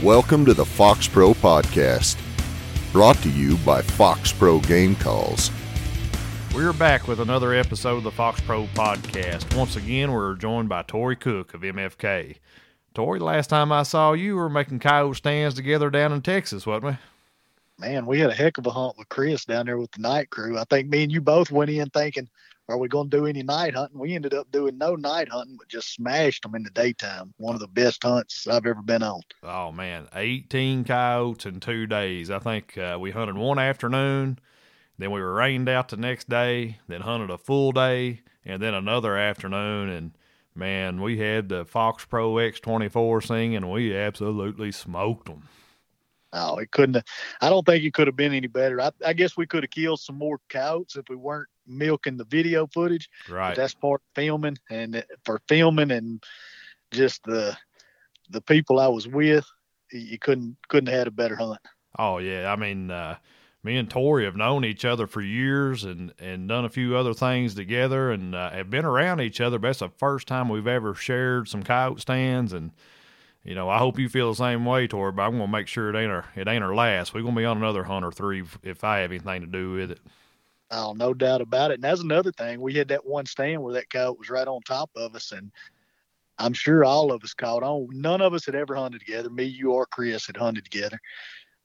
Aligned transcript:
Welcome 0.00 0.44
to 0.46 0.54
the 0.54 0.64
Fox 0.64 1.06
Pro 1.06 1.32
Podcast, 1.32 2.18
brought 2.90 3.14
to 3.18 3.30
you 3.30 3.56
by 3.58 3.82
Fox 3.82 4.32
Pro 4.32 4.58
Game 4.58 4.96
Calls. 4.96 5.52
We're 6.52 6.72
back 6.72 7.06
with 7.06 7.20
another 7.20 7.54
episode 7.54 7.98
of 7.98 8.02
the 8.02 8.10
Fox 8.10 8.40
Pro 8.40 8.64
Podcast. 8.74 9.56
Once 9.56 9.76
again, 9.76 10.10
we're 10.10 10.34
joined 10.34 10.68
by 10.68 10.82
Torry 10.82 11.14
Cook 11.14 11.54
of 11.54 11.60
MFK. 11.60 12.38
Torry, 12.94 13.20
last 13.20 13.46
time 13.48 13.70
I 13.70 13.84
saw 13.84 14.12
you, 14.12 14.34
we 14.34 14.40
were 14.40 14.48
making 14.48 14.80
coyote 14.80 15.18
stands 15.18 15.54
together 15.54 15.88
down 15.88 16.12
in 16.12 16.20
Texas, 16.20 16.66
wasn't 16.66 16.98
we? 17.78 17.86
Man, 17.86 18.04
we 18.04 18.18
had 18.18 18.30
a 18.30 18.34
heck 18.34 18.58
of 18.58 18.66
a 18.66 18.70
hunt 18.70 18.98
with 18.98 19.08
Chris 19.08 19.44
down 19.44 19.66
there 19.66 19.78
with 19.78 19.92
the 19.92 20.00
night 20.00 20.30
crew. 20.30 20.58
I 20.58 20.64
think 20.64 20.88
me 20.88 21.04
and 21.04 21.12
you 21.12 21.20
both 21.20 21.52
went 21.52 21.70
in 21.70 21.90
thinking 21.90 22.28
are 22.68 22.78
we 22.78 22.88
going 22.88 23.10
to 23.10 23.16
do 23.16 23.26
any 23.26 23.42
night 23.42 23.74
hunting? 23.74 23.98
We 23.98 24.14
ended 24.14 24.34
up 24.34 24.50
doing 24.50 24.78
no 24.78 24.94
night 24.94 25.28
hunting, 25.28 25.56
but 25.58 25.68
just 25.68 25.94
smashed 25.94 26.42
them 26.42 26.54
in 26.54 26.62
the 26.62 26.70
daytime. 26.70 27.34
One 27.36 27.54
of 27.54 27.60
the 27.60 27.68
best 27.68 28.02
hunts 28.02 28.46
I've 28.46 28.66
ever 28.66 28.82
been 28.82 29.02
on. 29.02 29.20
Oh 29.42 29.72
man, 29.72 30.08
18 30.14 30.84
coyotes 30.84 31.46
in 31.46 31.60
two 31.60 31.86
days. 31.86 32.30
I 32.30 32.38
think 32.38 32.78
uh, 32.78 32.98
we 33.00 33.10
hunted 33.10 33.36
one 33.36 33.58
afternoon, 33.58 34.38
then 34.98 35.10
we 35.10 35.20
were 35.20 35.34
rained 35.34 35.68
out 35.68 35.88
the 35.88 35.96
next 35.96 36.28
day, 36.28 36.78
then 36.86 37.00
hunted 37.00 37.30
a 37.30 37.38
full 37.38 37.72
day, 37.72 38.20
and 38.44 38.62
then 38.62 38.74
another 38.74 39.16
afternoon. 39.16 39.88
And 39.88 40.12
man, 40.54 41.00
we 41.00 41.18
had 41.18 41.48
the 41.48 41.64
Fox 41.64 42.04
Pro 42.04 42.34
X24 42.34 43.26
singing. 43.26 43.68
We 43.70 43.96
absolutely 43.96 44.70
smoked 44.70 45.26
them. 45.26 45.48
Oh, 46.32 46.56
it 46.56 46.70
couldn't. 46.70 46.94
Have, 46.94 47.04
I 47.40 47.50
don't 47.50 47.64
think 47.64 47.84
it 47.84 47.94
could 47.94 48.06
have 48.06 48.16
been 48.16 48.32
any 48.32 48.46
better. 48.46 48.80
I, 48.80 48.90
I 49.04 49.12
guess 49.12 49.36
we 49.36 49.46
could 49.46 49.64
have 49.64 49.70
killed 49.70 50.00
some 50.00 50.16
more 50.16 50.38
coyotes 50.48 50.96
if 50.96 51.08
we 51.08 51.16
weren't 51.16 51.48
milking 51.66 52.16
the 52.16 52.24
video 52.24 52.66
footage. 52.66 53.08
Right. 53.30 53.54
that's 53.54 53.74
part 53.74 54.00
of 54.00 54.14
filming, 54.14 54.58
and 54.70 55.04
for 55.24 55.40
filming 55.48 55.90
and 55.90 56.22
just 56.90 57.22
the 57.24 57.56
the 58.30 58.40
people 58.40 58.80
I 58.80 58.88
was 58.88 59.06
with, 59.06 59.46
you 59.92 60.18
couldn't 60.18 60.56
couldn't 60.68 60.88
have 60.88 60.98
had 60.98 61.08
a 61.08 61.12
better 61.12 61.36
hunt. 61.36 61.60
Oh 61.98 62.18
yeah, 62.18 62.50
I 62.50 62.56
mean, 62.56 62.90
uh, 62.90 63.16
me 63.62 63.76
and 63.76 63.90
Torry 63.90 64.24
have 64.24 64.36
known 64.36 64.64
each 64.64 64.84
other 64.84 65.06
for 65.06 65.20
years 65.20 65.84
and 65.84 66.12
and 66.18 66.48
done 66.48 66.64
a 66.64 66.70
few 66.70 66.96
other 66.96 67.14
things 67.14 67.54
together, 67.54 68.10
and 68.10 68.34
uh, 68.34 68.50
have 68.50 68.70
been 68.70 68.84
around 68.84 69.20
each 69.20 69.40
other. 69.40 69.58
But 69.58 69.68
that's 69.68 69.78
the 69.80 69.90
first 69.90 70.26
time 70.26 70.48
we've 70.48 70.66
ever 70.66 70.94
shared 70.94 71.48
some 71.48 71.62
coyote 71.62 72.00
stands 72.00 72.52
and 72.52 72.72
you 73.44 73.54
know, 73.54 73.68
I 73.68 73.78
hope 73.78 73.98
you 73.98 74.08
feel 74.08 74.30
the 74.30 74.36
same 74.36 74.64
way, 74.64 74.86
Torry. 74.86 75.12
But 75.12 75.22
I'm 75.22 75.32
gonna 75.32 75.48
make 75.48 75.66
sure 75.66 75.90
it 75.90 75.96
ain't 75.96 76.12
our 76.12 76.26
it 76.36 76.48
ain't 76.48 76.64
our 76.64 76.74
last. 76.74 77.14
We're 77.14 77.22
gonna 77.22 77.36
be 77.36 77.44
on 77.44 77.56
another 77.56 77.84
hunt 77.84 78.04
or 78.04 78.12
three 78.12 78.44
if 78.62 78.84
I 78.84 78.98
have 78.98 79.10
anything 79.10 79.40
to 79.40 79.46
do 79.46 79.72
with 79.72 79.90
it. 79.90 80.00
Oh, 80.70 80.94
no 80.94 81.12
doubt 81.12 81.42
about 81.42 81.70
it. 81.70 81.74
And 81.74 81.84
that's 81.84 82.00
another 82.00 82.32
thing. 82.32 82.60
We 82.60 82.74
had 82.74 82.88
that 82.88 83.04
one 83.04 83.26
stand 83.26 83.62
where 83.62 83.74
that 83.74 83.90
coyote 83.90 84.18
was 84.18 84.30
right 84.30 84.48
on 84.48 84.62
top 84.62 84.90
of 84.96 85.14
us, 85.14 85.32
and 85.32 85.52
I'm 86.38 86.54
sure 86.54 86.84
all 86.84 87.12
of 87.12 87.22
us 87.22 87.34
caught 87.34 87.62
on. 87.62 87.88
None 87.92 88.22
of 88.22 88.32
us 88.32 88.46
had 88.46 88.54
ever 88.54 88.74
hunted 88.74 89.00
together. 89.00 89.28
Me, 89.28 89.44
you, 89.44 89.72
or 89.72 89.86
Chris 89.86 90.26
had 90.26 90.36
hunted 90.36 90.64
together, 90.64 90.98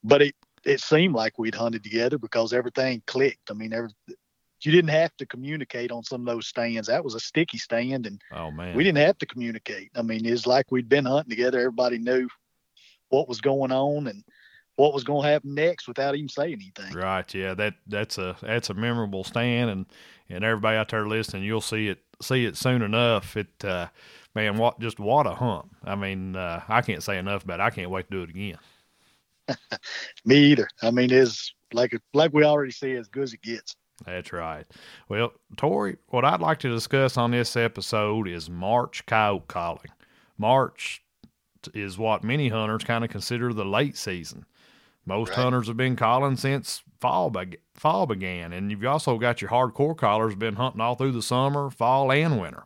but 0.03 0.21
it 0.21 0.35
it 0.65 0.81
seemed 0.81 1.15
like 1.15 1.37
we'd 1.37 1.55
hunted 1.55 1.83
together 1.83 2.17
because 2.17 2.51
everything 2.51 3.01
clicked. 3.07 3.49
I 3.49 3.53
mean, 3.53 3.71
every, 3.71 3.91
you 4.61 4.71
didn't 4.71 4.89
have 4.89 5.15
to 5.17 5.25
communicate 5.25 5.91
on 5.91 6.03
some 6.03 6.21
of 6.21 6.27
those 6.27 6.47
stands. 6.47 6.87
That 6.87 7.03
was 7.03 7.15
a 7.15 7.19
sticky 7.19 7.57
stand, 7.57 8.05
and 8.07 8.21
oh 8.31 8.51
man, 8.51 8.75
we 8.75 8.83
didn't 8.83 8.99
have 8.99 9.17
to 9.19 9.25
communicate. 9.25 9.91
I 9.95 10.01
mean, 10.01 10.25
it's 10.25 10.47
like 10.47 10.71
we'd 10.71 10.89
been 10.89 11.05
hunting 11.05 11.29
together. 11.29 11.59
Everybody 11.59 11.99
knew 11.99 12.27
what 13.09 13.29
was 13.29 13.41
going 13.41 13.71
on 13.71 14.07
and 14.07 14.23
what 14.75 14.93
was 14.93 15.03
going 15.03 15.23
to 15.23 15.29
happen 15.29 15.55
next 15.55 15.87
without 15.87 16.15
even 16.15 16.29
saying 16.29 16.53
anything. 16.53 16.95
Right? 16.95 17.31
Yeah, 17.33 17.53
that 17.55 17.75
that's 17.87 18.17
a 18.17 18.35
that's 18.41 18.69
a 18.69 18.73
memorable 18.73 19.23
stand, 19.23 19.69
and 19.69 19.85
and 20.29 20.43
everybody 20.43 20.77
out 20.77 20.89
there 20.89 21.07
listening, 21.07 21.43
you'll 21.43 21.61
see 21.61 21.89
it 21.89 21.99
see 22.21 22.45
it 22.45 22.57
soon 22.57 22.81
enough. 22.81 23.37
It 23.37 23.63
uh, 23.63 23.87
man, 24.35 24.57
what 24.57 24.79
just 24.79 24.99
what 24.99 25.27
a 25.27 25.35
hunt! 25.35 25.65
I 25.83 25.95
mean, 25.95 26.35
uh, 26.35 26.63
I 26.67 26.81
can't 26.81 27.03
say 27.03 27.17
enough 27.17 27.43
about. 27.43 27.59
it. 27.59 27.63
I 27.63 27.69
can't 27.69 27.89
wait 27.89 28.09
to 28.09 28.17
do 28.17 28.23
it 28.23 28.29
again. 28.29 28.57
Me 30.25 30.37
either. 30.37 30.67
I 30.81 30.91
mean, 30.91 31.11
it's 31.11 31.53
like 31.73 31.97
like 32.13 32.33
we 32.33 32.43
already 32.43 32.71
see, 32.71 32.93
as 32.93 33.07
good 33.07 33.23
as 33.23 33.33
it 33.33 33.41
gets. 33.41 33.75
That's 34.05 34.31
right. 34.31 34.65
Well, 35.09 35.33
Torry, 35.55 35.97
what 36.07 36.23
I'd 36.23 36.39
like 36.39 36.59
to 36.59 36.69
discuss 36.69 37.17
on 37.17 37.31
this 37.31 37.55
episode 37.55 38.27
is 38.27 38.49
March 38.49 39.05
coyote 39.05 39.47
calling. 39.47 39.91
March 40.37 41.01
is 41.73 41.97
what 41.97 42.23
many 42.23 42.49
hunters 42.49 42.83
kind 42.83 43.03
of 43.03 43.09
consider 43.09 43.51
the 43.53 43.65
late 43.65 43.97
season. 43.97 44.45
Most 45.05 45.29
right. 45.29 45.39
hunters 45.39 45.67
have 45.67 45.77
been 45.77 45.95
calling 45.95 46.35
since 46.35 46.83
fall 46.99 47.29
be- 47.29 47.57
fall 47.73 48.05
began, 48.05 48.53
and 48.53 48.69
you've 48.69 48.85
also 48.85 49.17
got 49.17 49.41
your 49.41 49.49
hardcore 49.49 49.97
callers 49.97 50.35
been 50.35 50.55
hunting 50.55 50.81
all 50.81 50.95
through 50.95 51.13
the 51.13 51.21
summer, 51.21 51.69
fall, 51.69 52.11
and 52.11 52.39
winter. 52.39 52.65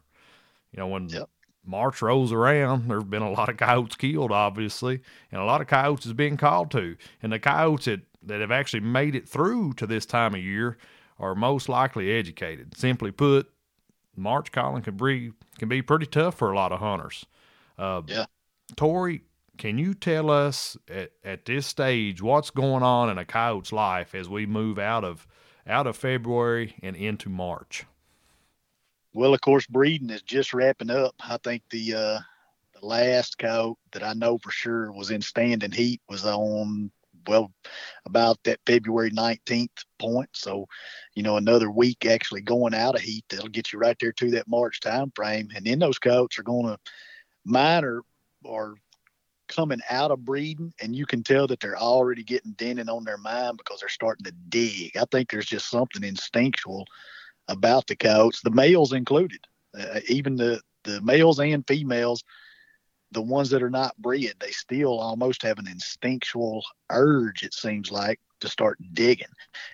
You 0.72 0.80
know 0.80 0.88
when 0.88 1.10
yep. 1.10 1.30
March 1.66 2.02
rolls 2.02 2.32
around, 2.32 2.90
there's 2.90 3.04
been 3.04 3.22
a 3.22 3.32
lot 3.32 3.50
of 3.50 3.58
coyotes 3.58 3.96
killed, 3.96 4.32
obviously, 4.32 5.02
and 5.32 5.42
a 5.42 5.46
lot 5.46 5.62
of 5.62 5.68
coyotes 5.68 6.06
is 6.06 6.14
being 6.14 6.38
called 6.38 6.72
to. 6.72 6.98
And 7.22 7.32
the 7.32 7.40
coyotes 7.40 7.86
that, 7.86 8.02
that 8.24 8.42
have 8.42 8.52
actually 8.52 8.80
made 8.82 9.16
it 9.16 9.30
through 9.30 9.74
to 9.74 9.86
this 9.86 10.06
time 10.06 10.34
of 10.34 10.42
year 10.42 10.78
are 11.22 11.36
most 11.36 11.70
likely 11.70 12.12
educated. 12.12 12.76
Simply 12.76 13.12
put, 13.12 13.50
March 14.16 14.52
calling 14.52 14.82
can 14.82 14.98
be 14.98 15.32
can 15.58 15.70
be 15.70 15.82
pretty 15.82 16.08
tough 16.08 16.36
for 16.36 16.52
a 16.52 16.56
lot 16.56 16.72
of 16.72 16.80
hunters. 16.80 17.26
Uh, 17.78 18.02
yeah. 18.08 18.26
Torry, 18.76 19.22
can 19.58 19.78
you 19.78 19.94
tell 19.94 20.30
us 20.30 20.76
at, 20.90 21.12
at 21.24 21.46
this 21.46 21.68
stage 21.68 22.22
what's 22.22 22.50
going 22.50 22.84
on 22.84 23.10
in 23.10 23.18
a 23.18 23.26
coyote's 23.26 23.72
life 23.72 24.16
as 24.16 24.28
we 24.28 24.46
move 24.46 24.80
out 24.80 25.04
of 25.04 25.28
out 25.68 25.88
of 25.88 25.96
February 25.96 26.76
and 26.82 26.96
into 26.96 27.30
March? 27.30 27.86
Well, 29.14 29.34
of 29.34 29.42
course, 29.42 29.68
breeding 29.68 30.10
is 30.10 30.22
just 30.22 30.54
wrapping 30.54 30.90
up. 30.90 31.16
I 31.20 31.38
think 31.38 31.64
the 31.70 31.94
uh, 31.94 32.20
the 32.80 32.86
last 32.86 33.38
coyote 33.38 33.78
that 33.92 34.04
I 34.04 34.14
know 34.14 34.38
for 34.40 34.52
sure 34.52 34.92
was 34.92 35.12
in 35.12 35.22
standing 35.22 35.72
heat 35.72 36.02
was 36.10 36.26
on 36.26 36.92
well 37.28 37.52
about 38.06 38.38
that 38.44 38.60
February 38.66 39.12
19th 39.12 39.86
point. 40.00 40.30
So, 40.34 40.68
you 41.16 41.24
know, 41.24 41.38
another 41.38 41.72
week 41.72 42.06
actually 42.06 42.42
going 42.42 42.74
out 42.74 42.96
of 42.96 43.02
heat, 43.02 43.26
that'll 43.30 43.50
get 43.50 43.72
you 43.72 43.80
right 43.80 43.98
there 44.00 44.12
to 44.14 44.32
that 44.32 44.48
March 44.48 44.80
time 44.80 45.12
frame. 45.16 45.50
And 45.56 45.66
then 45.66 45.80
those 45.80 46.00
coats 46.00 46.40
are 46.40 46.44
going 46.44 46.68
to 46.68 46.78
mine 47.46 47.84
are, 47.84 48.02
are 48.48 48.76
coming 49.48 49.82
out 49.90 50.12
of 50.12 50.24
breeding 50.24 50.74
and 50.82 50.96
you 50.96 51.06
can 51.06 51.24
tell 51.24 51.46
that 51.46 51.60
they're 51.60 51.78
already 51.78 52.24
getting 52.24 52.54
dented 52.54 52.90
on 52.90 53.04
their 53.04 53.18
mind 53.18 53.58
because 53.58 53.82
they're 53.82 53.90
starting 53.90 54.24
to 54.24 54.32
dig. 54.50 54.96
I 54.96 55.04
think 55.12 55.30
there's 55.30 55.46
just 55.46 55.70
something 55.70 56.04
instinctual 56.04 56.86
about 57.48 57.86
the 57.88 57.96
coats, 57.96 58.42
the 58.42 58.50
males 58.50 58.94
included, 58.94 59.46
uh, 59.78 60.00
even 60.08 60.38
the, 60.38 60.62
the 60.84 61.02
males 61.02 61.40
and 61.40 61.68
females 61.68 62.24
the 63.12 63.22
ones 63.22 63.50
that 63.50 63.64
are 63.64 63.70
not 63.70 63.98
bred, 63.98 64.34
they 64.40 64.52
still 64.52 65.00
almost 65.00 65.44
have 65.44 65.60
an 65.60 65.68
instinctual 65.68 66.64
urge, 66.90 67.44
it 67.44 67.54
seems 67.54 67.92
like, 67.92 68.20
to 68.40 68.48
start 68.48 68.78
digging. 68.94 69.28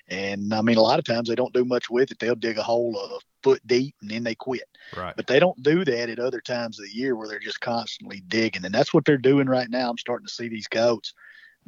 And 0.08 0.54
I 0.54 0.62
mean, 0.62 0.78
a 0.78 0.82
lot 0.82 1.00
of 1.00 1.06
times 1.06 1.30
they 1.30 1.36
don't 1.36 1.54
do 1.54 1.66
much 1.66 1.90
with 1.90 2.12
it. 2.12 2.20
They'll 2.20 2.36
dig 2.36 2.58
a 2.58 2.64
hole 2.64 2.98
a 2.98 3.20
foot 3.44 3.66
deep 3.66 3.96
and 4.02 4.10
then 4.10 4.24
they 4.24 4.36
quit. 4.36 4.68
Right. 4.96 5.16
But 5.16 5.28
they 5.28 5.40
don't 5.40 5.62
do 5.64 5.86
that 5.86 6.10
at 6.10 6.20
other 6.20 6.42
times 6.42 6.80
of 6.80 6.86
the 6.86 6.96
year 6.96 7.16
where 7.16 7.28
they're 7.28 7.40
just 7.40 7.62
constantly 7.62 8.22
digging. 8.28 8.66
And 8.66 8.74
that's 8.74 8.94
what 8.94 9.06
they're 9.06 9.18
doing 9.18 9.48
right 9.48 9.70
now. 9.70 9.90
I'm 9.90 9.98
starting 9.98 10.28
to 10.28 10.34
see 10.34 10.50
these 10.50 10.68
goats 10.68 11.14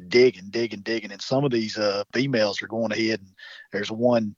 digging, 0.08 0.50
digging, 0.50 0.80
digging. 0.80 1.12
And 1.12 1.22
some 1.22 1.44
of 1.44 1.50
these 1.50 1.78
uh, 1.78 2.04
females 2.12 2.62
are 2.62 2.68
going 2.68 2.92
ahead 2.92 3.20
and 3.20 3.30
there's 3.72 3.90
one 3.90 4.34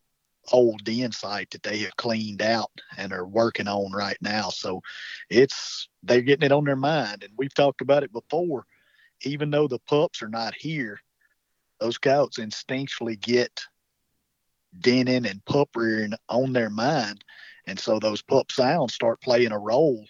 old 0.50 0.82
den 0.84 1.12
site 1.12 1.50
that 1.50 1.62
they 1.62 1.78
have 1.78 1.96
cleaned 1.96 2.42
out 2.42 2.70
and 2.96 3.12
are 3.12 3.26
working 3.26 3.68
on 3.68 3.92
right 3.92 4.16
now. 4.20 4.48
So 4.48 4.82
it's 5.30 5.88
they're 6.02 6.22
getting 6.22 6.46
it 6.46 6.52
on 6.52 6.64
their 6.64 6.76
mind. 6.76 7.22
And 7.22 7.32
we've 7.36 7.54
talked 7.54 7.80
about 7.80 8.02
it 8.02 8.12
before. 8.12 8.66
Even 9.24 9.50
though 9.50 9.68
the 9.68 9.78
pups 9.78 10.20
are 10.22 10.28
not 10.28 10.54
here, 10.54 10.98
those 11.78 11.98
coyotes 11.98 12.38
instinctually 12.38 13.20
get 13.20 13.62
denning 14.80 15.26
and 15.26 15.44
pup 15.44 15.68
rearing 15.76 16.14
on 16.28 16.52
their 16.52 16.70
mind. 16.70 17.24
And 17.66 17.78
so 17.78 17.98
those 17.98 18.22
pup 18.22 18.50
sounds 18.50 18.94
start 18.94 19.20
playing 19.20 19.52
a 19.52 19.58
role 19.58 20.04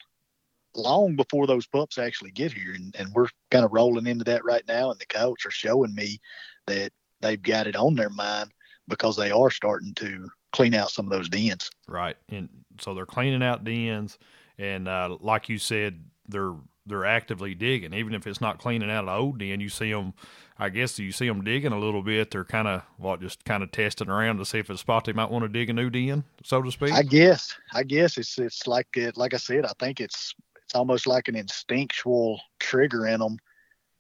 long 0.75 1.17
before 1.17 1.47
those 1.47 1.67
pups 1.67 1.99
actually 1.99 2.31
get 2.31 2.53
here. 2.53 2.73
And, 2.73 2.95
and 2.99 3.13
we're 3.13 3.29
kind 3.51 3.65
of 3.65 3.73
rolling 3.73 4.07
into 4.07 4.25
that 4.25 4.45
right 4.45 4.65
now. 4.67 4.91
And 4.91 4.99
the 4.99 5.07
coyotes 5.07 5.45
are 5.45 5.51
showing 5.51 5.95
me 5.95 6.19
that 6.67 6.91
they've 7.21 7.43
got 7.43 7.67
it 7.67 7.77
on 7.77 7.95
their 7.95 8.11
mind 8.11 8.51
because 8.89 9.17
they 9.17 9.31
are 9.31 9.51
starting 9.51 9.95
to 9.95 10.29
clean 10.53 10.75
out 10.75 10.91
some 10.91 11.07
of 11.07 11.11
those 11.11 11.29
dens. 11.29 11.71
Right, 11.89 12.17
and 12.29 12.49
so 12.81 12.95
they're 12.95 13.07
cleaning 13.07 13.43
out 13.43 13.65
dens, 13.65 14.19
and 14.59 14.89
uh, 14.89 15.17
like 15.21 15.49
you 15.49 15.59
said, 15.59 16.03
they're 16.29 16.55
they're 16.87 17.05
actively 17.05 17.55
digging. 17.55 17.95
Even 17.95 18.15
if 18.15 18.27
it's 18.27 18.41
not 18.41 18.59
cleaning 18.59 18.91
out 18.91 19.05
an 19.05 19.11
old 19.11 19.39
den, 19.39 19.61
you 19.61 19.69
see 19.69 19.93
them. 19.93 20.15
I 20.59 20.69
guess 20.69 20.99
you 20.99 21.13
see 21.13 21.27
them 21.27 21.43
digging 21.43 21.73
a 21.73 21.79
little 21.79 22.03
bit. 22.03 22.31
They're 22.31 22.45
kind 22.45 22.69
of 22.69 22.83
what, 22.97 23.21
just 23.21 23.45
kind 23.45 23.63
of 23.63 23.73
testing 23.73 24.09
around 24.09 24.39
to 24.39 24.45
see 24.45 24.59
if 24.59 24.71
it's 24.71 24.81
a 24.81 24.83
spot 24.83 25.05
they 25.05 25.13
might 25.13 25.31
want 25.31 25.45
to 25.45 25.49
dig 25.49 25.71
a 25.71 25.73
new 25.73 25.91
den, 25.91 26.25
so 26.45 26.63
to 26.63 26.71
speak. 26.71 26.93
I 26.93 27.03
guess. 27.03 27.55
I 27.73 27.83
guess 27.83 28.19
it's 28.19 28.39
it's 28.39 28.67
like 28.67 28.89
it, 28.95 29.17
like 29.17 29.35
I 29.35 29.39
said. 29.39 29.65
I 29.65 29.73
think 29.79 30.01
it's 30.01 30.35
it's 30.65 30.75
almost 30.75 31.07
like 31.07 31.29
an 31.29 31.37
instinctual 31.37 32.41
trigger 32.59 33.07
in 33.07 33.21
them 33.21 33.39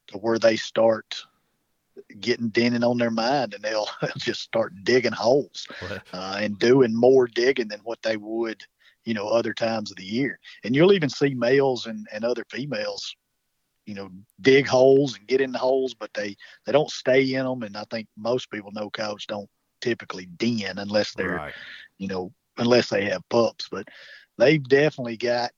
to 0.09 0.19
where 0.19 0.39
they 0.39 0.57
start 0.57 1.25
getting 2.21 2.49
dented 2.49 2.85
on 2.85 2.99
their 2.99 3.11
mind 3.11 3.55
and 3.55 3.63
they'll 3.63 3.89
just 4.17 4.41
start 4.41 4.73
digging 4.85 5.13
holes 5.13 5.67
uh, 6.13 6.39
and 6.41 6.59
doing 6.59 6.95
more 6.95 7.27
digging 7.27 7.69
than 7.69 7.81
what 7.81 8.01
they 8.03 8.17
would 8.17 8.63
you 9.05 9.15
know 9.15 9.29
other 9.29 9.53
times 9.53 9.91
of 9.91 9.97
the 9.97 10.05
year 10.05 10.39
and 10.65 10.75
you'll 10.75 10.93
even 10.93 11.09
see 11.09 11.35
males 11.35 11.87
and, 11.87 12.07
and 12.13 12.25
other 12.25 12.45
females 12.51 13.15
you 13.87 13.95
know, 13.95 14.11
dig 14.41 14.67
holes 14.67 15.17
and 15.17 15.27
get 15.27 15.41
in 15.41 15.53
the 15.53 15.59
holes, 15.59 15.95
but 15.95 16.13
they 16.15 16.37
they 16.65 16.73
don't 16.73 16.91
stay 16.91 17.35
in 17.35 17.45
them. 17.45 17.63
And 17.63 17.77
I 17.77 17.85
think 17.91 18.09
most 18.17 18.51
people 18.51 18.71
know 18.73 18.91
coyotes 18.91 19.27
don't 19.27 19.51
typically 19.81 20.27
den 20.27 20.79
unless 20.79 21.15
they're, 21.15 21.37
right. 21.37 21.55
you 21.99 22.09
know, 22.09 22.33
unless 22.59 22.89
they 22.89 23.05
have 23.07 23.29
pups. 23.29 23.69
But 23.71 23.89
they've 24.39 24.63
definitely 24.63 25.17
got 25.17 25.51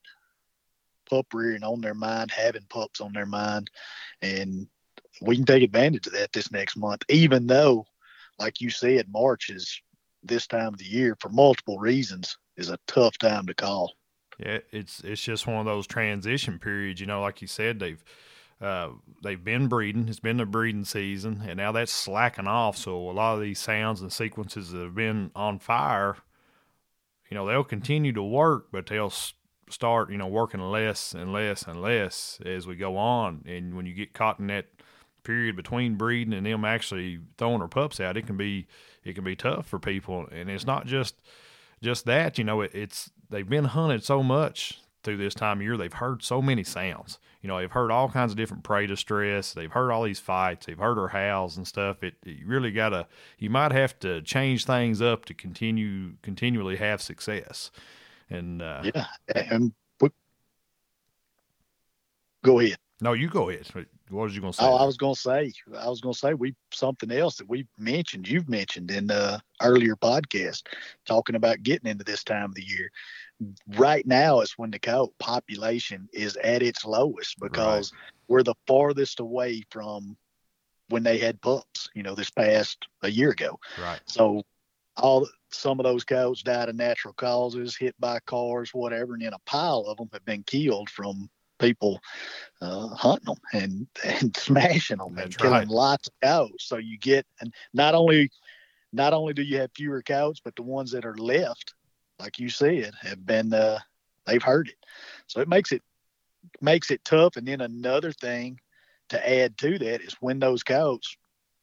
pup 1.09 1.27
rearing 1.33 1.63
on 1.63 1.81
their 1.81 1.93
mind, 1.93 2.31
having 2.31 2.65
pups 2.69 2.99
on 2.99 3.13
their 3.13 3.27
mind, 3.27 3.69
and 4.21 4.67
we 5.21 5.35
can 5.35 5.45
take 5.45 5.63
advantage 5.63 6.07
of 6.07 6.13
that 6.13 6.33
this 6.33 6.51
next 6.51 6.75
month. 6.77 7.03
Even 7.09 7.47
though, 7.47 7.85
like 8.39 8.61
you 8.61 8.69
said, 8.69 9.07
March 9.11 9.49
is 9.49 9.81
this 10.23 10.47
time 10.47 10.73
of 10.73 10.77
the 10.77 10.85
year 10.85 11.15
for 11.19 11.29
multiple 11.29 11.77
reasons 11.77 12.37
is 12.57 12.69
a 12.69 12.79
tough 12.87 13.17
time 13.17 13.45
to 13.47 13.53
call. 13.53 13.93
Yeah, 14.39 14.59
it's 14.71 15.01
it's 15.01 15.21
just 15.21 15.47
one 15.47 15.57
of 15.57 15.65
those 15.65 15.87
transition 15.87 16.59
periods. 16.59 16.99
You 16.99 17.07
know, 17.07 17.21
like 17.21 17.41
you 17.41 17.47
said, 17.47 17.79
they've 17.79 18.03
uh, 18.59 18.89
they've 19.23 19.43
been 19.43 19.67
breeding. 19.67 20.09
It's 20.09 20.19
been 20.19 20.37
the 20.37 20.45
breeding 20.45 20.85
season, 20.85 21.43
and 21.47 21.57
now 21.57 21.71
that's 21.71 21.91
slacking 21.91 22.47
off. 22.47 22.77
So 22.77 22.97
a 23.09 23.11
lot 23.11 23.35
of 23.35 23.41
these 23.41 23.59
sounds 23.59 24.01
and 24.01 24.11
sequences 24.11 24.71
that 24.71 24.81
have 24.81 24.95
been 24.95 25.31
on 25.35 25.59
fire, 25.59 26.17
you 27.29 27.35
know, 27.35 27.45
they'll 27.45 27.63
continue 27.63 28.11
to 28.13 28.23
work, 28.23 28.67
but 28.71 28.87
they'll 28.87 29.13
start, 29.69 30.11
you 30.11 30.17
know, 30.17 30.27
working 30.27 30.61
less 30.61 31.13
and 31.13 31.31
less 31.33 31.63
and 31.63 31.81
less 31.81 32.39
as 32.45 32.67
we 32.67 32.75
go 32.75 32.97
on. 32.97 33.43
And 33.47 33.75
when 33.75 33.85
you 33.85 33.93
get 33.93 34.13
caught 34.13 34.39
in 34.39 34.47
that 34.47 34.67
period 35.25 35.55
between 35.55 35.95
breeding 35.95 36.33
and 36.33 36.45
them 36.45 36.63
actually 36.63 37.19
throwing 37.37 37.59
their 37.59 37.67
pups 37.67 37.99
out, 37.99 38.15
it 38.15 38.25
can 38.25 38.37
be 38.37 38.67
it 39.03 39.13
can 39.13 39.23
be 39.23 39.35
tough 39.35 39.67
for 39.67 39.79
people. 39.79 40.27
And 40.31 40.49
it's 40.49 40.65
not 40.65 40.85
just 40.85 41.15
just 41.81 42.05
that, 42.05 42.37
you 42.37 42.43
know, 42.43 42.61
it, 42.61 42.71
it's 42.73 43.11
they've 43.29 43.47
been 43.47 43.65
hunted 43.65 44.03
so 44.03 44.23
much 44.23 44.79
through 45.03 45.17
this 45.17 45.33
time 45.33 45.59
of 45.59 45.63
year. 45.63 45.77
They've 45.77 45.91
heard 45.93 46.23
so 46.23 46.41
many 46.41 46.63
sounds. 46.63 47.19
You 47.41 47.47
know, 47.47 47.59
they've 47.59 47.71
heard 47.71 47.91
all 47.91 48.09
kinds 48.09 48.31
of 48.31 48.37
different 48.37 48.63
prey 48.63 48.87
distress. 48.87 49.53
They've 49.53 49.71
heard 49.71 49.91
all 49.91 50.01
these 50.03 50.19
fights. 50.19 50.65
They've 50.65 50.79
heard 50.79 50.97
her 50.97 51.09
howls 51.09 51.57
and 51.57 51.67
stuff. 51.67 52.03
It, 52.03 52.15
you 52.25 52.47
really 52.47 52.71
got 52.71 52.89
to. 52.89 53.07
You 53.37 53.51
might 53.51 53.71
have 53.71 53.99
to 53.99 54.21
change 54.23 54.65
things 54.65 55.01
up 55.01 55.25
to 55.25 55.33
continue 55.33 56.13
continually 56.23 56.77
have 56.77 57.01
success. 57.01 57.69
And 58.29 58.61
uh, 58.63 58.81
yeah, 58.95 59.05
and 59.35 59.73
go 62.43 62.59
ahead. 62.59 62.77
No, 63.01 63.13
you 63.13 63.29
go 63.29 63.49
ahead. 63.49 63.67
What 64.09 64.23
was 64.23 64.35
you 64.35 64.41
going 64.41 64.53
to 64.53 64.57
say? 64.57 64.65
Oh, 64.65 64.75
I 64.75 64.85
was 64.85 64.97
going 64.97 65.15
to 65.15 65.19
say, 65.19 65.51
I 65.77 65.89
was 65.89 65.99
going 65.99 66.13
to 66.13 66.19
say 66.19 66.33
we 66.35 66.55
something 66.71 67.11
else 67.11 67.37
that 67.37 67.49
we 67.49 67.67
mentioned. 67.77 68.27
You've 68.27 68.47
mentioned 68.47 68.91
in 68.91 69.07
the 69.07 69.41
earlier 69.61 69.95
podcast, 69.95 70.63
talking 71.07 71.35
about 71.35 71.63
getting 71.63 71.89
into 71.89 72.03
this 72.03 72.23
time 72.23 72.45
of 72.45 72.55
the 72.55 72.65
year. 72.65 72.91
Right 73.75 74.05
now 74.05 74.41
is 74.41 74.53
when 74.57 74.69
the 74.69 74.79
coyote 74.79 75.13
population 75.17 76.07
is 76.13 76.37
at 76.37 76.61
its 76.61 76.85
lowest 76.85 77.39
because 77.39 77.91
right. 77.91 78.01
we're 78.27 78.43
the 78.43 78.55
farthest 78.67 79.19
away 79.19 79.63
from 79.71 80.15
when 80.89 81.01
they 81.01 81.17
had 81.17 81.41
pups. 81.41 81.89
You 81.95 82.03
know, 82.03 82.13
this 82.13 82.29
past 82.29 82.85
a 83.01 83.09
year 83.09 83.31
ago. 83.31 83.59
Right. 83.81 83.99
So 84.05 84.43
all 84.97 85.27
some 85.51 85.79
of 85.79 85.83
those 85.83 86.03
coyotes 86.03 86.43
died 86.43 86.69
of 86.69 86.75
natural 86.75 87.13
causes, 87.15 87.75
hit 87.75 87.95
by 87.99 88.19
cars, 88.27 88.69
whatever, 88.71 89.13
and 89.13 89.23
then 89.23 89.33
a 89.33 89.39
pile 89.45 89.85
of 89.87 89.97
them 89.97 90.09
have 90.13 90.25
been 90.25 90.43
killed 90.43 90.91
from 90.91 91.27
people 91.65 91.99
uh, 92.61 92.87
hunting 92.89 93.25
them 93.25 93.37
and, 93.53 93.87
and 94.03 94.37
smashing 94.37 94.97
them 94.97 95.15
That's 95.15 95.27
and 95.27 95.37
killing 95.37 95.53
right. 95.53 95.67
lots 95.67 96.07
of 96.07 96.13
cows. 96.21 96.51
So 96.59 96.77
you 96.77 96.97
get, 96.97 97.25
and 97.41 97.53
not 97.73 97.95
only, 97.95 98.29
not 98.93 99.13
only 99.13 99.33
do 99.33 99.41
you 99.41 99.57
have 99.59 99.71
fewer 99.75 100.01
cows, 100.01 100.39
but 100.43 100.55
the 100.55 100.63
ones 100.63 100.91
that 100.91 101.05
are 101.05 101.17
left, 101.17 101.73
like 102.19 102.39
you 102.39 102.49
said, 102.49 102.93
have 103.01 103.25
been, 103.25 103.53
uh, 103.53 103.79
they've 104.25 104.43
heard 104.43 104.69
it. 104.69 104.77
So 105.27 105.41
it 105.41 105.47
makes 105.47 105.71
it, 105.71 105.81
makes 106.61 106.91
it 106.91 107.03
tough. 107.03 107.35
And 107.35 107.47
then 107.47 107.61
another 107.61 108.11
thing 108.11 108.59
to 109.09 109.29
add 109.29 109.57
to 109.59 109.77
that 109.79 110.01
is 110.01 110.15
when 110.19 110.39
those 110.39 110.63
cows 110.63 111.17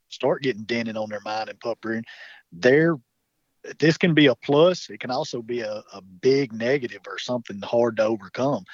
start 0.08 0.43
getting 0.43 0.64
dented 0.64 0.96
on 0.96 1.08
their 1.08 1.20
mind 1.25 1.48
and 1.48 1.60
pup 1.60 1.78
rearing, 1.84 2.05
they're 2.52 2.96
this 3.78 3.96
can 3.96 4.12
be 4.12 4.26
a 4.26 4.34
plus. 4.34 4.90
It 4.90 4.98
can 4.98 5.12
also 5.12 5.40
be 5.40 5.60
a, 5.60 5.84
a 5.93 6.00
big 6.02 6.52
negative 6.52 7.02
or 7.06 7.19
something 7.19 7.60
hard 7.62 7.96
to 7.98 8.05
overcome 8.05 8.64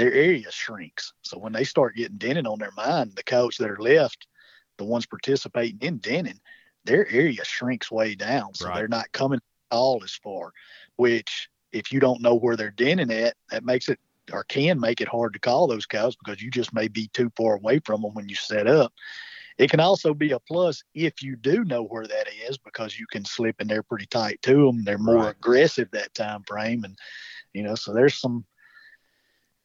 their 0.00 0.14
area 0.14 0.50
shrinks. 0.50 1.12
So 1.20 1.36
when 1.36 1.52
they 1.52 1.64
start 1.64 1.94
getting 1.94 2.16
denning 2.16 2.46
on 2.46 2.58
their 2.58 2.72
mind, 2.74 3.12
the 3.16 3.22
coats 3.22 3.58
that 3.58 3.70
are 3.70 3.78
left, 3.78 4.26
the 4.78 4.84
ones 4.84 5.04
participating 5.04 5.78
in 5.82 5.98
denning, 5.98 6.40
their 6.86 7.06
area 7.10 7.44
shrinks 7.44 7.90
way 7.90 8.14
down. 8.14 8.54
So 8.54 8.66
right. 8.66 8.76
they're 8.76 8.88
not 8.88 9.12
coming 9.12 9.40
all 9.70 10.00
as 10.02 10.14
far, 10.14 10.52
which 10.96 11.50
if 11.72 11.92
you 11.92 12.00
don't 12.00 12.22
know 12.22 12.34
where 12.34 12.56
they're 12.56 12.70
denning 12.70 13.12
at, 13.12 13.34
that 13.50 13.62
makes 13.62 13.90
it 13.90 13.98
or 14.32 14.44
can 14.44 14.80
make 14.80 15.02
it 15.02 15.08
hard 15.08 15.34
to 15.34 15.38
call 15.38 15.66
those 15.66 15.84
cows 15.84 16.16
because 16.16 16.40
you 16.40 16.50
just 16.50 16.72
may 16.72 16.88
be 16.88 17.08
too 17.08 17.30
far 17.36 17.56
away 17.56 17.80
from 17.84 18.00
them 18.00 18.14
when 18.14 18.28
you 18.28 18.36
set 18.36 18.66
up. 18.66 18.94
It 19.58 19.68
can 19.68 19.80
also 19.80 20.14
be 20.14 20.30
a 20.30 20.40
plus 20.40 20.82
if 20.94 21.22
you 21.22 21.36
do 21.36 21.62
know 21.64 21.82
where 21.82 22.06
that 22.06 22.28
is 22.48 22.56
because 22.56 22.98
you 22.98 23.06
can 23.06 23.26
slip 23.26 23.60
in 23.60 23.68
there 23.68 23.82
pretty 23.82 24.06
tight 24.06 24.40
to 24.42 24.64
them. 24.64 24.82
They're 24.82 24.96
more 24.96 25.16
right. 25.16 25.36
aggressive 25.36 25.90
that 25.92 26.14
time 26.14 26.42
frame, 26.46 26.84
and 26.84 26.96
you 27.52 27.62
know, 27.62 27.74
so 27.74 27.92
there's 27.92 28.14
some 28.14 28.46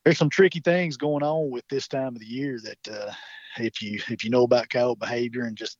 there's 0.06 0.20
some 0.20 0.30
tricky 0.30 0.60
things 0.60 0.98
going 0.98 1.24
on 1.24 1.50
with 1.50 1.68
this 1.68 1.88
time 1.88 2.16
of 2.16 2.20
the 2.20 2.26
year 2.28 2.60
that 2.64 2.88
uh, 2.88 3.12
if 3.58 3.82
you 3.82 4.00
if 4.10 4.24
you 4.24 4.30
know 4.30 4.44
about 4.44 4.70
coyote 4.70 5.00
behavior 5.00 5.44
and 5.44 5.58
just 5.58 5.78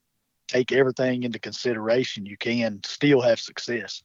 take 0.48 0.72
everything 0.72 1.22
into 1.22 1.38
consideration, 1.38 2.26
you 2.26 2.36
can 2.36 2.80
still 2.84 3.20
have 3.20 3.40
success. 3.40 4.02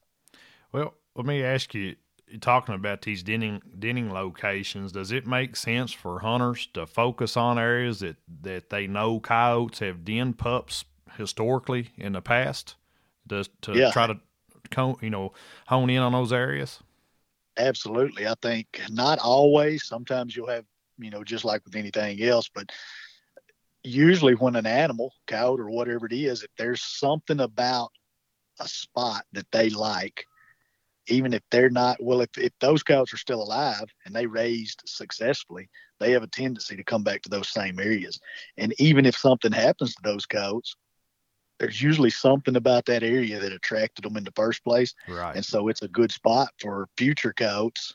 Well, 0.71 0.93
let 1.15 1.25
me 1.25 1.43
ask 1.43 1.73
you, 1.73 1.95
talking 2.39 2.75
about 2.75 3.01
these 3.01 3.23
denning 3.23 3.61
denning 3.79 4.13
locations, 4.13 4.91
does 4.91 5.11
it 5.11 5.25
make 5.25 5.55
sense 5.55 5.91
for 5.91 6.19
hunters 6.19 6.67
to 6.75 6.85
focus 6.85 7.35
on 7.35 7.57
areas 7.57 7.99
that 7.99 8.17
that 8.43 8.69
they 8.69 8.85
know 8.87 9.19
coyotes 9.19 9.79
have 9.79 10.05
den 10.05 10.33
pups 10.33 10.85
historically 11.17 11.89
in 11.97 12.13
the 12.13 12.21
past, 12.21 12.75
to 13.29 13.43
to 13.61 13.73
yeah. 13.73 13.91
try 13.91 14.07
to 14.07 14.19
you 15.01 15.09
know 15.09 15.33
hone 15.67 15.89
in 15.89 15.99
on 15.99 16.11
those 16.11 16.31
areas? 16.31 16.79
Absolutely. 17.61 18.27
I 18.27 18.33
think 18.41 18.81
not 18.89 19.19
always. 19.19 19.85
Sometimes 19.85 20.35
you'll 20.35 20.49
have, 20.49 20.65
you 20.97 21.11
know, 21.11 21.23
just 21.23 21.45
like 21.45 21.63
with 21.63 21.75
anything 21.75 22.21
else, 22.23 22.49
but 22.53 22.71
usually 23.83 24.33
when 24.33 24.55
an 24.55 24.65
animal, 24.65 25.13
cow 25.27 25.55
or 25.55 25.69
whatever 25.69 26.05
it 26.05 26.13
is, 26.13 26.43
if 26.43 26.49
there's 26.57 26.81
something 26.81 27.39
about 27.39 27.91
a 28.59 28.67
spot 28.67 29.25
that 29.33 29.51
they 29.51 29.69
like, 29.69 30.25
even 31.07 31.33
if 31.33 31.41
they're 31.51 31.69
not, 31.69 32.01
well, 32.01 32.21
if, 32.21 32.29
if 32.37 32.51
those 32.59 32.83
cows 32.83 33.13
are 33.13 33.17
still 33.17 33.41
alive 33.41 33.85
and 34.05 34.15
they 34.15 34.25
raised 34.25 34.81
successfully, 34.85 35.69
they 35.99 36.11
have 36.11 36.23
a 36.23 36.27
tendency 36.27 36.75
to 36.75 36.83
come 36.83 37.03
back 37.03 37.21
to 37.21 37.29
those 37.29 37.49
same 37.49 37.79
areas. 37.79 38.19
And 38.57 38.73
even 38.79 39.05
if 39.05 39.17
something 39.17 39.51
happens 39.51 39.93
to 39.95 40.01
those 40.03 40.25
cows, 40.25 40.75
there's 41.61 41.79
usually 41.79 42.09
something 42.09 42.55
about 42.55 42.85
that 42.87 43.03
area 43.03 43.39
that 43.39 43.53
attracted 43.53 44.03
them 44.03 44.17
in 44.17 44.23
the 44.23 44.31
first 44.31 44.63
place. 44.63 44.95
Right. 45.07 45.35
And 45.35 45.45
so 45.45 45.67
it's 45.67 45.83
a 45.83 45.87
good 45.87 46.11
spot 46.11 46.49
for 46.59 46.89
future 46.97 47.33
coyotes 47.33 47.93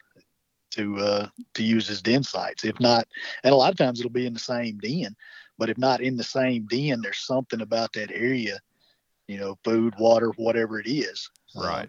to 0.70 0.96
uh, 0.98 1.28
to 1.54 1.64
use 1.64 1.90
as 1.90 2.00
den 2.00 2.22
sites. 2.22 2.64
If 2.64 2.78
not, 2.78 3.08
and 3.42 3.52
a 3.52 3.56
lot 3.56 3.72
of 3.72 3.76
times 3.76 3.98
it'll 3.98 4.12
be 4.12 4.26
in 4.26 4.34
the 4.34 4.38
same 4.38 4.78
den, 4.78 5.16
but 5.58 5.68
if 5.68 5.78
not 5.78 6.00
in 6.00 6.16
the 6.16 6.22
same 6.22 6.66
den, 6.66 7.00
there's 7.02 7.18
something 7.18 7.60
about 7.60 7.92
that 7.94 8.12
area, 8.12 8.60
you 9.26 9.38
know, 9.38 9.58
food, 9.64 9.94
water, 9.98 10.30
whatever 10.36 10.78
it 10.78 10.86
is, 10.86 11.28
uh, 11.56 11.66
right, 11.66 11.88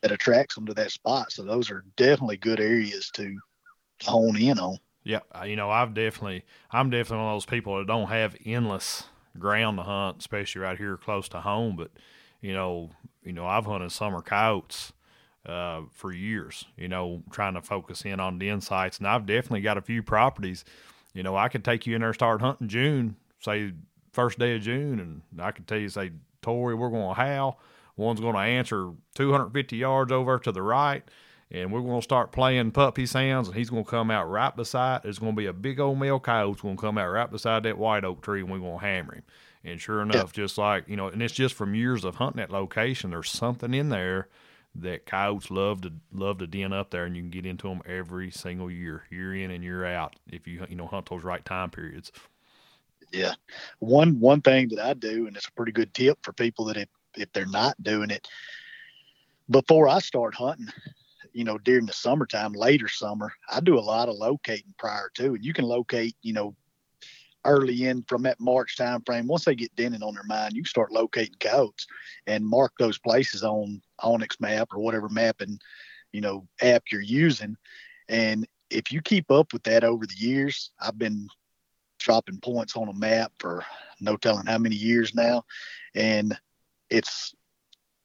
that 0.00 0.12
attracts 0.12 0.54
them 0.54 0.64
to 0.64 0.74
that 0.74 0.90
spot. 0.90 1.32
So 1.32 1.42
those 1.42 1.70
are 1.70 1.84
definitely 1.98 2.38
good 2.38 2.60
areas 2.60 3.10
to 3.16 3.36
hone 4.02 4.40
in 4.40 4.58
on. 4.58 4.78
Yeah, 5.04 5.20
you 5.44 5.56
know, 5.56 5.70
I've 5.70 5.92
definitely, 5.92 6.44
I'm 6.70 6.88
definitely 6.88 7.24
one 7.24 7.34
of 7.34 7.36
those 7.36 7.46
people 7.46 7.76
that 7.76 7.86
don't 7.86 8.08
have 8.08 8.36
endless 8.46 9.04
ground 9.38 9.78
to 9.78 9.82
hunt, 9.84 10.18
especially 10.18 10.62
right 10.62 10.78
here 10.78 10.96
close 10.96 11.28
to 11.30 11.40
home. 11.40 11.76
But 11.76 11.90
you 12.40 12.52
know, 12.52 12.90
you 13.22 13.32
know, 13.32 13.46
I've 13.46 13.66
hunted 13.66 13.92
summer 13.92 14.22
coyotes 14.22 14.92
uh, 15.46 15.82
for 15.92 16.12
years. 16.12 16.64
You 16.76 16.88
know, 16.88 17.22
trying 17.30 17.54
to 17.54 17.62
focus 17.62 18.04
in 18.04 18.20
on 18.20 18.38
den 18.38 18.60
sites, 18.60 18.98
and 18.98 19.06
I've 19.06 19.26
definitely 19.26 19.62
got 19.62 19.78
a 19.78 19.82
few 19.82 20.02
properties. 20.02 20.64
You 21.14 21.22
know, 21.22 21.36
I 21.36 21.48
could 21.48 21.64
take 21.64 21.86
you 21.86 21.94
in 21.94 22.00
there, 22.00 22.10
and 22.10 22.14
start 22.14 22.40
hunting 22.40 22.68
June, 22.68 23.16
say 23.40 23.72
first 24.12 24.38
day 24.38 24.56
of 24.56 24.62
June, 24.62 25.00
and 25.00 25.40
I 25.40 25.50
could 25.50 25.66
tell 25.66 25.78
you, 25.78 25.88
say, 25.88 26.12
Torry, 26.42 26.74
we're 26.74 26.90
going 26.90 27.14
to 27.14 27.20
howl. 27.20 27.60
One's 27.96 28.20
going 28.20 28.34
to 28.34 28.40
answer 28.40 28.92
250 29.14 29.76
yards 29.76 30.10
over 30.12 30.38
to 30.38 30.52
the 30.52 30.62
right 30.62 31.02
and 31.50 31.72
we're 31.72 31.80
going 31.80 32.00
to 32.00 32.04
start 32.04 32.32
playing 32.32 32.70
puppy 32.70 33.06
sounds, 33.06 33.48
and 33.48 33.56
he's 33.56 33.70
going 33.70 33.84
to 33.84 33.90
come 33.90 34.10
out 34.10 34.30
right 34.30 34.54
beside. 34.54 35.02
There's 35.02 35.18
going 35.18 35.32
to 35.32 35.36
be 35.36 35.46
a 35.46 35.52
big 35.52 35.80
old 35.80 35.98
male 35.98 36.20
coyote 36.20 36.60
going 36.62 36.76
to 36.76 36.80
come 36.80 36.98
out 36.98 37.08
right 37.08 37.30
beside 37.30 37.64
that 37.64 37.78
white 37.78 38.04
oak 38.04 38.22
tree, 38.22 38.40
and 38.40 38.50
we're 38.50 38.58
going 38.58 38.78
to 38.78 38.84
hammer 38.84 39.14
him. 39.16 39.22
And 39.64 39.80
sure 39.80 40.00
enough, 40.00 40.32
yeah. 40.34 40.42
just 40.42 40.56
like 40.56 40.88
you 40.88 40.96
know, 40.96 41.08
and 41.08 41.22
it's 41.22 41.34
just 41.34 41.54
from 41.54 41.74
years 41.74 42.04
of 42.04 42.16
hunting 42.16 42.40
that 42.40 42.50
location. 42.50 43.10
There's 43.10 43.30
something 43.30 43.74
in 43.74 43.90
there 43.90 44.28
that 44.76 45.04
coyotes 45.04 45.50
love 45.50 45.82
to 45.82 45.92
love 46.12 46.38
to 46.38 46.46
den 46.46 46.72
up 46.72 46.90
there, 46.90 47.04
and 47.04 47.16
you 47.16 47.22
can 47.22 47.30
get 47.30 47.44
into 47.44 47.68
them 47.68 47.82
every 47.84 48.30
single 48.30 48.70
year, 48.70 49.04
year 49.10 49.34
in 49.34 49.50
and 49.50 49.62
year 49.62 49.84
out, 49.84 50.16
if 50.30 50.46
you 50.46 50.64
you 50.68 50.76
know 50.76 50.86
hunt 50.86 51.10
those 51.10 51.24
right 51.24 51.44
time 51.44 51.70
periods. 51.70 52.12
Yeah, 53.12 53.34
one 53.80 54.20
one 54.20 54.40
thing 54.40 54.68
that 54.68 54.78
I 54.78 54.94
do, 54.94 55.26
and 55.26 55.36
it's 55.36 55.48
a 55.48 55.52
pretty 55.52 55.72
good 55.72 55.92
tip 55.92 56.18
for 56.22 56.32
people 56.32 56.64
that 56.66 56.76
if 56.76 56.88
if 57.16 57.32
they're 57.32 57.44
not 57.46 57.82
doing 57.82 58.10
it 58.10 58.28
before 59.50 59.88
I 59.88 59.98
start 59.98 60.34
hunting, 60.34 60.68
you 61.32 61.44
know, 61.44 61.58
during 61.58 61.86
the 61.86 61.92
summertime, 61.92 62.52
later 62.52 62.88
summer, 62.88 63.32
I 63.50 63.60
do 63.60 63.78
a 63.78 63.80
lot 63.80 64.08
of 64.08 64.16
locating 64.16 64.74
prior 64.78 65.10
to, 65.14 65.34
and 65.34 65.44
you 65.44 65.52
can 65.52 65.64
locate, 65.64 66.16
you 66.22 66.32
know, 66.32 66.54
early 67.44 67.86
in 67.86 68.02
from 68.04 68.22
that 68.22 68.40
March 68.40 68.76
time 68.76 69.02
frame, 69.02 69.26
once 69.26 69.44
they 69.44 69.54
get 69.54 69.74
denning 69.76 70.02
on 70.02 70.14
their 70.14 70.24
mind, 70.24 70.54
you 70.54 70.64
start 70.64 70.92
locating 70.92 71.34
coyotes 71.40 71.86
and 72.26 72.46
mark 72.46 72.72
those 72.78 72.98
places 72.98 73.42
on 73.42 73.80
onX 74.00 74.40
map 74.40 74.68
or 74.72 74.80
whatever 74.80 75.08
mapping, 75.08 75.58
you 76.12 76.20
know, 76.20 76.46
app 76.60 76.84
you're 76.90 77.00
using. 77.00 77.56
And 78.08 78.46
if 78.70 78.92
you 78.92 79.00
keep 79.00 79.30
up 79.30 79.52
with 79.52 79.62
that 79.64 79.84
over 79.84 80.06
the 80.06 80.16
years, 80.16 80.70
I've 80.80 80.98
been 80.98 81.28
dropping 81.98 82.40
points 82.40 82.76
on 82.76 82.88
a 82.88 82.94
map 82.94 83.32
for 83.38 83.64
no 84.00 84.16
telling 84.16 84.46
how 84.46 84.58
many 84.58 84.76
years 84.76 85.14
now. 85.14 85.44
And 85.94 86.38
it's 86.88 87.34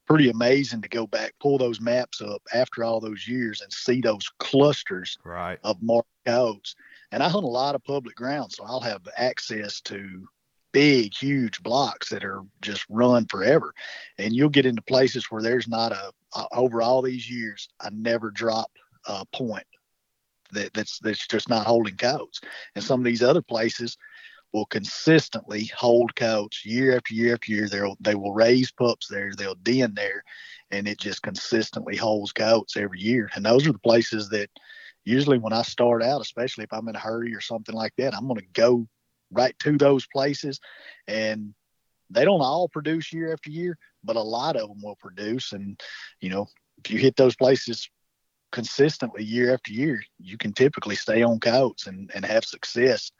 pretty 0.05 0.29
amazing 0.29 0.81
to 0.81 0.89
go 0.89 1.07
back, 1.07 1.33
pull 1.39 1.57
those 1.57 1.81
maps 1.81 2.21
up 2.21 2.41
after 2.53 2.83
all 2.83 2.99
those 2.99 3.27
years 3.27 3.61
and 3.61 3.71
see 3.71 4.01
those 4.01 4.29
clusters 4.39 5.17
right. 5.23 5.59
of 5.63 5.81
marked 5.81 6.09
coyotes. 6.25 6.75
And 7.11 7.23
I 7.23 7.29
hunt 7.29 7.45
a 7.45 7.47
lot 7.47 7.75
of 7.75 7.83
public 7.83 8.15
ground, 8.15 8.51
so 8.51 8.63
I'll 8.65 8.81
have 8.81 9.07
access 9.17 9.81
to 9.81 10.27
big, 10.71 11.13
huge 11.13 11.63
blocks 11.63 12.09
that 12.09 12.23
are 12.23 12.41
just 12.61 12.85
run 12.89 13.25
forever. 13.27 13.73
And 14.17 14.33
you'll 14.33 14.49
get 14.49 14.65
into 14.65 14.81
places 14.81 15.31
where 15.31 15.41
there's 15.41 15.67
not 15.67 15.91
a, 15.91 16.11
a 16.35 16.47
over 16.53 16.81
all 16.81 17.01
these 17.01 17.29
years, 17.29 17.69
I 17.79 17.89
never 17.91 18.29
drop 18.31 18.71
a 19.07 19.25
point 19.27 19.65
that, 20.51 20.73
that's 20.73 20.99
that's 20.99 21.27
just 21.27 21.49
not 21.49 21.67
holding 21.67 21.95
coyotes. 21.95 22.41
And 22.75 22.83
some 22.83 22.99
of 22.99 23.05
these 23.05 23.23
other 23.23 23.41
places 23.41 23.97
will 24.55 24.65
consistently 24.67 25.69
hold 25.75 26.15
coyotes 26.15 26.65
year 26.65 26.95
after 26.95 27.13
year 27.13 27.33
after 27.33 27.51
year. 27.51 27.67
They'll 27.67 27.97
they 27.99 28.15
will 28.15 28.33
raise 28.33 28.71
pups 28.71 29.05
there, 29.09 29.33
they'll 29.37 29.55
den 29.55 29.93
there, 29.95 30.23
and 30.71 30.87
it 30.87 30.97
just 30.97 31.21
consistently 31.21 31.97
holds 31.97 32.31
coyotes 32.31 32.77
every 32.77 33.01
year. 33.01 33.29
And 33.35 33.45
those 33.45 33.67
are 33.67 33.73
the 33.73 33.79
places 33.79 34.29
that 34.29 34.49
usually 35.03 35.39
when 35.39 35.51
I 35.51 35.63
start 35.63 36.01
out, 36.01 36.21
especially 36.21 36.63
if 36.63 36.71
I'm 36.71 36.87
in 36.87 36.95
a 36.95 36.99
hurry 36.99 37.35
or 37.35 37.41
something 37.41 37.75
like 37.75 37.91
that, 37.97 38.15
I'm 38.15 38.27
going 38.27 38.39
to 38.39 38.45
go 38.53 38.87
right 39.29 39.53
to 39.59 39.77
those 39.77 40.07
places. 40.07 40.61
And 41.05 41.53
they 42.09 42.23
don't 42.23 42.39
all 42.39 42.69
produce 42.69 43.11
year 43.11 43.33
after 43.33 43.49
year, 43.49 43.77
but 44.05 44.15
a 44.15 44.21
lot 44.21 44.55
of 44.55 44.69
them 44.69 44.81
will 44.81 44.95
produce. 44.95 45.51
And, 45.51 45.77
you 46.21 46.29
know, 46.29 46.47
if 46.77 46.89
you 46.91 46.97
hit 46.97 47.17
those 47.17 47.35
places 47.35 47.89
consistently 48.53 49.25
year 49.25 49.53
after 49.53 49.73
year, 49.73 50.01
you 50.17 50.37
can 50.37 50.53
typically 50.53 50.95
stay 50.95 51.23
on 51.23 51.41
coyotes 51.41 51.87
and, 51.87 52.09
and 52.15 52.23
have 52.23 52.45
success 52.45 53.11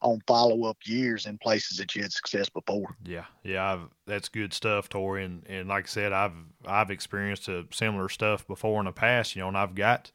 on 0.00 0.20
follow 0.26 0.64
up 0.64 0.76
years 0.84 1.26
in 1.26 1.38
places 1.38 1.78
that 1.78 1.94
you 1.94 2.02
had 2.02 2.12
success 2.12 2.48
before. 2.48 2.96
Yeah, 3.04 3.24
yeah, 3.42 3.72
I've, 3.72 3.88
that's 4.06 4.28
good 4.28 4.52
stuff, 4.52 4.88
Torry. 4.88 5.24
And, 5.24 5.44
and 5.48 5.68
like 5.68 5.84
I 5.84 5.88
said, 5.88 6.12
I've 6.12 6.36
I've 6.64 6.90
experienced 6.90 7.48
a 7.48 7.66
similar 7.72 8.08
stuff 8.08 8.46
before 8.46 8.80
in 8.80 8.86
the 8.86 8.92
past, 8.92 9.34
you 9.34 9.42
know, 9.42 9.48
and 9.48 9.56
I've 9.58 9.74
got 9.74 10.10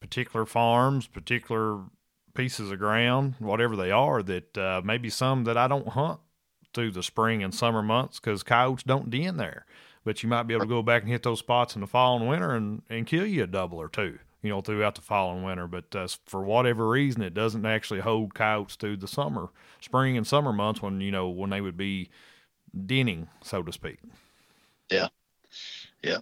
particular 0.00 0.46
farms, 0.46 1.06
particular 1.06 1.80
pieces 2.34 2.70
of 2.70 2.78
ground, 2.78 3.34
whatever 3.38 3.76
they 3.76 3.90
are, 3.90 4.22
that 4.22 4.56
uh, 4.56 4.80
maybe 4.84 5.10
some 5.10 5.44
that 5.44 5.56
I 5.56 5.68
don't 5.68 5.88
hunt 5.88 6.20
through 6.72 6.92
the 6.92 7.02
spring 7.02 7.42
and 7.42 7.54
summer 7.54 7.82
months 7.82 8.20
because 8.20 8.42
coyotes 8.42 8.84
don't 8.84 9.10
den 9.10 9.36
there. 9.36 9.66
But 10.04 10.22
you 10.22 10.28
might 10.28 10.44
be 10.44 10.54
able 10.54 10.64
to 10.64 10.68
go 10.68 10.82
back 10.82 11.02
and 11.02 11.10
hit 11.10 11.22
those 11.22 11.40
spots 11.40 11.74
in 11.74 11.82
the 11.82 11.86
fall 11.86 12.16
and 12.16 12.28
winter 12.28 12.54
and, 12.54 12.82
and 12.88 13.06
kill 13.06 13.26
you 13.26 13.42
a 13.42 13.46
double 13.46 13.78
or 13.78 13.88
two, 13.88 14.18
you 14.42 14.50
know, 14.50 14.60
throughout 14.60 14.94
the 14.94 15.00
fall 15.00 15.34
and 15.34 15.44
winter. 15.44 15.66
But 15.66 15.94
uh, 15.94 16.08
for 16.26 16.42
whatever 16.42 16.88
reason, 16.88 17.22
it 17.22 17.34
doesn't 17.34 17.66
actually 17.66 18.00
hold 18.00 18.34
coyotes 18.34 18.76
through 18.76 18.98
the 18.98 19.08
summer, 19.08 19.48
spring 19.80 20.16
and 20.16 20.26
summer 20.26 20.52
months 20.52 20.82
when, 20.82 21.00
you 21.00 21.10
know, 21.10 21.28
when 21.28 21.50
they 21.50 21.60
would 21.60 21.76
be 21.76 22.08
denning, 22.86 23.28
so 23.42 23.62
to 23.62 23.72
speak. 23.72 23.98
Yeah. 24.90 25.08
Yeah. 26.02 26.18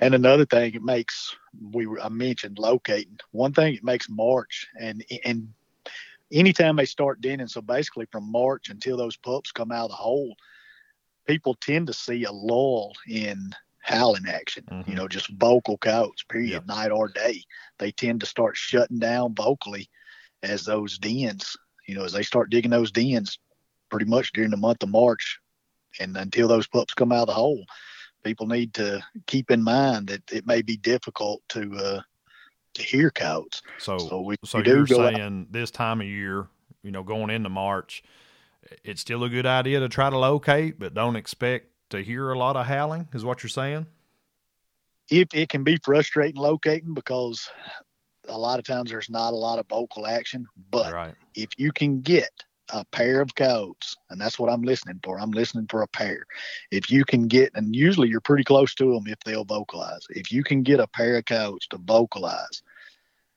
And 0.00 0.14
another 0.14 0.44
thing 0.44 0.74
it 0.74 0.82
makes 0.82 1.36
we 1.72 1.86
I 2.00 2.08
mentioned 2.08 2.58
locating. 2.58 3.18
One 3.30 3.52
thing 3.52 3.74
it 3.74 3.84
makes 3.84 4.08
March 4.08 4.66
and 4.78 5.04
and 5.24 5.52
anytime 6.32 6.76
they 6.76 6.86
start 6.86 7.20
denning, 7.20 7.46
so 7.46 7.60
basically 7.60 8.06
from 8.10 8.30
March 8.30 8.68
until 8.68 8.96
those 8.96 9.16
pups 9.16 9.52
come 9.52 9.70
out 9.70 9.84
of 9.84 9.90
the 9.90 9.96
hole, 9.96 10.34
people 11.26 11.54
tend 11.54 11.86
to 11.86 11.92
see 11.92 12.24
a 12.24 12.32
lull 12.32 12.92
in 13.08 13.52
howling 13.82 14.26
action. 14.28 14.64
Mm-hmm. 14.70 14.90
You 14.90 14.96
know, 14.96 15.08
just 15.08 15.30
vocal 15.30 15.78
coyotes, 15.78 16.24
period, 16.24 16.50
yep. 16.50 16.66
night 16.66 16.90
or 16.90 17.08
day. 17.08 17.42
They 17.78 17.92
tend 17.92 18.20
to 18.20 18.26
start 18.26 18.56
shutting 18.56 18.98
down 18.98 19.34
vocally 19.34 19.88
as 20.42 20.64
those 20.64 20.98
dens. 20.98 21.56
You 21.86 21.96
know, 21.96 22.04
as 22.04 22.12
they 22.12 22.22
start 22.22 22.50
digging 22.50 22.70
those 22.70 22.92
dens, 22.92 23.38
pretty 23.90 24.06
much 24.06 24.32
during 24.32 24.50
the 24.50 24.56
month 24.56 24.82
of 24.82 24.88
March, 24.88 25.38
and 26.00 26.16
until 26.16 26.48
those 26.48 26.66
pups 26.66 26.94
come 26.94 27.12
out 27.12 27.22
of 27.22 27.26
the 27.28 27.34
hole 27.34 27.64
people 28.22 28.46
need 28.46 28.74
to 28.74 29.02
keep 29.26 29.50
in 29.50 29.62
mind 29.62 30.08
that 30.08 30.22
it 30.32 30.46
may 30.46 30.62
be 30.62 30.76
difficult 30.76 31.42
to 31.48 31.72
uh, 31.76 32.00
to 32.74 32.82
hear 32.82 33.10
coyotes. 33.10 33.62
So, 33.78 33.98
so, 33.98 34.20
we, 34.20 34.36
so 34.44 34.58
we 34.58 34.66
you're 34.66 34.86
saying 34.86 35.40
out. 35.42 35.52
this 35.52 35.70
time 35.70 36.00
of 36.00 36.06
year, 36.06 36.46
you 36.82 36.90
know, 36.90 37.02
going 37.02 37.30
into 37.30 37.50
March, 37.50 38.02
it's 38.82 39.00
still 39.00 39.24
a 39.24 39.28
good 39.28 39.46
idea 39.46 39.80
to 39.80 39.88
try 39.88 40.08
to 40.08 40.18
locate, 40.18 40.78
but 40.78 40.94
don't 40.94 41.16
expect 41.16 41.66
to 41.92 42.02
hear 42.02 42.30
a 42.30 42.38
lot 42.38 42.56
of 42.56 42.66
howling. 42.66 43.06
Is 43.12 43.24
what 43.24 43.42
you're 43.42 43.50
saying? 43.50 43.86
If 45.10 45.28
it 45.34 45.50
can 45.50 45.62
be 45.62 45.78
frustrating 45.84 46.40
locating 46.40 46.94
because 46.94 47.48
a 48.28 48.38
lot 48.38 48.58
of 48.58 48.64
times 48.64 48.90
there's 48.90 49.10
not 49.10 49.32
a 49.32 49.36
lot 49.36 49.58
of 49.58 49.66
vocal 49.68 50.06
action, 50.06 50.46
but 50.70 50.92
right. 50.92 51.14
if 51.34 51.50
you 51.58 51.70
can 51.70 52.00
get 52.00 52.30
a 52.70 52.84
pair 52.86 53.20
of 53.20 53.34
coyotes, 53.34 53.96
and 54.08 54.18
that's 54.18 54.38
what 54.38 54.50
I'm 54.50 54.62
listening 54.62 55.00
for. 55.04 55.20
I'm 55.20 55.32
listening 55.32 55.66
for 55.68 55.82
a 55.82 55.88
pair. 55.88 56.24
If 56.70 56.90
you 56.90 57.04
can 57.04 57.28
get, 57.28 57.50
and 57.54 57.76
usually 57.76 58.08
you're 58.08 58.20
pretty 58.20 58.44
close 58.44 58.74
to 58.76 58.94
them 58.94 59.06
if 59.06 59.18
they'll 59.26 59.44
vocalize. 59.44 60.06
If 60.08 60.32
you 60.32 60.42
can 60.42 60.62
get 60.62 60.80
a 60.80 60.86
pair 60.86 61.18
of 61.18 61.26
coyotes 61.26 61.66
to 61.68 61.78
vocalize 61.78 62.62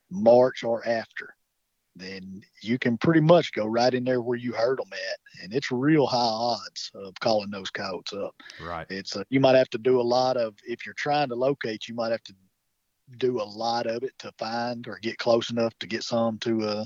March 0.10 0.64
or 0.64 0.88
after, 0.88 1.36
then 1.96 2.42
you 2.62 2.78
can 2.78 2.98
pretty 2.98 3.22
much 3.22 3.54
go 3.54 3.66
right 3.66 3.94
in 3.94 4.04
there 4.04 4.22
where 4.22 4.38
you 4.38 4.54
heard 4.54 4.80
them 4.80 4.92
at, 4.92 5.44
and 5.44 5.54
it's 5.54 5.72
real 5.72 6.06
high 6.06 6.18
odds 6.18 6.92
of 6.94 7.14
calling 7.20 7.50
those 7.50 7.70
coyotes 7.70 8.14
up. 8.14 8.36
Right. 8.62 8.86
It's 8.90 9.16
a, 9.16 9.25
you 9.30 9.40
might 9.40 9.56
have 9.56 9.70
to 9.70 9.78
do 9.78 10.00
a 10.00 10.04
lot 10.04 10.38
of 10.38 10.56
if 10.68 10.86
you're 10.86 10.96
trying 10.96 11.30
to 11.30 11.36
locate, 11.36 11.88
you 11.88 11.96
might 11.96 12.12
have 12.12 12.24
to 12.24 12.34
do 13.18 13.40
a 13.40 13.44
lot 13.44 13.86
of 13.86 14.04
it 14.04 14.14
to 14.20 14.32
find 14.38 14.88
or 14.88 14.98
get 15.02 15.18
close 15.18 15.52
enough 15.52 15.74
to 15.80 15.88
get 15.88 16.04
some 16.04 16.40
to 16.40 16.64
uh 16.64 16.86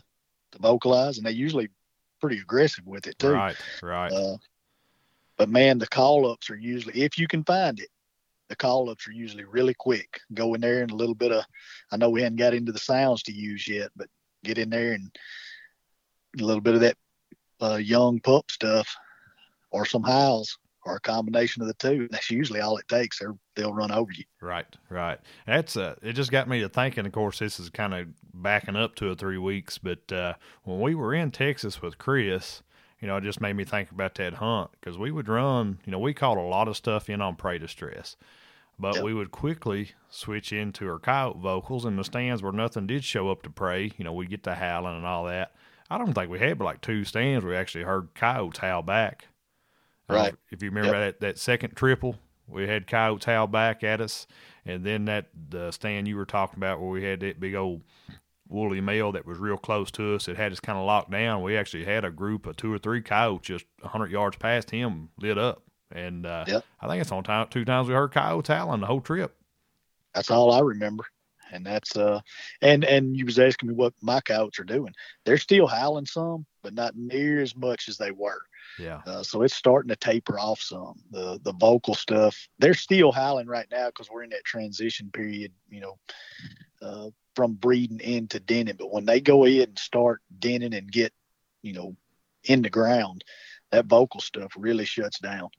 to 0.52 0.60
vocalize, 0.60 1.18
and 1.18 1.26
they 1.26 1.32
usually 1.32 1.70
pretty 2.20 2.40
aggressive 2.40 2.86
with 2.86 3.08
it 3.08 3.18
too. 3.18 3.32
Right, 3.32 3.56
right. 3.82 4.12
Uh, 4.12 4.38
but 5.38 5.50
man, 5.50 5.78
the 5.78 5.88
call 5.88 6.30
ups 6.30 6.50
are 6.50 6.58
usually, 6.58 7.02
if 7.02 7.18
you 7.18 7.28
can 7.28 7.44
find 7.44 7.80
it, 7.80 7.88
the 8.50 8.56
call 8.56 8.90
ups 8.90 9.08
are 9.08 9.14
usually 9.14 9.46
really 9.46 9.74
quick. 9.74 10.20
Go 10.34 10.54
in 10.54 10.62
there 10.62 10.82
and 10.82 10.92
a 10.92 10.96
little 10.96 11.16
bit 11.16 11.32
of, 11.32 11.46
I 11.92 11.98
know 11.98 12.10
we 12.10 12.22
hadn't 12.22 12.40
got 12.40 12.54
into 12.54 12.72
the 12.72 12.80
sounds 12.80 13.24
to 13.24 13.32
use 13.32 13.68
yet, 13.68 13.90
but 13.96 14.08
get 14.44 14.58
in 14.58 14.70
there 14.70 14.94
and 14.94 15.12
a 16.40 16.44
little 16.44 16.62
bit 16.62 16.76
of 16.76 16.82
that 16.82 16.98
uh, 17.62 17.76
young 17.76 18.20
pup 18.20 18.50
stuff 18.52 18.96
or 19.72 19.86
some 19.86 20.04
howls 20.04 20.58
or 20.86 20.96
a 20.96 21.00
combination 21.02 21.62
of 21.62 21.68
the 21.68 21.74
two. 21.76 22.08
That's 22.12 22.32
usually 22.32 22.62
all 22.62 22.78
it 22.78 22.88
takes. 22.88 23.20
They're, 23.20 23.36
they'll 23.56 23.74
run 23.74 23.92
over 23.92 24.12
you. 24.12 24.24
Right, 24.42 24.66
right. 24.90 25.20
That's 25.46 25.76
uh, 25.76 25.96
it. 26.02 26.14
Just 26.14 26.32
got 26.32 26.48
me 26.48 26.62
to 26.62 26.70
thinking. 26.70 27.06
Of 27.06 27.12
course, 27.12 27.40
this 27.40 27.60
is 27.60 27.70
kind 27.70 27.94
of 27.94 28.08
backing 28.34 28.76
up 28.76 28.96
two 28.96 29.12
or 29.12 29.16
three 29.16 29.38
weeks, 29.38 29.78
but 29.78 30.12
uh, 30.12 30.34
when 30.64 30.80
we 30.80 30.96
were 30.96 31.14
in 31.14 31.32
Texas 31.32 31.82
with 31.82 31.98
Chris, 31.98 32.64
you 33.02 33.08
know, 33.08 33.18
it 33.18 33.24
just 33.24 33.42
made 33.42 33.56
me 33.56 33.64
think 33.64 33.92
about 33.92 34.16
that 34.16 34.36
hunt 34.36 34.72
because 34.80 34.98
we 34.98 35.12
would 35.12 35.28
run. 35.28 35.80
You 35.86 35.92
know, 35.92 36.00
we 36.00 36.14
caught 36.14 36.38
a 36.38 36.42
lot 36.42 36.68
of 36.68 36.78
stuff 36.78 37.10
in 37.10 37.22
on 37.22 37.36
prey 37.36 37.58
distress. 37.58 38.16
But 38.80 38.96
yep. 38.96 39.04
we 39.04 39.14
would 39.14 39.32
quickly 39.32 39.92
switch 40.10 40.54
into 40.54 40.90
our 40.90 41.00
coyote 41.00 41.38
vocals 41.38 41.86
in 41.86 41.98
the 41.98 42.04
stands 42.04 42.42
where 42.42 42.54
nothing 42.54 42.88
did 42.88 43.04
show 43.04 43.30
up 43.30 43.44
to 43.44 43.50
prey. 43.50 43.92
You 43.98 44.06
know, 44.06 44.14
we'd 44.14 44.30
get 44.30 44.44
the 44.44 44.56
howling 44.56 44.96
and 44.96 45.06
all 45.06 45.26
that. 45.26 45.54
I 45.90 45.98
don't 45.98 46.14
think 46.14 46.30
we 46.30 46.40
had 46.40 46.58
but 46.58 46.66
like 46.66 46.82
two 46.82 47.04
stands 47.04 47.44
we 47.44 47.56
actually 47.56 47.84
heard 47.84 48.14
coyotes 48.16 48.60
howl 48.60 48.84
back. 48.84 49.28
Right. 50.08 50.34
Uh, 50.34 50.38
if 50.50 50.64
you 50.64 50.70
remember 50.70 50.98
yep. 50.98 51.20
that, 51.20 51.20
that 51.20 51.38
second 51.38 51.76
triple, 51.76 52.16
we 52.48 52.68
had 52.68 52.88
coyotes 52.88 53.26
howl 53.26 53.48
back 53.48 53.84
at 53.84 54.00
us. 54.00 54.28
And 54.66 54.84
then 54.84 55.06
that 55.06 55.28
the 55.50 55.72
stand 55.72 56.08
you 56.08 56.16
were 56.16 56.26
talking 56.26 56.58
about 56.58 56.80
where 56.80 56.90
we 56.90 57.04
had 57.04 57.20
that 57.22 57.40
big 57.40 57.56
old 57.56 57.82
woolly 58.48 58.82
male 58.82 59.12
that 59.12 59.26
was 59.26 59.38
real 59.38 59.58
close 59.58 59.92
to 59.92 60.16
us. 60.16 60.28
It 60.28 60.38
had 60.38 60.52
us 60.52 60.60
kind 60.60 60.78
of 60.78 60.86
locked 60.86 61.12
down. 61.12 61.44
We 61.44 61.58
actually 61.58 61.86
had 61.86 62.06
a 62.06 62.12
group 62.12 62.46
of 62.46 62.56
two 62.56 62.74
or 62.74 62.78
three 62.78 63.02
coyotes 63.02 63.48
just 63.48 63.66
100 63.82 64.12
yards 64.12 64.38
past 64.38 64.72
him 64.72 65.10
lit 65.20 65.38
up. 65.38 65.64
And 65.92 66.26
uh, 66.26 66.46
yep. 66.48 66.66
I 66.80 66.88
think 66.88 67.02
it's 67.02 67.12
on 67.12 67.24
time 67.24 67.48
two 67.50 67.66
times 67.66 67.88
we 67.88 67.94
heard 67.94 68.12
coyotes 68.12 68.48
howling 68.48 68.82
the 68.82 68.88
whole 68.88 69.02
trip. 69.02 69.36
That's 70.14 70.32
all 70.32 70.52
I 70.52 70.60
remember. 70.60 71.06
And 71.52 71.66
that's 71.66 71.98
uh 71.98 72.20
and 72.62 72.84
and 72.84 73.18
you 73.18 73.26
was 73.26 73.40
asking 73.40 73.70
me 73.70 73.76
what 73.76 73.94
my 74.02 74.22
coyotes 74.22 74.60
are 74.60 74.64
doing. 74.66 74.94
They're 75.26 75.38
still 75.38 75.66
howling 75.66 76.06
some, 76.06 76.46
but 76.62 76.76
not 76.76 76.96
near 76.96 77.42
as 77.42 77.56
much 77.56 77.90
as 77.90 77.98
they 77.98 78.12
were. 78.12 78.42
Yeah. 78.78 79.02
Uh, 79.06 79.24
so 79.24 79.42
it's 79.42 79.56
starting 79.56 79.90
to 79.90 79.96
taper 79.96 80.40
off 80.40 80.62
some. 80.62 80.94
The 81.10 81.40
the 81.42 81.54
vocal 81.54 81.96
stuff, 81.96 82.48
they're 82.60 82.76
still 82.76 83.12
howling 83.12 83.48
right 83.48 83.66
now 83.72 83.88
because 83.88 84.12
we're 84.12 84.24
in 84.24 84.30
that 84.30 84.46
transition 84.46 85.10
period. 85.12 85.52
You 85.70 85.82
know, 85.82 85.98
uh, 86.82 87.10
from 87.36 87.54
breeding 87.54 88.00
into 88.00 88.40
denning. 88.40 88.76
But 88.78 88.92
when 88.92 89.06
they 89.06 89.22
go 89.22 89.46
in 89.46 89.62
and 89.62 89.80
start 89.80 90.22
denning 90.40 90.74
and 90.74 90.92
get, 90.92 91.14
you 91.62 91.74
know, 91.74 91.96
in 92.44 92.62
the 92.62 92.70
ground, 92.70 93.24
that 93.72 93.86
vocal 93.86 94.20
stuff 94.20 94.52
really 94.58 94.86
shuts 94.86 95.20
down. 95.20 95.50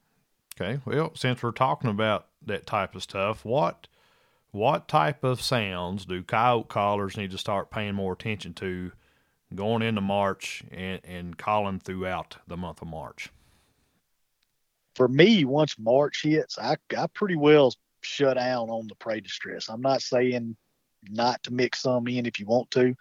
Okay. 0.60 0.80
Well, 0.84 1.12
since 1.14 1.42
we're 1.42 1.52
talking 1.52 1.90
about 1.90 2.26
that 2.44 2.66
type 2.66 2.94
of 2.94 3.02
stuff, 3.02 3.44
what 3.44 3.86
what 4.50 4.88
type 4.88 5.24
of 5.24 5.40
sounds 5.40 6.04
do 6.04 6.22
coyote 6.22 6.68
callers 6.68 7.16
need 7.16 7.30
to 7.30 7.38
start 7.38 7.70
paying 7.70 7.94
more 7.94 8.12
attention 8.12 8.52
to 8.54 8.92
going 9.54 9.82
into 9.82 10.00
March 10.00 10.64
and, 10.70 11.00
and 11.04 11.38
calling 11.38 11.78
throughout 11.78 12.36
the 12.46 12.56
month 12.56 12.82
of 12.82 12.88
March? 12.88 13.30
For 14.96 15.08
me, 15.08 15.44
once 15.44 15.78
March 15.78 16.22
hits, 16.24 16.58
I, 16.58 16.76
I 16.96 17.06
pretty 17.14 17.36
well 17.36 17.72
shut 18.02 18.36
down 18.36 18.68
on 18.68 18.88
the 18.88 18.96
prey 18.96 19.20
distress. 19.20 19.68
I'm 19.68 19.80
not 19.80 20.02
saying 20.02 20.56
not 21.08 21.42
to 21.44 21.52
mix 21.52 21.82
some 21.82 22.06
in 22.08 22.26
if 22.26 22.38
you 22.38 22.44
want 22.44 22.70
to, 22.72 22.94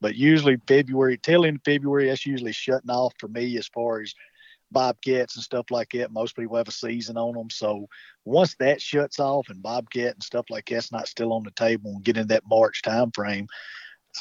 but 0.00 0.16
usually 0.16 0.56
February, 0.66 1.18
tail 1.18 1.44
end 1.44 1.58
of 1.58 1.62
February, 1.64 2.08
that's 2.08 2.26
usually 2.26 2.52
shutting 2.52 2.90
off 2.90 3.12
for 3.18 3.28
me 3.28 3.56
as 3.58 3.68
far 3.68 4.00
as 4.00 4.14
bobcats 4.74 5.36
and 5.36 5.42
stuff 5.42 5.70
like 5.70 5.92
that. 5.92 6.12
Most 6.12 6.36
people 6.36 6.56
have 6.56 6.68
a 6.68 6.72
season 6.72 7.16
on 7.16 7.34
them. 7.34 7.48
So 7.48 7.88
once 8.26 8.54
that 8.56 8.82
shuts 8.82 9.18
off 9.18 9.48
and 9.48 9.62
bobcat 9.62 10.14
and 10.14 10.22
stuff 10.22 10.46
like 10.50 10.66
that's 10.66 10.92
not 10.92 11.08
still 11.08 11.32
on 11.32 11.44
the 11.44 11.50
table 11.52 11.92
and 11.92 12.04
get 12.04 12.18
in 12.18 12.26
that 12.26 12.46
March 12.46 12.82
time 12.82 13.10
frame, 13.12 13.46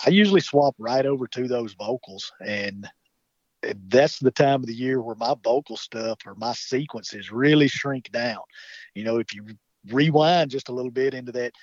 I 0.06 0.12
usually 0.12 0.40
swap 0.40 0.76
right 0.78 1.06
over 1.06 1.28
to 1.28 1.48
those 1.48 1.74
vocals 1.74 2.32
and 2.46 2.88
that's 3.88 4.20
the 4.20 4.32
time 4.32 4.62
of 4.62 4.66
the 4.66 4.76
year 4.76 5.02
where 5.02 5.16
my 5.16 5.36
vocal 5.44 5.78
stuff 5.78 6.20
or 6.26 6.36
my 6.36 6.54
sequences 6.54 7.32
really 7.32 7.68
shrink 7.68 8.12
down. 8.12 8.42
You 8.94 9.04
know, 9.04 9.18
if 9.18 9.34
you 9.34 9.46
rewind 9.90 10.52
just 10.52 10.70
a 10.70 10.74
little 10.74 10.92
bit 10.92 11.14
into 11.14 11.32
that 11.34 11.54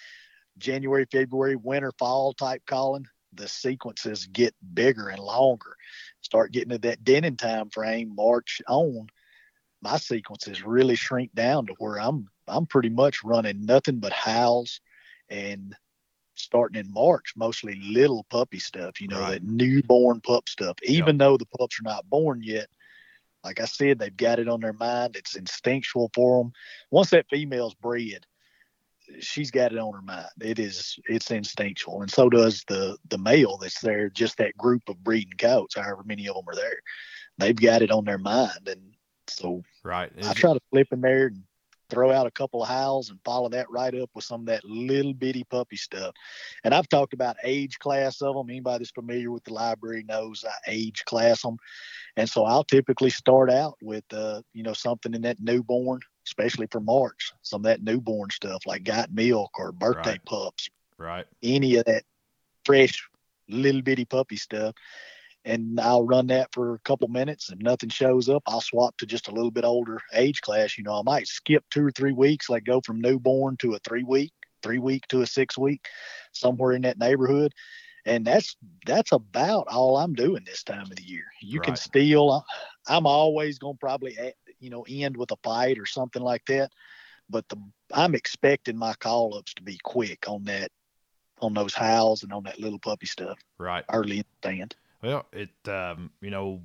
January, 0.59 1.07
February, 1.11 1.57
winter, 1.57 1.93
fall 1.99 2.33
type 2.33 2.63
calling, 2.67 3.07
the 3.33 3.49
sequences 3.49 4.27
get 4.27 4.55
bigger 4.75 5.09
and 5.09 5.23
longer. 5.23 5.77
Start 6.31 6.53
getting 6.53 6.69
to 6.69 6.79
that 6.79 7.03
denning 7.03 7.37
time 7.37 7.71
frame, 7.71 8.15
March 8.15 8.63
on, 8.69 9.09
my 9.83 9.97
sequences 9.97 10.65
really 10.65 10.95
shrink 10.95 11.35
down 11.35 11.67
to 11.67 11.75
where 11.79 12.01
I'm 12.01 12.29
I'm 12.47 12.67
pretty 12.67 12.89
much 12.89 13.25
running 13.25 13.65
nothing 13.65 13.99
but 13.99 14.13
howls 14.13 14.81
and 15.29 15.75
starting 16.37 16.81
in 16.81 16.93
March, 16.93 17.35
mostly 17.37 17.81
little 17.83 18.25
puppy 18.31 18.61
stuff, 18.61 19.01
you 19.01 19.09
know, 19.09 19.19
right. 19.19 19.33
that 19.33 19.45
newborn 19.45 20.21
pup 20.21 20.49
stuff. 20.49 20.77
Even 20.85 21.17
yep. 21.17 21.19
though 21.19 21.37
the 21.37 21.47
pups 21.59 21.81
are 21.81 21.89
not 21.89 22.09
born 22.09 22.43
yet, 22.45 22.69
like 23.43 23.61
I 23.61 23.65
said, 23.65 23.99
they've 23.99 24.17
got 24.17 24.39
it 24.39 24.49
on 24.49 24.61
their 24.61 24.73
mind. 24.73 25.17
It's 25.17 25.35
instinctual 25.35 26.13
for 26.15 26.45
them. 26.45 26.53
Once 26.93 27.11
that 27.11 27.27
female's 27.29 27.75
bred, 27.75 28.25
she's 29.19 29.51
got 29.51 29.73
it 29.73 29.79
on 29.79 29.93
her 29.93 30.03
mind. 30.03 30.27
It 30.41 30.59
is 30.59 30.99
it's 31.07 31.31
instinctual, 31.31 32.03
and 32.03 32.11
so 32.11 32.29
does 32.29 32.65
the 32.69 32.97
the 33.09 33.19
male 33.19 33.57
that's 33.59 33.81
there. 33.81 34.09
Just 34.11 34.37
that 34.39 34.57
group 34.57 34.83
of 34.89 35.03
breeding 35.03 35.37
coats, 35.39 35.77
however 35.77 36.03
many 36.05 36.29
of 36.29 36.35
them 36.35 36.45
are 36.49 36.55
there, 36.55 36.79
they've 37.39 37.57
got 37.57 37.83
it 37.83 37.91
on 37.91 38.05
their 38.05 38.19
mind, 38.19 38.69
and 38.69 38.95
so 39.27 39.63
right. 39.83 40.13
Is 40.17 40.27
I 40.27 40.33
try 40.35 40.53
to 40.53 40.61
flip 40.71 40.89
in 40.93 41.01
there 41.01 41.27
and 41.29 41.43
throw 41.91 42.13
out 42.13 42.27
a 42.27 42.31
couple 42.31 42.63
of 42.63 42.69
howls 42.69 43.11
and 43.11 43.19
follow 43.25 43.49
that 43.49 43.69
right 43.71 43.95
up 43.97 44.09
with 44.15 44.25
some 44.25 44.43
of 44.43 44.47
that 44.47 44.65
little 44.65 45.13
bitty 45.13 45.45
puppy 45.51 45.77
stuff. 45.77 46.15
And 46.65 46.73
I've 46.73 46.89
talked 46.89 47.13
about 47.13 47.37
age 47.45 47.79
class 47.79 48.23
of 48.23 48.35
them. 48.35 48.49
Anybody 48.49 48.79
that's 48.79 48.93
familiar 48.93 49.31
with 49.31 49.45
the 49.45 49.53
library 49.53 50.05
knows 50.05 50.45
I 50.49 50.55
age 50.69 51.05
class 51.05 51.43
them. 51.43 51.57
And 52.17 52.29
so 52.29 52.45
I'll 52.45 52.65
typically 52.65 53.11
start 53.11 53.51
out 53.51 53.77
with, 53.83 54.05
uh, 54.13 54.43
you 54.55 54.63
know, 54.63 54.73
something 54.73 55.13
in 55.15 55.23
that 55.23 55.41
newborn 55.41 56.01
especially 56.27 56.67
for 56.71 56.81
March, 56.81 57.33
some 57.43 57.61
of 57.61 57.65
that 57.65 57.83
newborn 57.83 58.31
stuff 58.31 58.63
like 58.67 58.85
got 58.85 59.13
milk 59.13 59.51
or 59.59 59.73
birthday 59.73 60.11
right. 60.11 60.25
pups. 60.25 60.69
Right. 60.99 61.27
Any 61.43 61.77
of 61.77 61.85
that 61.87 62.05
fresh 62.65 63.09
little 63.49 63.83
bitty 63.83 64.05
puppy 64.05 64.37
stuff. 64.37 64.75
And 65.45 65.81
I'll 65.81 66.05
run 66.05 66.27
that 66.27 66.53
for 66.53 66.75
a 66.75 66.79
couple 66.81 67.09
minutes 67.09 67.49
and 67.49 67.63
nothing 67.63 67.89
shows 67.89 68.29
up. 68.29 68.43
I'll 68.47 68.61
swap 68.61 68.97
to 68.99 69.07
just 69.07 69.29
a 69.29 69.33
little 69.33 69.51
bit 69.51 69.65
older 69.65 69.99
age 70.13 70.43
class. 70.43 70.77
You 70.77 70.85
know, 70.85 70.99
I 70.99 71.03
might 71.03 71.27
skip 71.27 71.65
two 71.71 71.87
or 71.87 71.91
three 71.91 72.13
weeks, 72.13 72.51
like 72.51 72.65
go 72.65 72.83
from 72.85 73.01
newborn 73.01 73.57
to 73.59 73.73
a 73.73 73.79
three 73.79 74.03
week, 74.03 74.33
three 74.63 74.79
week 74.79 75.07
to 75.09 75.23
a 75.23 75.27
six 75.27 75.57
week, 75.57 75.87
somewhere 76.33 76.73
in 76.73 76.83
that 76.83 76.99
neighborhood 76.99 77.55
and 78.07 78.27
that's 78.27 78.57
that's 78.87 79.13
about 79.13 79.67
all 79.69 79.97
I'm 79.97 80.15
doing 80.15 80.43
this 80.45 80.63
time 80.63 80.83
of 80.83 80.97
the 80.97 81.03
year. 81.03 81.27
You 81.41 81.61
right. 81.61 81.67
can 81.67 81.77
still, 81.77 82.45
I'm 82.89 83.07
always 83.07 83.59
gonna 83.59 83.77
probably 83.79 84.17
you 84.61 84.71
know 84.71 84.85
end 84.89 85.17
with 85.17 85.31
a 85.33 85.37
fight 85.43 85.79
or 85.79 85.87
something 85.87 86.23
like 86.23 86.45
that, 86.47 86.71
but 87.29 87.49
the 87.49 87.57
I'm 87.93 88.15
expecting 88.15 88.77
my 88.77 88.95
call 88.95 89.37
ups 89.37 89.55
to 89.55 89.63
be 89.63 89.79
quick 89.83 90.29
on 90.29 90.45
that, 90.45 90.71
on 91.41 91.55
those 91.55 91.75
howls 91.75 92.23
and 92.23 92.33
on 92.33 92.45
that 92.45 92.61
little 92.61 92.79
puppy 92.79 93.07
stuff. 93.07 93.39
Right, 93.59 93.85
early 93.93 94.19
in 94.19 94.25
the 94.43 94.49
stand. 94.49 94.77
Well, 95.03 95.27
it 95.33 95.51
um, 95.69 96.11
you 96.21 96.31
know, 96.31 96.61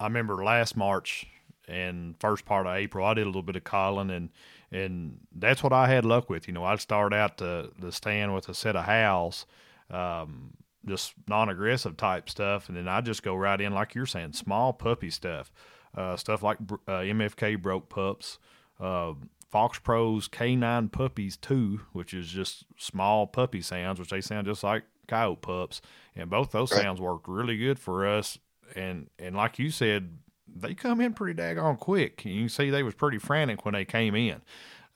I 0.00 0.04
remember 0.04 0.42
last 0.42 0.76
March 0.76 1.26
and 1.68 2.14
first 2.20 2.44
part 2.44 2.66
of 2.66 2.74
April, 2.74 3.06
I 3.06 3.14
did 3.14 3.24
a 3.24 3.26
little 3.26 3.42
bit 3.42 3.56
of 3.56 3.64
calling 3.64 4.10
and 4.10 4.30
and 4.72 5.20
that's 5.32 5.62
what 5.62 5.72
I 5.72 5.88
had 5.88 6.04
luck 6.04 6.28
with. 6.28 6.48
You 6.48 6.54
know, 6.54 6.64
I'd 6.64 6.80
start 6.80 7.12
out 7.12 7.38
the 7.38 7.70
the 7.78 7.92
stand 7.92 8.34
with 8.34 8.48
a 8.48 8.54
set 8.54 8.76
of 8.76 8.84
howls. 8.84 9.46
Um, 9.90 10.54
just 10.86 11.14
non-aggressive 11.26 11.96
type 11.96 12.30
stuff, 12.30 12.68
and 12.68 12.76
then 12.76 12.86
I 12.88 13.00
just 13.00 13.22
go 13.22 13.34
right 13.34 13.60
in 13.60 13.72
like 13.72 13.94
you're 13.94 14.06
saying, 14.06 14.32
small 14.34 14.72
puppy 14.72 15.10
stuff, 15.10 15.50
uh, 15.96 16.16
stuff 16.16 16.42
like 16.42 16.58
uh, 16.86 17.00
MFK 17.00 17.60
broke 17.60 17.88
pups, 17.88 18.38
uh, 18.80 19.14
Fox 19.50 19.78
Pros 19.78 20.28
K9 20.28 20.92
puppies 20.92 21.36
too, 21.36 21.80
which 21.92 22.12
is 22.12 22.28
just 22.28 22.64
small 22.76 23.26
puppy 23.26 23.62
sounds, 23.62 23.98
which 23.98 24.10
they 24.10 24.20
sound 24.20 24.46
just 24.46 24.62
like 24.62 24.84
coyote 25.08 25.40
pups, 25.40 25.80
and 26.14 26.28
both 26.28 26.50
those 26.50 26.72
right. 26.72 26.82
sounds 26.82 27.00
worked 27.00 27.28
really 27.28 27.56
good 27.56 27.78
for 27.78 28.06
us. 28.06 28.38
And 28.74 29.08
and 29.18 29.34
like 29.36 29.58
you 29.58 29.70
said, 29.70 30.18
they 30.54 30.74
come 30.74 31.00
in 31.00 31.14
pretty 31.14 31.40
daggone 31.40 31.78
quick. 31.78 32.24
You 32.24 32.40
can 32.40 32.48
see 32.48 32.70
they 32.70 32.82
was 32.82 32.94
pretty 32.94 33.18
frantic 33.18 33.64
when 33.64 33.74
they 33.74 33.84
came 33.84 34.14
in. 34.14 34.42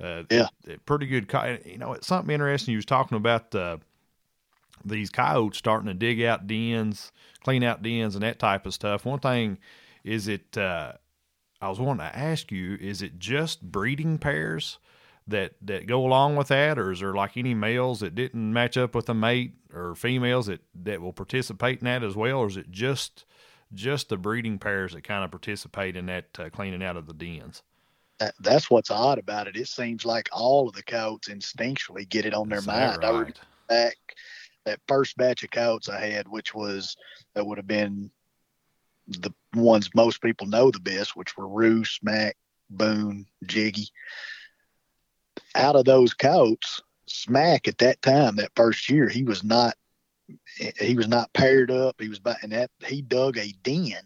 Uh, 0.02 0.24
yeah, 0.30 0.48
pretty 0.86 1.06
good. 1.06 1.30
You 1.64 1.78
know, 1.78 1.92
it's 1.92 2.06
something 2.06 2.32
interesting. 2.32 2.72
You 2.72 2.78
was 2.78 2.86
talking 2.86 3.16
about 3.16 3.54
uh, 3.54 3.78
these 4.84 5.10
coyotes 5.10 5.58
starting 5.58 5.86
to 5.86 5.94
dig 5.94 6.22
out 6.22 6.46
dens, 6.46 7.12
clean 7.44 7.62
out 7.62 7.82
dens, 7.82 8.14
and 8.14 8.24
that 8.24 8.38
type 8.38 8.66
of 8.66 8.74
stuff. 8.74 9.04
One 9.04 9.20
thing 9.20 9.58
is 10.04 10.28
it. 10.28 10.56
Uh, 10.56 10.92
I 11.60 11.68
was 11.68 11.80
wanting 11.80 12.06
to 12.06 12.18
ask 12.18 12.50
you: 12.50 12.76
Is 12.80 13.02
it 13.02 13.18
just 13.18 13.62
breeding 13.62 14.18
pairs 14.18 14.78
that 15.26 15.52
that 15.62 15.86
go 15.86 16.04
along 16.04 16.36
with 16.36 16.48
that, 16.48 16.78
or 16.78 16.90
is 16.92 17.00
there 17.00 17.14
like 17.14 17.36
any 17.36 17.54
males 17.54 18.00
that 18.00 18.14
didn't 18.14 18.52
match 18.52 18.76
up 18.76 18.94
with 18.94 19.08
a 19.08 19.14
mate, 19.14 19.54
or 19.72 19.94
females 19.94 20.46
that 20.46 20.60
that 20.82 21.00
will 21.00 21.12
participate 21.12 21.80
in 21.80 21.84
that 21.84 22.02
as 22.02 22.16
well, 22.16 22.38
or 22.38 22.46
is 22.48 22.56
it 22.56 22.70
just 22.70 23.24
just 23.72 24.08
the 24.08 24.16
breeding 24.16 24.58
pairs 24.58 24.92
that 24.92 25.04
kind 25.04 25.24
of 25.24 25.30
participate 25.30 25.96
in 25.96 26.06
that 26.06 26.26
uh, 26.38 26.50
cleaning 26.50 26.82
out 26.82 26.96
of 26.96 27.06
the 27.06 27.14
dens? 27.14 27.62
That, 28.18 28.34
that's 28.40 28.70
what's 28.70 28.90
odd 28.90 29.18
about 29.18 29.46
it. 29.46 29.56
It 29.56 29.68
seems 29.68 30.04
like 30.04 30.28
all 30.32 30.68
of 30.68 30.74
the 30.74 30.82
coyotes 30.82 31.28
instinctually 31.28 32.08
get 32.08 32.26
it 32.26 32.34
on 32.34 32.48
their 32.48 32.60
mind. 32.62 32.98
Right? 32.98 33.04
I 33.04 33.10
remember 33.10 33.32
back 33.68 33.96
that 34.66 34.80
first 34.86 35.16
batch 35.16 35.42
of 35.42 35.50
coyotes 35.50 35.88
I 35.88 36.06
had, 36.06 36.28
which 36.28 36.54
was 36.54 36.96
that 37.34 37.46
would 37.46 37.58
have 37.58 37.66
been 37.66 38.10
the 39.08 39.32
ones 39.54 39.90
most 39.94 40.22
people 40.22 40.46
know 40.46 40.70
the 40.70 40.80
best, 40.80 41.16
which 41.16 41.36
were 41.36 41.48
Roo, 41.48 41.84
Smack, 41.84 42.36
Boone, 42.68 43.26
Jiggy. 43.44 43.88
Out 45.54 45.76
of 45.76 45.84
those 45.84 46.14
coats, 46.14 46.80
Smack 47.06 47.66
at 47.66 47.78
that 47.78 48.00
time, 48.02 48.36
that 48.36 48.52
first 48.54 48.88
year, 48.88 49.08
he 49.08 49.24
was 49.24 49.42
not 49.42 49.74
he 50.78 50.94
was 50.94 51.08
not 51.08 51.32
paired 51.32 51.70
up. 51.70 52.00
He 52.00 52.08
was 52.08 52.18
about 52.18 52.42
and 52.42 52.52
that 52.52 52.70
he 52.86 53.02
dug 53.02 53.36
a 53.36 53.52
den. 53.62 54.00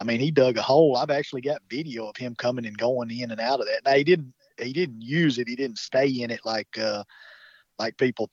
I 0.00 0.04
mean, 0.04 0.18
he 0.18 0.30
dug 0.30 0.56
a 0.56 0.62
hole. 0.62 0.96
I've 0.96 1.10
actually 1.10 1.42
got 1.42 1.60
video 1.68 2.08
of 2.08 2.16
him 2.16 2.34
coming 2.34 2.66
and 2.66 2.76
going 2.76 3.10
in 3.10 3.30
and 3.30 3.40
out 3.40 3.60
of 3.60 3.66
that. 3.66 3.84
Now 3.84 3.92
he 3.92 4.04
didn't 4.04 4.32
he 4.58 4.72
didn't 4.72 5.02
use 5.02 5.38
it. 5.38 5.48
He 5.48 5.56
didn't 5.56 5.78
stay 5.78 6.08
in 6.08 6.30
it 6.30 6.40
like 6.44 6.78
uh 6.78 7.04
like 7.78 7.98
people 7.98 8.30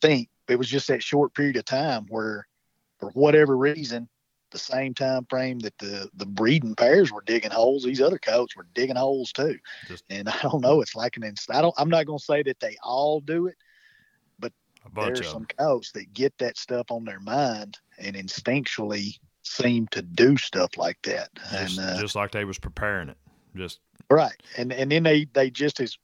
think 0.00 0.28
it 0.48 0.58
was 0.58 0.68
just 0.68 0.88
that 0.88 1.02
short 1.02 1.34
period 1.34 1.56
of 1.56 1.64
time 1.64 2.06
where, 2.08 2.46
for 2.98 3.10
whatever 3.10 3.56
reason, 3.56 4.08
the 4.50 4.58
same 4.58 4.94
time 4.94 5.26
frame 5.28 5.58
that 5.60 5.76
the 5.78 6.08
the 6.14 6.26
breeding 6.26 6.74
pairs 6.74 7.12
were 7.12 7.22
digging 7.22 7.50
holes, 7.50 7.84
these 7.84 8.00
other 8.00 8.18
coats 8.18 8.56
were 8.56 8.66
digging 8.74 8.96
holes 8.96 9.32
too. 9.32 9.58
Just, 9.86 10.04
and 10.10 10.28
I 10.28 10.38
don't 10.42 10.62
know, 10.62 10.80
it's 10.80 10.94
like 10.94 11.16
an 11.16 11.24
inst- 11.24 11.50
I 11.50 11.62
don't 11.62 11.74
I'm 11.78 11.90
not 11.90 12.06
going 12.06 12.18
to 12.18 12.24
say 12.24 12.42
that 12.42 12.60
they 12.60 12.76
all 12.82 13.20
do 13.20 13.46
it, 13.46 13.56
but 14.38 14.52
there's 15.00 15.28
some 15.28 15.46
coats 15.58 15.92
that 15.92 16.12
get 16.12 16.36
that 16.38 16.58
stuff 16.58 16.90
on 16.90 17.04
their 17.04 17.20
mind 17.20 17.78
and 17.98 18.16
instinctually 18.16 19.18
seem 19.42 19.86
to 19.88 20.02
do 20.02 20.36
stuff 20.36 20.76
like 20.76 20.98
that. 21.02 21.30
Just, 21.50 21.78
and 21.78 21.90
uh, 21.90 22.00
just 22.00 22.14
like 22.14 22.32
they 22.32 22.44
was 22.44 22.58
preparing 22.58 23.08
it, 23.08 23.16
just 23.56 23.80
right. 24.10 24.40
And 24.56 24.72
and 24.72 24.90
then 24.90 25.02
they 25.02 25.26
they 25.32 25.50
just 25.50 25.80
as 25.80 25.96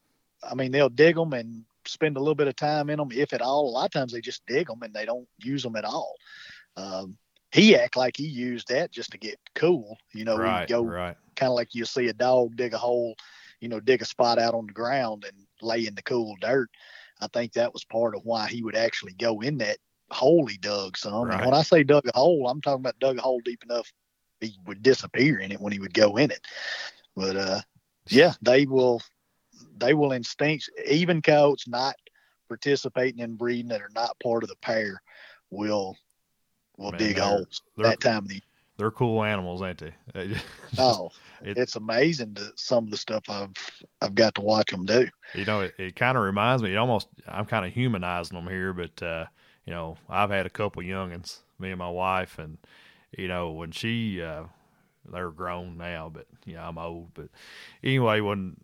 I 0.48 0.54
mean 0.54 0.72
they'll 0.72 0.88
dig 0.88 1.16
them 1.16 1.33
and 1.33 1.64
spend 1.87 2.16
a 2.16 2.20
little 2.20 2.35
bit 2.35 2.48
of 2.48 2.57
time 2.57 2.90
in 2.90 2.98
them, 2.98 3.11
if 3.12 3.33
at 3.33 3.42
all. 3.42 3.68
A 3.68 3.70
lot 3.70 3.87
of 3.87 3.90
times 3.92 4.12
they 4.12 4.20
just 4.20 4.46
dig 4.46 4.66
them 4.66 4.83
and 4.83 4.94
they 4.94 5.04
don't 5.04 5.28
use 5.38 5.62
them 5.62 5.76
at 5.76 5.85
all. 5.85 6.14
Um, 6.76 7.16
he 7.55 7.77
act 7.77 7.97
like 7.97 8.17
he 8.17 8.27
used 8.27 8.67
that 8.69 8.90
just 8.90 9.12
to 9.12 9.19
get 9.19 9.38
cool. 9.55 9.97
You 10.12 10.25
know, 10.25 10.37
right, 10.37 10.69
go 10.69 10.83
right. 10.83 11.17
kind 11.37 11.51
of 11.51 11.55
like 11.55 11.73
you 11.73 11.85
see 11.85 12.09
a 12.09 12.12
dog 12.12 12.57
dig 12.57 12.75
a 12.75 12.79
hole, 12.79 13.14
you 13.61 13.69
know, 13.69 13.79
dig 13.79 14.03
a 14.03 14.05
spot 14.05 14.40
out 14.40 14.55
on 14.55 14.67
the 14.67 14.73
ground 14.73 15.25
and 15.25 15.47
lay 15.62 15.87
in 15.87 15.95
the 15.95 16.03
cool 16.03 16.35
dirt. 16.40 16.69
I 17.21 17.29
think 17.29 17.53
that 17.53 17.73
was 17.73 17.85
part 17.85 18.17
of 18.17 18.25
why 18.25 18.49
he 18.49 18.64
would 18.64 18.75
actually 18.75 19.12
go 19.12 19.40
in 19.40 19.59
that 19.59 19.79
hole 20.11 20.47
he 20.47 20.59
dug 20.59 20.97
some. 20.97 21.29
Right. 21.29 21.45
When 21.45 21.55
I 21.55 21.62
say 21.62 21.85
dug 21.85 22.09
a 22.12 22.19
hole, 22.19 22.49
I'm 22.49 22.61
talking 22.61 22.81
about 22.81 22.99
dug 22.99 23.19
a 23.19 23.23
hole 23.23 23.40
deep 23.45 23.62
enough 23.62 23.90
he 24.40 24.59
would 24.67 24.83
disappear 24.83 25.38
in 25.38 25.53
it 25.53 25.61
when 25.61 25.73
he 25.73 25.79
would 25.79 25.95
go 25.95 26.17
in 26.17 26.33
it. 26.33 26.45
But 27.14 27.37
uh, 27.37 27.61
yeah, 28.09 28.33
they 28.43 28.67
will 28.67 29.01
they 29.79 29.95
will 29.95 30.11
instinct 30.11 30.69
even 30.88 31.23
coyotes 31.23 31.69
not 31.69 31.95
participating 32.49 33.21
in 33.21 33.37
breeding 33.37 33.69
that 33.69 33.81
are 33.81 33.93
not 33.95 34.19
part 34.19 34.43
of 34.43 34.49
the 34.49 34.57
pair 34.57 35.01
will 35.51 35.97
will 36.77 36.91
Man, 36.93 36.99
dig 36.99 37.19
holes 37.19 37.63
they're- 37.77 37.87
that 37.87 38.01
time 38.01 38.19
of 38.19 38.29
the 38.29 38.35
year. 38.35 38.43
They're 38.77 38.91
cool 38.91 39.23
animals, 39.23 39.63
ain't 39.63 39.79
they? 39.79 39.95
They 40.15 40.29
just- 40.29 40.45
Oh, 40.79 41.11
it- 41.43 41.57
it's 41.57 41.77
amazing 41.77 42.35
to, 42.35 42.53
some 42.57 42.85
of 42.85 42.91
the 42.91 42.97
stuff 42.97 43.23
I've 43.29 43.53
I've 44.03 44.15
got 44.17 44.35
to 44.35 44.41
watch 44.41 44.71
them 44.71 44.85
do. 44.85 45.09
you 45.35 45.45
know, 45.45 45.61
it, 45.61 45.75
it 45.79 45.97
kind 45.97 46.19
of 46.19 46.25
reminds 46.25 46.63
me. 46.63 46.73
It 46.73 46.77
almost 46.77 47.07
I'm 47.29 47.47
kind 47.47 47.65
of 47.65 47.73
humanizing 47.73 48.37
them 48.37 48.49
here, 48.49 48.73
but 48.73 49.01
uh, 49.03 49.27
you 49.65 49.73
know, 49.73 49.97
I've 50.09 50.31
had 50.31 50.47
a 50.47 50.51
couple 50.51 50.83
youngins, 50.83 51.39
me 51.61 51.71
and 51.71 51.79
my 51.79 51.89
wife, 51.91 52.39
and 52.39 52.59
you 53.17 53.29
know, 53.29 53.53
when 53.53 53.71
she 53.71 54.21
uh, 54.21 54.45
they're 55.11 55.31
grown 55.31 55.79
now, 55.79 56.11
but 56.13 56.27
yeah, 56.45 56.67
I'm 56.67 56.77
old. 56.79 57.15
But 57.15 57.29
anyway, 57.85 58.21
when 58.21 58.57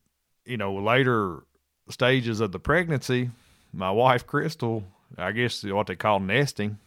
you 0.44 0.56
know 0.56 0.74
later 0.74 1.44
stages 1.88 2.40
of 2.40 2.50
the 2.50 2.58
pregnancy, 2.58 3.30
my 3.72 3.92
wife 3.92 4.26
Crystal, 4.26 4.82
I 5.16 5.30
guess 5.30 5.62
what 5.62 5.86
they 5.86 5.94
call 5.94 6.18
nesting. 6.18 6.78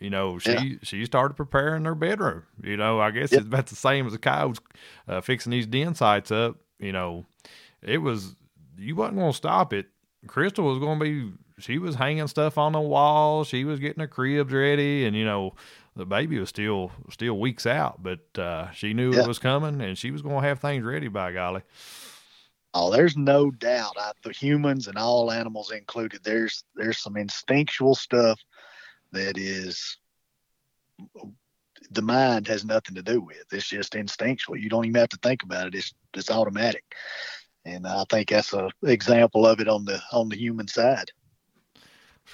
You 0.00 0.10
know, 0.10 0.38
she 0.38 0.50
Yeah. 0.50 0.74
she 0.82 1.04
started 1.04 1.34
preparing 1.34 1.84
her 1.84 1.94
bedroom. 1.94 2.44
You 2.62 2.76
know, 2.76 3.00
I 3.00 3.10
guess 3.10 3.32
Yep. 3.32 3.40
it's 3.40 3.46
about 3.48 3.66
the 3.66 3.76
same 3.76 4.06
as 4.06 4.12
the 4.12 4.18
coyotes 4.18 4.60
uh, 5.08 5.20
fixing 5.20 5.50
these 5.50 5.66
den 5.66 5.94
sites 5.94 6.30
up. 6.30 6.56
You 6.78 6.92
know, 6.92 7.26
it 7.82 7.98
was 7.98 8.36
you 8.76 8.94
wasn't 8.96 9.18
gonna 9.18 9.32
stop 9.32 9.72
it. 9.72 9.86
Crystal 10.26 10.64
was 10.64 10.78
gonna 10.78 11.00
be 11.00 11.32
she 11.58 11.78
was 11.78 11.96
hanging 11.96 12.28
stuff 12.28 12.56
on 12.58 12.72
the 12.72 12.80
wall, 12.80 13.42
she 13.44 13.64
was 13.64 13.80
getting 13.80 14.00
her 14.00 14.06
cribs 14.06 14.52
ready, 14.52 15.04
and 15.04 15.16
you 15.16 15.24
know, 15.24 15.54
the 15.96 16.06
baby 16.06 16.38
was 16.38 16.48
still 16.48 16.92
still 17.10 17.38
weeks 17.38 17.66
out, 17.66 18.00
but 18.00 18.20
uh, 18.38 18.70
she 18.70 18.94
knew 18.94 19.12
Yeah. 19.12 19.22
it 19.22 19.26
was 19.28 19.40
coming 19.40 19.80
and 19.80 19.98
she 19.98 20.12
was 20.12 20.22
gonna 20.22 20.46
have 20.46 20.60
things 20.60 20.84
ready 20.84 21.08
by 21.08 21.32
golly. 21.32 21.62
Oh, 22.74 22.90
there's 22.92 23.16
no 23.16 23.50
doubt. 23.50 23.94
I, 23.98 24.12
the 24.22 24.30
humans 24.32 24.86
and 24.86 24.96
all 24.98 25.32
animals 25.32 25.72
included. 25.72 26.20
There's 26.22 26.62
there's 26.76 26.98
some 26.98 27.16
instinctual 27.16 27.94
stuff 27.96 28.38
that 29.12 29.38
is 29.38 29.98
the 31.90 32.02
mind 32.02 32.46
has 32.48 32.64
nothing 32.64 32.94
to 32.94 33.02
do 33.02 33.20
with. 33.20 33.44
It's 33.52 33.68
just 33.68 33.94
instinctual. 33.94 34.56
You 34.56 34.68
don't 34.68 34.84
even 34.84 35.00
have 35.00 35.08
to 35.10 35.18
think 35.22 35.42
about 35.42 35.68
it. 35.68 35.74
It's 35.74 35.94
it's 36.14 36.30
automatic. 36.30 36.84
And 37.64 37.86
I 37.86 38.04
think 38.10 38.30
that's 38.30 38.52
a 38.52 38.70
example 38.82 39.46
of 39.46 39.60
it 39.60 39.68
on 39.68 39.84
the 39.84 40.00
on 40.12 40.28
the 40.28 40.36
human 40.36 40.68
side. 40.68 41.10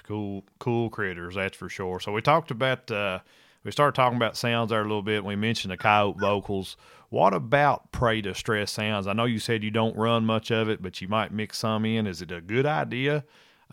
Cool 0.03 0.45
cool 0.59 0.91
critters, 0.91 1.37
that's 1.37 1.57
for 1.57 1.69
sure. 1.69 2.01
So 2.01 2.13
we 2.13 2.21
talked 2.21 2.51
about 2.51 2.91
uh 2.91 3.21
we 3.65 3.71
started 3.71 3.95
talking 3.95 4.17
about 4.17 4.37
sounds 4.37 4.71
there 4.71 4.81
a 4.81 4.85
little 4.85 5.03
bit. 5.03 5.25
We 5.25 5.37
mentioned 5.37 5.73
the 5.73 5.77
coyote 5.77 6.19
vocals. 6.19 6.77
What 7.09 7.33
about 7.33 7.93
prey 7.93 8.21
distress 8.21 8.73
sounds? 8.73 9.07
I 9.07 9.13
know 9.13 9.25
you 9.25 9.39
said 9.39 9.63
you 9.63 9.71
don't 9.71 9.97
run 9.97 10.27
much 10.27 10.51
of 10.51 10.69
it, 10.69 10.83
but 10.83 11.01
you 11.01 11.09
might 11.09 11.33
mix 11.33 11.59
some 11.59 11.85
in. 11.85 12.07
Is 12.07 12.21
it 12.21 12.33
a 12.33 12.41
good 12.41 12.67
idea, 12.67 13.25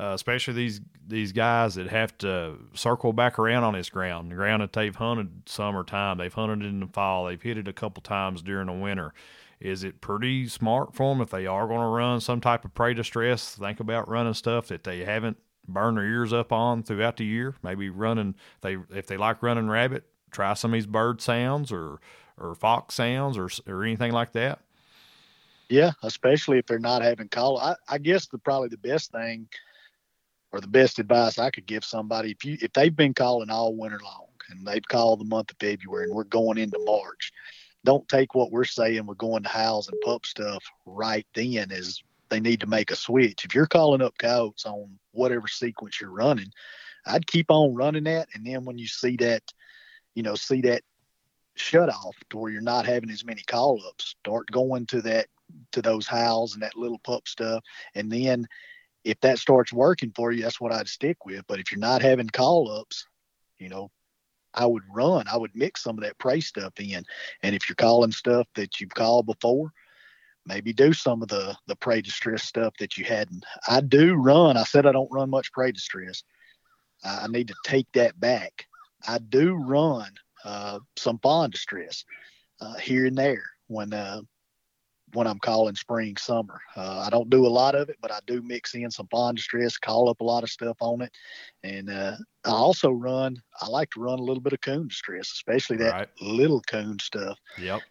uh, 0.02 0.14
especially 0.16 0.56
these 0.56 0.82
these 1.08 1.32
guys 1.32 1.76
that 1.76 1.88
have 1.88 2.18
to 2.18 2.56
circle 2.74 3.14
back 3.14 3.38
around 3.38 3.64
on 3.64 3.74
this 3.74 3.90
ground, 3.90 4.32
the 4.32 4.36
ground 4.36 4.64
that 4.64 4.74
they've 4.74 4.96
hunted 4.96 5.30
summertime, 5.46 6.18
they've 6.18 6.34
hunted 6.34 6.66
in 6.66 6.80
the 6.80 6.88
fall, 6.88 7.26
they've 7.26 7.42
hit 7.42 7.58
it 7.58 7.68
a 7.68 7.74
couple 7.74 8.02
times 8.02 8.42
during 8.42 8.66
the 8.66 8.74
winter. 8.74 9.14
Is 9.60 9.84
it 9.84 10.02
pretty 10.02 10.48
smart 10.48 10.96
for 10.96 11.14
them 11.14 11.22
if 11.22 11.30
they 11.30 11.46
are 11.46 11.68
going 11.68 11.82
to 11.82 11.86
run 11.86 12.20
some 12.20 12.42
type 12.42 12.66
of 12.66 12.74
prey 12.74 12.96
distress? 12.96 13.56
Think 13.56 13.80
about 13.80 14.10
running 14.10 14.34
stuff 14.34 14.68
that 14.70 14.84
they 14.84 15.06
haven't 15.06 15.38
burned 15.68 15.98
their 15.98 16.06
ears 16.06 16.34
up 16.34 16.52
on 16.52 16.82
throughout 16.82 17.18
the 17.18 17.26
year. 17.26 17.54
Maybe 17.62 17.90
running 17.92 18.34
they 18.62 18.78
if 18.90 19.06
they 19.06 19.18
like 19.18 19.44
running 19.44 19.70
rabbit, 19.70 20.06
try 20.32 20.56
some 20.56 20.72
of 20.72 20.78
these 20.78 20.88
bird 20.88 21.22
sounds 21.22 21.72
or 21.72 22.00
or 22.40 22.56
fox 22.56 22.96
sounds 22.96 23.38
or 23.38 23.50
or 23.68 23.84
anything 23.84 24.14
like 24.14 24.32
that. 24.32 24.62
Yeah, 25.70 25.92
especially 26.02 26.58
if 26.58 26.66
they're 26.66 26.80
not 26.80 27.04
having 27.04 27.28
call. 27.28 27.60
I, 27.60 27.76
I 27.88 28.00
guess 28.00 28.26
the 28.26 28.40
probably 28.40 28.70
the 28.70 28.78
best 28.78 29.12
thing 29.12 29.48
or 30.52 30.62
the 30.62 30.68
best 30.68 31.00
advice 31.00 31.40
I 31.40 31.50
could 31.50 31.66
give 31.66 31.84
somebody 31.84 32.32
if 32.32 32.44
you 32.44 32.58
if 32.62 32.74
they've 32.74 32.96
been 32.96 33.14
calling 33.14 33.50
all 33.50 33.76
winter 33.76 34.00
long 34.04 34.28
and 34.50 34.66
they've 34.66 34.88
called 34.88 35.20
the 35.20 35.26
month 35.26 35.52
of 35.52 35.58
February 35.60 36.06
and 36.06 36.14
we're 36.14 36.24
going 36.26 36.58
into 36.58 36.80
March, 36.86 37.32
don't 37.86 38.08
take 38.10 38.36
what 38.36 38.52
we're 38.52 38.64
saying 38.64 39.06
we're 39.06 39.16
going 39.16 39.44
to 39.44 39.50
house 39.50 39.88
and 39.88 40.00
pup 40.02 40.26
stuff 40.26 40.64
right 40.86 41.26
then 41.34 41.72
as 41.72 42.02
they 42.30 42.40
need 42.40 42.62
to 42.62 42.68
make 42.68 42.92
a 42.92 42.96
switch. 42.96 43.46
If 43.46 43.56
you're 43.56 43.68
calling 43.68 44.02
up 44.02 44.18
coyotes 44.18 44.66
on 44.66 44.98
whatever 45.12 45.48
sequence 45.48 46.00
you're 46.00 46.10
running, 46.10 46.52
I'd 47.06 47.28
keep 47.28 47.50
on 47.50 47.76
running 47.76 48.04
that 48.06 48.28
and 48.34 48.46
then 48.46 48.66
when 48.66 48.78
you 48.78 48.88
see 48.88 49.16
that, 49.18 49.44
you 50.16 50.24
know, 50.24 50.36
see 50.36 50.62
that 50.62 50.84
shut 51.56 51.90
off 51.90 52.16
to 52.30 52.38
where 52.38 52.52
you're 52.52 52.62
not 52.62 52.86
having 52.86 53.10
as 53.10 53.26
many 53.26 53.44
call 53.44 53.82
ups, 53.88 54.16
start 54.22 54.50
going 54.52 54.86
to 54.88 55.02
that 55.02 55.28
to 55.72 55.82
those 55.82 56.08
howls 56.08 56.54
and 56.54 56.64
that 56.64 56.78
little 56.78 57.00
pup 57.00 57.28
stuff. 57.28 57.64
And 57.96 58.12
then 58.12 58.48
if 59.04 59.20
that 59.22 59.40
starts 59.40 59.74
working 59.74 60.12
for 60.16 60.32
you, 60.32 60.44
that's 60.44 60.62
what 60.62 60.72
I'd 60.72 60.88
stick 60.88 61.26
with. 61.26 61.44
But 61.48 61.60
if 61.60 61.72
you're 61.72 61.80
not 61.80 62.02
having 62.02 62.30
call 62.30 62.72
ups, 62.72 63.06
you 63.60 63.70
know, 63.70 63.90
I 64.54 64.66
would 64.66 64.84
run. 64.94 65.26
I 65.32 65.38
would 65.38 65.52
mix 65.56 65.84
some 65.84 65.98
of 65.98 66.04
that 66.04 66.18
prey 66.18 66.42
stuff 66.42 66.74
in. 66.80 67.04
And 67.42 67.56
if 67.56 67.70
you're 67.70 67.76
calling 67.76 68.12
stuff 68.12 68.48
that 68.56 68.80
you've 68.80 68.94
called 68.94 69.26
before, 69.26 69.72
maybe 70.46 70.74
do 70.74 70.92
some 70.94 71.22
of 71.22 71.28
the 71.28 71.56
the 71.68 71.76
prey 71.76 72.02
distress 72.02 72.44
stuff 72.44 72.74
that 72.80 72.98
you 72.98 73.06
hadn't. 73.06 73.46
I 73.68 73.82
do 73.82 74.16
run. 74.16 74.58
I 74.58 74.64
said 74.64 74.86
I 74.86 74.92
don't 74.92 75.12
run 75.12 75.30
much 75.30 75.52
prey 75.52 75.72
distress. 75.72 76.24
I 77.04 77.28
need 77.28 77.48
to 77.48 77.56
take 77.66 77.88
that 77.94 78.20
back. 78.20 78.68
I 79.08 79.18
do 79.18 79.54
run 79.54 80.12
uh, 80.44 80.80
some 80.98 81.20
fawn 81.20 81.50
distress 81.50 82.06
uh, 82.60 82.76
here 82.76 83.06
and 83.06 83.18
there 83.18 83.46
when 83.68 83.94
uh, 83.94 84.22
when 85.13 85.28
I'm 85.28 85.39
calling 85.39 85.76
spring 85.76 86.17
summer. 86.17 86.62
Uh, 86.76 87.00
I 87.00 87.10
don't 87.10 87.30
do 87.30 87.45
a 87.45 87.50
lot 87.50 87.76
of 87.76 87.89
it, 87.89 87.97
but 88.02 88.12
I 88.12 88.19
do 88.28 88.41
mix 88.41 88.74
in 88.74 88.91
some 88.91 89.08
fawn 89.08 89.36
distress, 89.36 89.78
call 89.78 90.10
up 90.10 90.21
a 90.21 90.26
lot 90.26 90.43
of 90.43 90.50
stuff 90.50 90.78
on 90.80 91.02
it, 91.02 91.12
and 91.63 91.89
uh, 91.89 92.15
I 92.45 92.50
also 92.50 92.89
run. 92.91 93.41
I 93.62 93.67
like 93.67 93.89
to 93.91 94.02
run 94.02 94.19
a 94.19 94.24
little 94.24 94.41
bit 94.41 94.54
of 94.54 94.62
coon 94.62 94.88
distress, 94.88 95.32
especially 95.32 95.78
that 95.78 95.93
Right. 95.93 96.10
little 96.21 96.62
coon 96.62 97.00
stuff. 97.00 97.38
Yep. 97.58 97.82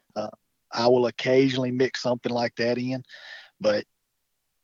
I 0.72 0.86
will 0.86 1.06
occasionally 1.06 1.72
mix 1.72 2.00
something 2.02 2.32
like 2.32 2.54
that 2.56 2.78
in, 2.78 3.02
but 3.60 3.84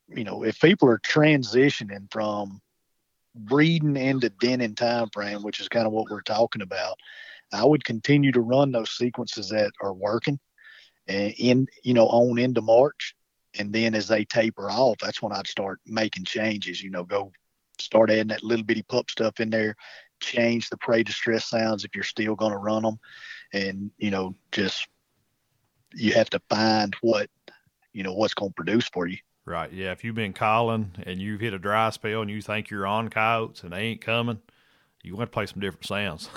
you 0.08 0.24
know, 0.24 0.44
if 0.44 0.60
people 0.60 0.88
are 0.88 1.00
transitioning 1.00 2.06
from 2.10 2.60
breeding 3.34 3.96
into 3.96 4.30
denning 4.30 4.74
time 4.74 5.08
frame, 5.12 5.42
which 5.42 5.60
is 5.60 5.68
kind 5.68 5.86
of 5.86 5.92
what 5.92 6.10
we're 6.10 6.22
talking 6.22 6.62
about, 6.62 6.98
I 7.52 7.64
would 7.64 7.84
continue 7.84 8.32
to 8.32 8.40
run 8.40 8.72
those 8.72 8.96
sequences 8.96 9.48
that 9.50 9.72
are 9.80 9.92
working 9.92 10.38
in 11.08 11.66
you 11.82 11.94
know 11.94 12.06
on 12.06 12.38
into 12.38 12.60
March, 12.60 13.14
and 13.58 13.72
then 13.72 13.94
as 13.94 14.08
they 14.08 14.24
taper 14.24 14.70
off, 14.70 14.98
that's 15.00 15.22
when 15.22 15.32
I'd 15.32 15.46
start 15.46 15.80
making 15.86 16.24
changes. 16.24 16.82
You 16.82 16.90
know, 16.90 17.04
go 17.04 17.32
start 17.78 18.10
adding 18.10 18.28
that 18.28 18.42
little 18.44 18.64
bitty 18.64 18.82
pup 18.82 19.10
stuff 19.10 19.40
in 19.40 19.50
there, 19.50 19.76
change 20.20 20.68
the 20.68 20.76
prey 20.78 21.02
distress 21.02 21.46
sounds 21.46 21.84
if 21.84 21.94
you're 21.94 22.04
still 22.04 22.34
going 22.34 22.52
to 22.52 22.58
run 22.58 22.82
them, 22.82 22.98
and 23.52 23.90
you 23.98 24.10
know 24.10 24.34
just 24.52 24.88
you 25.94 26.12
have 26.12 26.30
to 26.30 26.40
find 26.50 26.94
what 27.00 27.30
you 27.92 28.02
know 28.02 28.14
what's 28.14 28.34
going 28.34 28.50
to 28.50 28.54
produce 28.54 28.88
for 28.88 29.06
you. 29.06 29.18
Right. 29.46 29.72
Yeah. 29.72 29.92
If 29.92 30.02
you've 30.02 30.16
been 30.16 30.32
calling 30.32 30.90
and 31.04 31.20
you've 31.20 31.40
hit 31.40 31.54
a 31.54 31.58
dry 31.58 31.90
spell 31.90 32.20
and 32.20 32.30
you 32.30 32.42
think 32.42 32.68
you're 32.68 32.86
on 32.86 33.08
coyotes 33.08 33.62
and 33.62 33.72
they 33.72 33.82
ain't 33.82 34.00
coming, 34.00 34.40
you 35.04 35.14
want 35.14 35.30
to 35.30 35.32
play 35.32 35.46
some 35.46 35.60
different 35.60 35.86
sounds. 35.86 36.28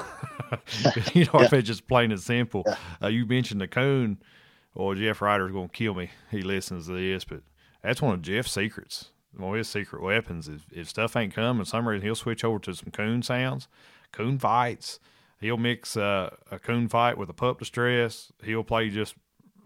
you 1.13 1.25
know, 1.25 1.41
if 1.41 1.51
it's 1.51 1.67
just 1.67 1.87
plain 1.87 2.11
and 2.11 2.21
simple. 2.21 2.63
Yeah. 2.67 2.75
Uh, 3.01 3.07
you 3.07 3.25
mentioned 3.25 3.61
the 3.61 3.67
coon. 3.67 4.19
Or 4.75 4.95
Jeff 4.95 5.21
Ryder's 5.21 5.51
going 5.51 5.69
to 5.69 5.75
kill 5.75 5.93
me. 5.93 6.11
He 6.31 6.41
listens 6.41 6.87
to 6.87 6.93
this, 6.93 7.25
but 7.25 7.41
that's 7.81 8.01
one 8.01 8.13
of 8.13 8.21
Jeff's 8.21 8.51
secrets. 8.51 9.09
One 9.35 9.51
of 9.51 9.57
his 9.57 9.67
secret 9.67 10.01
weapons 10.01 10.47
is 10.47 10.61
if 10.71 10.89
stuff 10.89 11.15
ain't 11.15 11.33
coming, 11.33 11.65
some 11.65 11.87
reason 11.87 12.05
he'll 12.05 12.15
switch 12.15 12.43
over 12.43 12.59
to 12.59 12.73
some 12.73 12.91
coon 12.91 13.21
sounds, 13.21 13.67
coon 14.11 14.39
fights. 14.39 14.99
He'll 15.39 15.57
mix 15.57 15.95
uh, 15.95 16.35
a 16.51 16.59
coon 16.59 16.89
fight 16.89 17.17
with 17.17 17.29
a 17.29 17.33
pup 17.33 17.59
distress. 17.59 18.31
He'll 18.43 18.63
play 18.63 18.89
just 18.89 19.15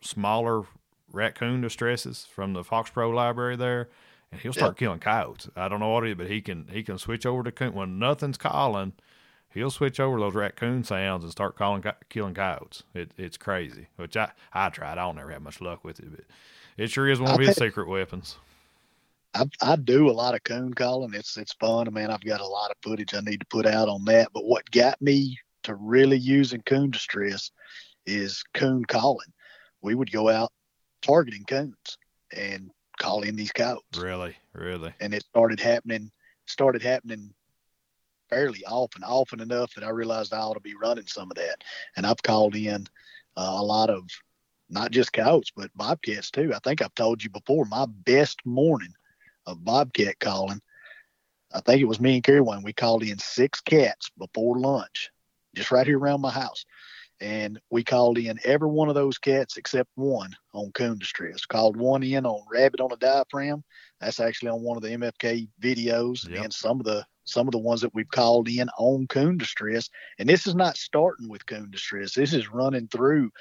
smaller 0.02 0.64
raccoon 1.12 1.62
distresses 1.62 2.26
from 2.30 2.54
the 2.54 2.64
Fox 2.64 2.90
Pro 2.90 3.10
library 3.10 3.56
there, 3.56 3.90
and 4.32 4.42
he'll 4.42 4.54
start 4.54 4.78
killing 4.78 5.00
coyotes. 5.00 5.50
I 5.56 5.68
don't 5.70 5.80
know 5.80 5.90
what 5.90 6.06
it 6.06 6.12
is, 6.12 6.18
but 6.18 6.30
he 6.30 6.42
can 6.42 6.68
he 6.72 6.84
can 6.84 6.98
switch 6.98 7.26
over 7.26 7.44
to 7.44 7.52
coon 7.52 7.74
when 7.74 7.98
nothing's 7.98 8.38
calling. 8.38 8.94
He'll 9.54 9.70
switch 9.72 10.00
over 10.00 10.20
those 10.20 10.34
raccoon 10.34 10.84
sounds 10.84 11.24
and 11.24 11.32
start 11.32 11.56
calling 11.56 11.84
killing 12.10 12.34
coyotes. 12.34 12.84
It, 12.94 13.12
it's 13.18 13.38
crazy. 13.38 13.88
Which 13.98 14.18
I 14.18 14.32
I 14.52 14.70
tried. 14.70 14.94
I 14.98 15.06
don't 15.06 15.20
ever 15.20 15.32
have 15.32 15.42
much 15.42 15.62
luck 15.62 15.84
with 15.84 16.00
it, 16.00 16.10
but 16.12 16.26
it 16.78 16.90
sure 16.90 17.08
is 17.08 17.20
one 17.20 17.34
of 17.40 17.40
his 17.40 17.56
secret 17.56 17.88
weapons. 17.88 18.38
I, 19.36 19.46
I 19.62 19.76
do 19.76 20.10
a 20.10 20.12
lot 20.12 20.36
of 20.36 20.44
coon 20.44 20.74
calling. 20.74 21.14
It's 21.14 21.38
it's 21.38 21.54
fun. 21.54 21.88
I 21.88 21.92
mean, 21.92 22.10
I've 22.10 22.24
got 22.24 22.42
a 22.42 22.48
lot 22.48 22.72
of 22.72 22.78
footage 22.84 23.14
I 23.14 23.22
need 23.22 23.40
to 23.42 23.46
put 23.48 23.66
out 23.66 23.90
on 23.90 24.06
that. 24.06 24.30
But 24.34 24.46
what 24.46 24.70
got 24.72 25.02
me 25.02 25.38
to 25.64 25.76
really 25.76 26.18
using 26.18 26.62
coon 26.64 26.90
distress 26.92 27.52
is 28.06 28.44
coon 28.54 28.86
calling. 28.86 29.32
We 29.82 29.96
would 29.96 30.12
go 30.12 30.30
out 30.30 30.52
targeting 31.02 31.44
coons 31.46 31.98
and 32.36 32.70
call 33.00 33.22
in 33.24 33.36
these 33.36 33.52
coyotes, 33.52 33.98
Really, 33.98 34.36
really. 34.54 34.94
and 35.00 35.14
it 35.14 35.24
started 35.24 35.60
happening. 35.60 36.12
Started 36.46 36.82
happening 36.82 37.34
fairly 38.30 38.64
often, 38.66 39.04
often 39.04 39.40
enough 39.40 39.74
that 39.74 39.84
I 39.84 39.90
realized 39.90 40.34
I 40.34 40.40
ought 40.40 40.54
to 40.54 40.60
be 40.60 40.76
running 40.76 41.08
some 41.08 41.32
of 41.32 41.36
that. 41.36 41.64
And 41.96 42.06
I've 42.06 42.24
called 42.24 42.56
in 42.56 42.88
uh, 43.38 43.56
a 43.58 43.64
lot 43.64 43.90
of 43.90 44.10
not 44.70 44.92
just 44.92 45.14
coyotes 45.14 45.52
but 45.56 45.76
bobcats 45.76 46.32
too. 46.32 46.52
I 46.54 46.60
think 46.60 46.82
I've 46.82 46.96
told 46.96 47.24
you 47.24 47.30
before. 47.30 47.66
My 47.66 47.86
best 47.86 48.40
morning 48.46 48.94
of 49.46 49.64
bobcat 49.64 50.20
calling. 50.20 50.62
I 51.54 51.60
think 51.62 51.82
it 51.82 51.86
was 51.86 52.00
me 52.00 52.16
and 52.16 52.24
Kerry 52.24 52.42
one. 52.42 52.64
We 52.64 52.74
called 52.74 53.04
in 53.04 53.20
six 53.20 53.62
cats 53.62 54.10
before 54.18 54.60
lunch, 54.60 55.12
just 55.56 55.72
right 55.72 55.86
here 55.86 56.00
around 56.00 56.22
my 56.22 56.32
house. 56.32 56.66
And 57.24 57.58
we 57.70 57.86
called 57.86 58.18
in 58.18 58.38
every 58.44 58.68
one 58.68 58.90
of 58.90 58.96
those 58.96 59.18
cats 59.18 59.56
except 59.56 59.90
one 59.96 60.36
on 60.54 60.72
coon 60.74 60.98
distress. 60.98 61.46
Called 61.46 61.78
one 61.78 62.04
in 62.04 62.26
on 62.26 62.44
rabbit 62.52 62.82
on 62.82 62.92
a 62.92 62.98
diaphragm. 62.98 63.64
That's 64.02 64.20
actually 64.20 64.50
on 64.50 64.62
one 64.62 64.76
of 64.76 64.84
the 64.84 64.90
MFK 64.90 65.48
videos, 65.62 66.30
Yep. 66.30 66.44
and 66.44 66.54
some 66.54 66.82
of 66.82 66.86
the 66.86 67.06
some 67.24 67.48
of 67.48 67.54
the 67.54 67.60
ones 67.60 67.80
that 67.80 67.94
we've 67.94 68.10
called 68.12 68.50
in 68.50 68.68
on 68.78 69.08
coon 69.08 69.38
distress. 69.38 69.90
And 70.20 70.28
this 70.28 70.46
is 70.46 70.56
not 70.56 70.76
starting 70.76 71.30
with 71.30 71.46
coon 71.46 71.72
distress. 71.72 72.14
This 72.14 72.34
is 72.34 72.52
running 72.52 72.90
through 72.90 73.32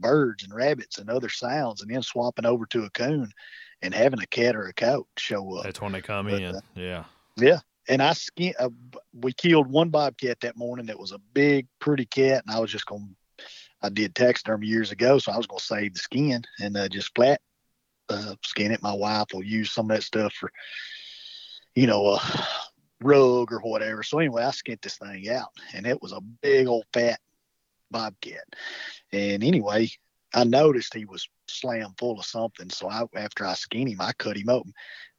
birds 0.00 0.44
and 0.44 0.54
rabbits 0.54 0.96
and 0.96 1.10
other 1.10 1.28
sounds, 1.28 1.82
and 1.82 1.90
then 1.90 2.00
swapping 2.02 2.46
over 2.46 2.64
to 2.66 2.84
a 2.84 2.90
coon 2.90 3.30
and 3.82 3.92
having 3.92 4.20
a 4.20 4.26
cat 4.26 4.56
or 4.56 4.68
a 4.68 4.72
coat 4.72 5.06
show 5.18 5.56
up. 5.56 5.64
That's 5.64 5.82
when 5.82 5.92
they 5.92 6.00
come 6.00 6.26
But, 6.26 6.40
in. 6.40 6.54
uh, 6.56 6.60
Yeah. 6.74 7.04
Yeah. 7.36 7.58
And 7.90 8.02
I 8.02 8.12
skin, 8.14 8.54
uh, 8.58 8.70
we 9.12 9.32
killed 9.34 9.66
one 9.70 9.90
bobcat 9.90 10.40
that 10.40 10.56
morning. 10.56 10.86
That 10.86 10.98
was 10.98 11.12
a 11.12 11.18
big, 11.34 11.66
pretty 11.80 12.06
cat, 12.06 12.42
and 12.46 12.54
I 12.54 12.60
was 12.60 12.70
just 12.72 12.86
going. 12.86 13.08
to 13.08 13.14
I 13.82 13.88
did 13.88 14.14
taxidermy 14.14 14.66
years 14.66 14.90
ago, 14.90 15.18
so 15.18 15.32
I 15.32 15.36
was 15.36 15.46
going 15.46 15.60
to 15.60 15.64
save 15.64 15.94
the 15.94 16.00
skin 16.00 16.42
and 16.60 16.76
uh, 16.76 16.88
just 16.88 17.14
flat 17.14 17.40
uh, 18.08 18.34
skin 18.44 18.72
it. 18.72 18.82
My 18.82 18.92
wife 18.92 19.26
will 19.32 19.44
use 19.44 19.70
some 19.70 19.90
of 19.90 19.96
that 19.96 20.02
stuff 20.02 20.32
for, 20.34 20.50
you 21.74 21.86
know, 21.86 22.06
a 22.14 22.46
rug 23.00 23.52
or 23.52 23.60
whatever. 23.60 24.02
So 24.02 24.18
anyway, 24.18 24.44
I 24.44 24.50
skinned 24.50 24.80
this 24.82 24.98
thing 24.98 25.28
out, 25.28 25.50
and 25.74 25.86
it 25.86 26.02
was 26.02 26.12
a 26.12 26.20
big 26.20 26.66
old 26.66 26.84
fat 26.92 27.20
bobcat. 27.90 28.44
And 29.12 29.44
anyway, 29.44 29.88
I 30.34 30.44
noticed 30.44 30.94
he 30.94 31.04
was 31.04 31.28
slam 31.48 31.94
full 31.98 32.18
of 32.18 32.24
something. 32.24 32.70
So 32.70 32.88
I, 32.90 33.04
after 33.14 33.46
I 33.46 33.54
skinned 33.54 33.88
him, 33.88 34.00
I 34.00 34.12
cut 34.12 34.36
him 34.36 34.48
open. 34.48 34.72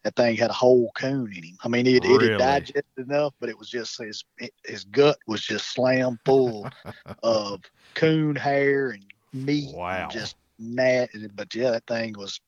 That 0.04 0.16
thing 0.16 0.38
had 0.38 0.50
a 0.50 0.54
whole 0.54 0.92
coon 0.96 1.34
in 1.36 1.44
him. 1.44 1.58
I 1.64 1.68
mean, 1.68 1.86
it, 1.86 2.06
it 2.06 2.08
Really? 2.08 2.30
had 2.30 2.38
digested 2.38 2.84
enough, 2.98 3.34
but 3.40 3.50
it 3.50 3.58
was 3.58 3.70
just 3.70 3.98
his 3.98 4.24
his 4.66 4.86
gut 4.86 5.18
was 5.28 5.42
just 5.42 5.74
slam 5.74 6.20
full 6.26 6.70
of 7.24 7.62
coon 7.96 8.36
hair 8.36 8.92
and 8.92 9.04
meat. 9.34 9.76
Wow. 9.76 10.04
And 10.04 10.12
just 10.12 10.38
mad. 10.58 11.10
But 11.36 11.54
yeah, 11.54 11.72
that 11.72 11.88
thing 11.88 12.14
was. 12.18 12.40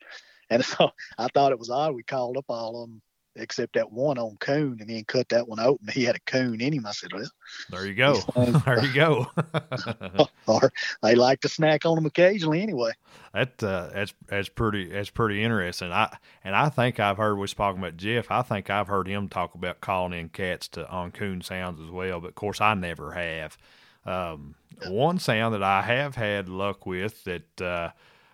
And 0.50 0.64
so 0.66 0.92
I 1.18 1.28
thought 1.34 1.52
it 1.52 1.60
was 1.60 1.70
odd. 1.70 1.96
We 1.96 2.04
called 2.04 2.38
up 2.38 2.46
all 2.48 2.84
of 2.84 2.90
them 2.90 3.02
except 3.36 3.74
that 3.74 3.92
one 3.92 4.18
on 4.18 4.38
coon, 4.38 4.78
and 4.80 4.90
then 4.90 5.04
cut 5.06 5.30
that 5.30 5.48
one 5.48 5.60
open. 5.60 5.88
He 5.90 6.04
had 6.04 6.16
a 6.16 6.20
coon 6.20 6.62
in 6.62 6.74
him. 6.74 6.86
I 6.86 6.92
said, 6.92 7.12
well, 7.14 7.30
There 7.70 7.86
you 7.86 7.94
go. 7.94 8.16
there 8.66 8.84
you 8.84 8.94
go. 8.94 9.28
or 10.48 10.72
they 11.02 11.16
like 11.16 11.42
to 11.42 11.50
snack 11.50 11.86
on 11.86 11.96
them 11.96 12.06
occasionally 12.06 12.62
anyway. 12.62 12.92
That 13.34 13.64
uh, 13.64 13.90
that's 13.94 14.14
that's 14.28 14.50
pretty 14.50 14.90
that's 14.90 15.10
pretty 15.10 15.44
interesting. 15.44 15.92
I 15.92 16.16
and 16.44 16.56
I 16.56 16.70
think 16.70 17.00
I've 17.00 17.18
heard 17.18 17.36
we 17.36 17.42
was 17.42 17.54
talking 17.54 17.80
about 17.80 17.98
Jeff. 17.98 18.30
I 18.30 18.42
think 18.42 18.70
I've 18.70 18.88
heard 18.88 19.08
him 19.08 19.30
talk 19.30 19.56
about 19.56 19.80
calling 19.80 20.18
in 20.18 20.30
cats 20.30 20.68
to 20.70 20.90
on 20.90 21.12
coon 21.12 21.42
sounds 21.42 21.80
as 21.80 21.90
well. 21.90 22.20
But 22.20 22.30
of 22.30 22.36
course, 22.36 22.60
I 22.60 22.74
never 22.74 23.14
have. 23.14 23.58
Um, 24.06 24.56
one 24.88 25.20
sound 25.20 25.54
that 25.54 25.64
I 25.64 25.84
have 25.84 26.16
had 26.16 26.50
luck 26.50 26.86
with 26.86 27.24
that 27.26 27.62
uh, 27.62 27.92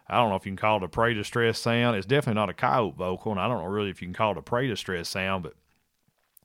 I 0.10 0.16
don't 0.16 0.30
know 0.30 0.36
if 0.36 0.46
you 0.46 0.52
can 0.52 0.58
call 0.58 0.78
it 0.78 0.84
a 0.84 0.88
prey 0.88 1.14
distress 1.14 1.60
sound. 1.60 1.98
It's 1.98 2.06
definitely 2.06 2.40
not 2.40 2.50
a 2.50 2.54
coyote 2.54 2.96
vocal, 2.96 3.32
and 3.32 3.42
I 3.42 3.48
don't 3.48 3.62
know 3.62 3.70
really 3.70 3.90
if 3.90 4.02
you 4.02 4.08
can 4.08 4.14
call 4.14 4.32
it 4.32 4.38
a 4.38 4.42
prey 4.42 4.68
distress 4.68 5.10
sound. 5.10 5.44
But 5.44 5.54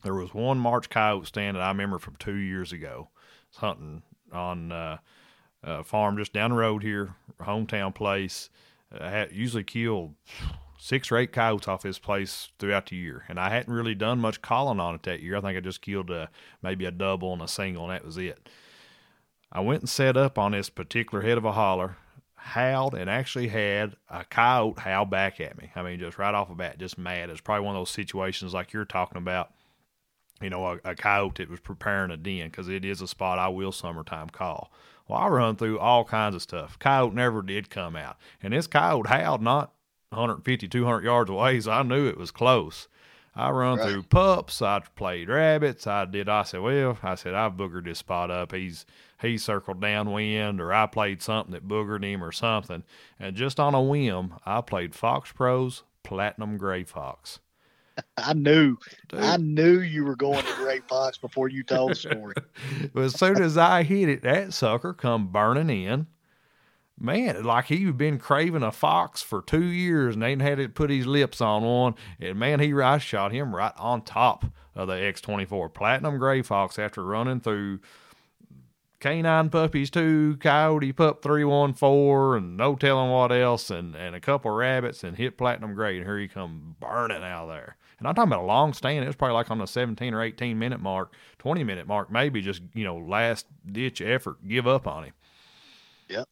there 0.03 0.15
was 0.15 0.35
one 0.35 0.59
March 0.59 0.91
coyote 0.91 1.27
stand 1.27 1.57
that 1.57 1.63
I 1.63 1.69
remember 1.69 1.99
from 1.99 2.17
two 2.17 2.37
years 2.37 2.73
ago. 2.73 3.09
Hunting 3.57 4.03
on. 4.33 4.73
Uh, 4.73 4.99
uh, 5.65 5.83
farm 5.83 6.17
just 6.17 6.33
down 6.33 6.51
the 6.51 6.57
road 6.57 6.83
here, 6.83 7.15
hometown 7.41 7.95
place. 7.95 8.51
I 8.99 9.11
had 9.11 9.33
usually 9.33 9.65
killed 9.65 10.15
six 10.79 11.11
or 11.11 11.17
eight 11.19 11.33
coyotes 11.33 11.69
off 11.69 11.83
this 11.83 11.99
place 11.99 12.51
throughout 12.59 12.87
the 12.87 12.97
year, 12.97 13.25
and 13.29 13.39
I 13.39 13.51
hadn't 13.51 13.73
really 13.73 13.95
done 13.95 14.19
much 14.19 14.43
calling 14.43 14.81
on 14.81 14.95
it 14.95 15.03
that 15.05 15.23
year. 15.23 15.37
I 15.37 15.41
think 15.41 15.57
I 15.57 15.61
just 15.61 15.81
killed 15.81 16.11
a, 16.11 16.29
maybe 16.63 16.85
a 16.85 16.91
double 16.91 17.33
and 17.33 17.43
a 17.43 17.49
single, 17.49 17.85
and 17.85 17.93
that 17.93 18.05
was 18.05 18.19
it. 18.19 18.49
I 19.51 19.61
went 19.61 19.83
and 19.83 19.89
set 19.89 20.17
up 20.17 20.39
on 20.39 20.53
this 20.53 20.71
particular 20.71 21.23
head 21.23 21.39
of 21.39 21.45
a 21.45 21.53
holler, 21.53 21.97
howled, 22.43 22.95
and 22.95 23.09
actually 23.09 23.49
had 23.49 23.95
a 24.11 24.25
coyote 24.25 24.81
howl 24.81 25.05
back 25.05 25.41
at 25.41 25.57
me. 25.57 25.71
I 25.75 25.83
mean, 25.83 25.99
just 26.01 26.19
right 26.19 26.35
off 26.35 26.49
the 26.49 26.55
bat, 26.55 26.79
just 26.79 26.99
mad. 26.99 27.31
It's 27.31 27.41
probably 27.41 27.65
one 27.67 27.77
of 27.77 27.81
those 27.81 27.91
situations 27.91 28.53
like 28.53 28.73
you're 28.73 28.85
talking 28.85 29.19
about. 29.19 29.51
You 30.41 30.51
know, 30.51 30.67
a, 30.67 30.79
a 30.85 30.95
coyote 30.97 31.45
that 31.45 31.49
was 31.51 31.61
preparing 31.61 32.11
a 32.11 32.17
den 32.17 32.49
because 32.49 32.69
it 32.69 32.85
is 32.85 33.01
a 33.01 33.07
spot 33.07 33.39
I 33.39 33.47
will 33.49 33.71
summertime 33.71 34.29
call. 34.31 34.73
Well, 35.07 35.21
I 35.21 35.29
run 35.29 35.55
through 35.55 35.79
all 35.79 36.05
kinds 36.05 36.35
of 36.35 36.43
stuff. 36.43 36.77
Coyote 36.81 37.15
never 37.15 37.43
did 37.43 37.71
come 37.71 37.95
out. 37.95 38.17
And 38.43 38.53
this 38.53 38.67
coyote 38.67 39.09
howled 39.09 39.41
not 39.41 39.73
150, 40.11 40.67
200 40.67 41.05
yards 41.05 41.31
away, 41.31 41.61
so 41.61 41.71
I 41.71 41.85
knew 41.85 42.09
it 42.09 42.19
was 42.19 42.33
close. 42.33 42.89
I 43.37 43.51
run 43.51 43.79
Right. 43.79 43.89
through 43.89 44.03
pups. 44.05 44.61
I 44.61 44.81
played 44.97 45.29
rabbits. 45.29 45.87
I 45.87 46.05
did. 46.07 46.29
I 46.29 46.43
said, 46.43 46.61
well, 46.61 46.99
I 47.05 47.15
said 47.15 47.35
I've 47.35 47.53
boogered 47.53 47.85
this 47.85 48.01
spot 48.01 48.31
up. 48.33 48.53
He's 48.53 48.85
he 49.23 49.39
circled 49.39 49.81
downwind, 49.81 50.61
or 50.61 50.73
I 50.73 50.87
played 50.87 51.23
something 51.23 51.53
that 51.53 51.67
boogered 51.69 52.05
him, 52.05 52.23
or 52.23 52.33
something. 52.33 52.85
And 53.19 53.37
just 53.37 53.59
on 53.59 53.75
a 53.75 53.83
whim, 53.83 54.35
I 54.45 54.61
played 54.61 54.95
Fox 54.95 55.33
Pros 55.33 55.83
Platinum 56.03 56.57
Gray 56.59 56.85
Fox. 56.85 57.41
I 58.17 58.33
knew, 58.33 58.77
Dude, 59.09 59.21
I 59.21 59.37
knew 59.37 59.81
you 59.81 60.05
were 60.05 60.17
going 60.17 60.45
to 60.45 60.55
Gray 60.55 60.81
Fox 60.89 61.19
before 61.19 61.49
you 61.49 61.63
told 61.63 61.93
the 61.93 61.95
story. 61.95 62.35
But 62.95 63.05
as 63.05 63.19
soon 63.19 63.43
as 63.43 63.57
I 63.57 63.83
hit 63.83 64.09
it, 64.09 64.23
that 64.23 64.53
sucker 64.53 64.93
come 64.93 65.29
burning 65.29 65.71
in. 65.71 66.07
Man, 66.99 67.43
like 67.43 67.67
he'd 67.67 67.97
been 67.97 68.19
craving 68.19 68.63
a 68.63 68.71
fox 68.71 69.23
for 69.23 69.43
two 69.43 69.65
years 69.65 70.15
and 70.15 70.23
ain't 70.23 70.43
had 70.43 70.61
it 70.61 70.75
put 70.75 70.91
his 70.91 71.07
lips 71.07 71.41
on 71.41 71.63
one. 71.63 71.95
And 72.21 72.39
man, 72.39 72.61
he 72.61 72.73
I 72.75 72.99
shot 72.99 73.33
him 73.33 73.57
right 73.57 73.73
on 73.77 74.03
top 74.03 74.45
of 74.75 74.89
the 74.89 74.95
X24 74.95 75.73
Platinum 75.75 76.19
Gray 76.19 76.43
Fox 76.43 76.79
after 76.79 77.03
running 77.03 77.41
through 77.41 77.81
canine 79.03 79.51
puppies 79.51 79.91
two, 79.91 80.37
coyote 80.39 80.93
pup 80.93 81.23
three 81.23 81.45
one 81.45 81.75
four, 81.75 82.37
and 82.37 82.57
no 82.57 82.77
telling 82.77 83.11
what 83.11 83.33
else, 83.33 83.69
and, 83.69 83.97
and 83.97 84.15
a 84.15 84.21
couple 84.21 84.51
rabbits, 84.53 85.03
and 85.03 85.17
hit 85.17 85.37
platinum 85.37 85.75
gray, 85.75 85.97
and 85.99 86.07
here 86.07 86.19
he 86.19 86.29
come 86.29 86.77
burning 86.81 87.23
out 87.23 87.49
there. 87.49 87.77
And 87.99 88.07
I'm 88.07 88.15
talking 88.15 88.33
about 88.33 88.45
a 88.45 88.47
long 88.47 88.73
stand. 88.73 89.05
It 89.05 89.09
was 89.09 89.17
probably 89.17 89.35
like 89.35 89.51
on 89.51 89.59
the 89.59 89.67
17 89.67 90.15
or 90.15 90.23
18 90.23 90.59
minute 90.59 90.81
mark, 90.81 91.13
20 91.39 91.65
minute 91.65 91.87
mark, 91.87 92.11
maybe 92.11 92.41
just 92.41 92.63
you 92.75 92.85
know 92.85 92.97
last 92.97 93.47
ditch 93.71 94.01
effort, 94.01 94.37
give 94.47 94.69
up 94.69 94.87
on 94.87 95.05
him. 95.05 95.13
Yep. 96.09 96.29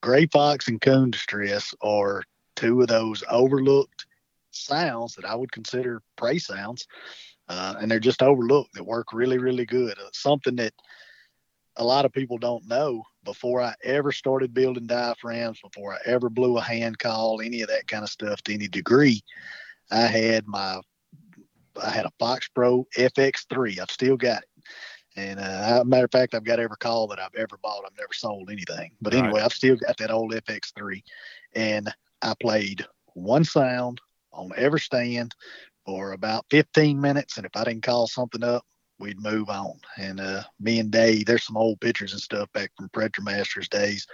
Gray 0.00 0.26
Fox 0.26 0.66
and 0.68 0.80
Coon 0.80 1.10
Distress 1.10 1.74
are 1.82 2.24
two 2.56 2.80
of 2.80 2.88
those 2.88 3.22
overlooked 3.30 4.06
sounds 4.50 5.14
that 5.14 5.26
I 5.26 5.34
would 5.34 5.52
consider 5.52 6.02
prey 6.16 6.38
sounds. 6.38 6.86
Uh, 7.50 7.76
and 7.80 7.90
they're 7.90 7.98
just 7.98 8.22
overlooked 8.22 8.74
that 8.74 8.84
work 8.84 9.14
really, 9.14 9.38
really 9.38 9.64
good. 9.64 9.98
Uh, 9.98 10.08
something 10.12 10.56
that 10.56 10.74
a 11.78 11.84
lot 11.84 12.04
of 12.04 12.12
people 12.12 12.38
don't 12.38 12.66
know 12.66 13.02
before 13.24 13.62
I 13.62 13.74
ever 13.84 14.12
started 14.12 14.52
building 14.52 14.86
diaphragms, 14.86 15.60
before 15.62 15.94
I 15.94 15.98
ever 16.06 16.28
blew 16.28 16.58
a 16.58 16.60
hand 16.60 16.98
call, 16.98 17.40
any 17.40 17.62
of 17.62 17.68
that 17.68 17.86
kind 17.86 18.02
of 18.02 18.10
stuff 18.10 18.42
to 18.42 18.54
any 18.54 18.68
degree, 18.68 19.22
I 19.90 20.02
had 20.02 20.46
my 20.46 20.80
I 21.82 21.90
had 21.90 22.06
a 22.06 22.12
Fox 22.18 22.48
Pro 22.48 22.86
FX3. 22.96 23.78
I've 23.78 23.90
still 23.90 24.16
got 24.16 24.42
it. 24.42 24.48
And 25.16 25.38
uh, 25.38 25.84
matter 25.84 26.04
of 26.04 26.10
fact, 26.10 26.34
I've 26.34 26.44
got 26.44 26.60
every 26.60 26.76
call 26.78 27.06
that 27.08 27.20
I've 27.20 27.34
ever 27.36 27.56
bought. 27.62 27.84
I've 27.84 27.96
never 27.96 28.12
sold 28.12 28.50
anything. 28.50 28.90
But 29.00 29.14
Right. 29.14 29.24
anyway, 29.24 29.40
I've 29.40 29.52
still 29.52 29.76
got 29.76 29.96
that 29.98 30.10
old 30.10 30.32
FX3. 30.32 31.02
And 31.54 31.92
I 32.22 32.34
played 32.40 32.84
one 33.14 33.44
sound 33.44 34.00
on 34.32 34.50
every 34.56 34.80
stand 34.80 35.34
for 35.86 36.12
about 36.12 36.46
15 36.50 37.00
minutes. 37.00 37.36
And 37.36 37.46
if 37.46 37.52
I 37.54 37.64
didn't 37.64 37.82
call 37.82 38.06
something 38.06 38.44
up, 38.44 38.64
we'd 38.98 39.20
move 39.20 39.48
on. 39.48 39.74
And 39.96 40.20
uh, 40.20 40.42
me 40.60 40.78
and 40.80 40.90
Dave, 40.90 41.26
there's 41.26 41.44
some 41.44 41.56
old 41.56 41.80
pictures 41.80 42.12
and 42.12 42.20
stuff 42.20 42.52
back 42.52 42.70
from 42.76 42.88
Predator 42.90 43.22
Masters 43.22 43.68
days, 43.68 44.06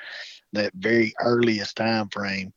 that 0.52 0.72
very 0.74 1.14
earliest 1.20 1.76
time 1.76 2.08
frame. 2.08 2.52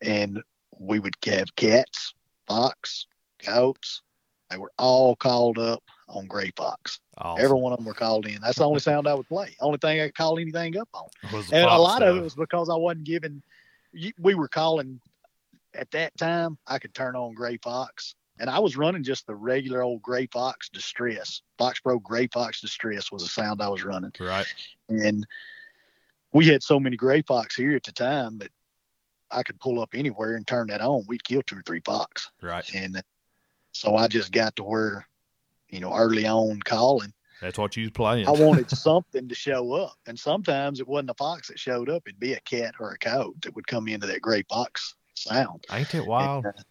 And 0.00 0.42
we 0.78 0.98
would 0.98 1.14
have 1.24 1.54
cats, 1.56 2.14
fox, 2.46 3.06
goats. 3.44 4.02
They 4.50 4.58
were 4.58 4.72
all 4.78 5.16
called 5.16 5.58
up 5.58 5.82
on 6.08 6.26
Gray 6.26 6.52
Fox. 6.56 7.00
Awesome. 7.18 7.44
Every 7.44 7.58
one 7.58 7.72
of 7.72 7.78
them 7.78 7.86
were 7.86 7.94
called 7.94 8.26
in. 8.26 8.40
That's 8.40 8.58
the 8.58 8.66
only 8.66 8.80
sound 8.80 9.08
I 9.08 9.14
would 9.14 9.26
play. 9.26 9.56
Only 9.60 9.78
thing 9.78 10.00
I 10.00 10.06
could 10.06 10.14
call 10.14 10.38
anything 10.38 10.76
up 10.76 10.88
on. 10.94 11.08
And 11.52 11.64
a 11.64 11.78
lot 11.78 12.02
of 12.02 12.16
it 12.16 12.22
was 12.22 12.34
because 12.34 12.68
I 12.68 12.76
wasn't 12.76 13.04
given. 13.04 13.42
We 14.18 14.34
were 14.34 14.48
calling 14.48 15.00
at 15.74 15.90
that 15.92 16.16
time. 16.16 16.58
I 16.66 16.78
could 16.78 16.94
turn 16.94 17.16
on 17.16 17.34
Gray 17.34 17.56
Fox, 17.56 18.14
and 18.38 18.50
I 18.50 18.58
was 18.58 18.76
running 18.76 19.02
just 19.02 19.26
the 19.26 19.34
regular 19.34 19.82
old 19.82 20.02
Gray 20.02 20.26
Fox 20.26 20.68
Distress. 20.68 21.42
Fox 21.58 21.80
Pro 21.80 21.98
Gray 21.98 22.26
Fox 22.28 22.60
Distress 22.60 23.10
was 23.12 23.22
the 23.22 23.28
sound 23.28 23.62
I 23.62 23.68
was 23.68 23.84
running, 23.84 24.12
right. 24.20 24.46
and 24.88 25.26
we 26.32 26.46
had 26.46 26.62
so 26.62 26.78
many 26.78 26.96
Gray 26.96 27.22
Fox 27.22 27.56
here 27.56 27.76
at 27.76 27.84
the 27.84 27.92
time 27.92 28.38
that 28.38 28.50
I 29.30 29.42
could 29.42 29.58
pull 29.58 29.80
up 29.80 29.90
anywhere 29.94 30.36
and 30.36 30.46
turn 30.46 30.68
that 30.68 30.80
on. 30.80 31.04
We'd 31.08 31.24
kill 31.24 31.42
two 31.42 31.58
or 31.58 31.62
three 31.62 31.80
fox, 31.84 32.30
Right. 32.42 32.68
and 32.74 33.02
so 33.72 33.96
I 33.96 34.08
just 34.08 34.32
got 34.32 34.54
to 34.56 34.64
where, 34.64 35.06
you 35.68 35.80
know, 35.80 35.94
early 35.94 36.26
on 36.26 36.60
calling. 36.60 37.12
That's 37.42 37.58
what 37.58 37.76
you 37.76 37.84
was 37.84 37.90
playing. 37.90 38.26
I 38.26 38.30
wanted 38.30 38.70
something 38.76 39.28
to 39.28 39.34
show 39.34 39.72
up. 39.74 39.94
And 40.06 40.18
sometimes 40.18 40.80
it 40.80 40.88
wasn't 40.88 41.10
a 41.10 41.14
fox 41.14 41.48
that 41.48 41.58
showed 41.58 41.90
up, 41.90 42.02
it'd 42.06 42.18
be 42.18 42.32
a 42.32 42.40
cat 42.40 42.74
or 42.80 42.92
a 42.92 42.98
coyote 42.98 43.36
that 43.42 43.54
would 43.54 43.66
come 43.66 43.88
into 43.88 44.06
that 44.06 44.22
gray 44.22 44.42
fox 44.48 44.94
sound. 45.14 45.64
Ain't 45.70 45.94
it 45.94 46.06
wild? 46.06 46.46
And, 46.46 46.54
uh, 46.58 46.62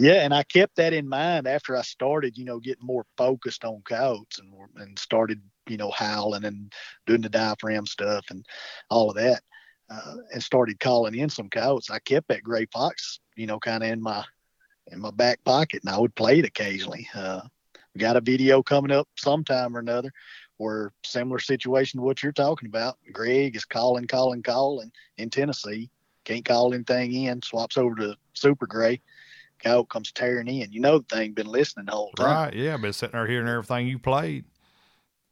yeah, 0.00 0.24
and 0.24 0.34
I 0.34 0.42
kept 0.42 0.76
that 0.76 0.92
in 0.92 1.08
mind 1.08 1.46
after 1.46 1.76
I 1.76 1.82
started, 1.82 2.36
you 2.36 2.44
know, 2.44 2.58
getting 2.58 2.86
more 2.86 3.04
focused 3.16 3.64
on 3.64 3.82
coyotes 3.84 4.38
and 4.38 4.52
and 4.76 4.98
started 4.98 5.40
you 5.70 5.76
know, 5.76 5.90
howling 5.90 6.44
and 6.44 6.72
doing 7.06 7.22
the 7.22 7.28
diaphragm 7.28 7.86
stuff 7.86 8.26
and 8.30 8.44
all 8.90 9.08
of 9.08 9.16
that. 9.16 9.42
Uh, 9.88 10.16
and 10.32 10.42
started 10.42 10.78
calling 10.78 11.16
in 11.16 11.28
some 11.28 11.48
coyotes. 11.48 11.90
I 11.90 11.98
kept 11.98 12.28
that 12.28 12.44
gray 12.44 12.66
fox, 12.72 13.18
you 13.34 13.46
know, 13.46 13.58
kind 13.58 13.82
of 13.82 13.90
in 13.90 14.00
my 14.00 14.24
in 14.92 15.00
my 15.00 15.10
back 15.10 15.42
pocket, 15.44 15.82
and 15.82 15.92
I 15.92 15.98
would 15.98 16.14
play 16.14 16.38
it 16.38 16.44
occasionally. 16.44 17.08
Uh, 17.12 17.40
we 17.92 18.00
got 18.00 18.16
a 18.16 18.20
video 18.20 18.62
coming 18.62 18.92
up 18.92 19.08
sometime 19.16 19.76
or 19.76 19.80
another 19.80 20.12
where 20.58 20.92
similar 21.04 21.40
situation 21.40 21.98
to 21.98 22.04
what 22.04 22.22
you're 22.22 22.30
talking 22.30 22.68
about. 22.68 22.98
Greg 23.12 23.56
is 23.56 23.64
calling, 23.64 24.06
calling, 24.06 24.44
calling 24.44 24.92
in 25.16 25.28
Tennessee. 25.28 25.90
Can't 26.24 26.44
call 26.44 26.72
anything 26.72 27.12
in. 27.12 27.42
Swaps 27.42 27.76
over 27.76 27.96
to 27.96 28.16
Super 28.34 28.68
Gray. 28.68 29.00
Coyote 29.62 29.88
comes 29.88 30.12
tearing 30.12 30.48
in. 30.48 30.72
You 30.72 30.80
know 30.80 30.98
the 30.98 31.04
thing 31.04 31.32
been 31.32 31.46
listening 31.46 31.86
the 31.86 31.92
whole 31.92 32.12
time. 32.12 32.26
Right. 32.26 32.54
Yeah. 32.54 32.76
Been 32.76 32.92
sitting 32.92 33.12
there 33.12 33.26
hearing 33.26 33.48
everything 33.48 33.86
you 33.86 33.98
played. 33.98 34.44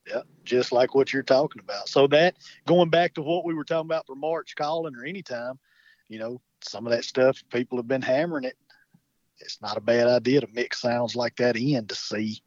Yeah, 0.06 0.22
just 0.44 0.72
like 0.72 0.94
what 0.94 1.12
you're 1.12 1.22
talking 1.22 1.60
about. 1.60 1.88
So 1.88 2.06
that 2.08 2.36
going 2.66 2.88
back 2.88 3.14
to 3.14 3.22
what 3.22 3.44
we 3.44 3.54
were 3.54 3.64
talking 3.64 3.88
about 3.88 4.06
for 4.06 4.16
March 4.16 4.54
calling 4.56 4.94
or 4.96 5.04
anytime, 5.04 5.58
you 6.08 6.18
know, 6.18 6.40
some 6.62 6.86
of 6.86 6.92
that 6.92 7.04
stuff 7.04 7.42
people 7.52 7.78
have 7.78 7.88
been 7.88 8.02
hammering 8.02 8.44
it. 8.44 8.56
It's 9.40 9.60
not 9.60 9.76
a 9.76 9.82
bad 9.82 10.06
idea 10.06 10.40
to 10.40 10.48
mix 10.52 10.80
sounds 10.80 11.14
like 11.14 11.36
that 11.36 11.56
in 11.56 11.86
to 11.86 11.94
see. 11.94 12.42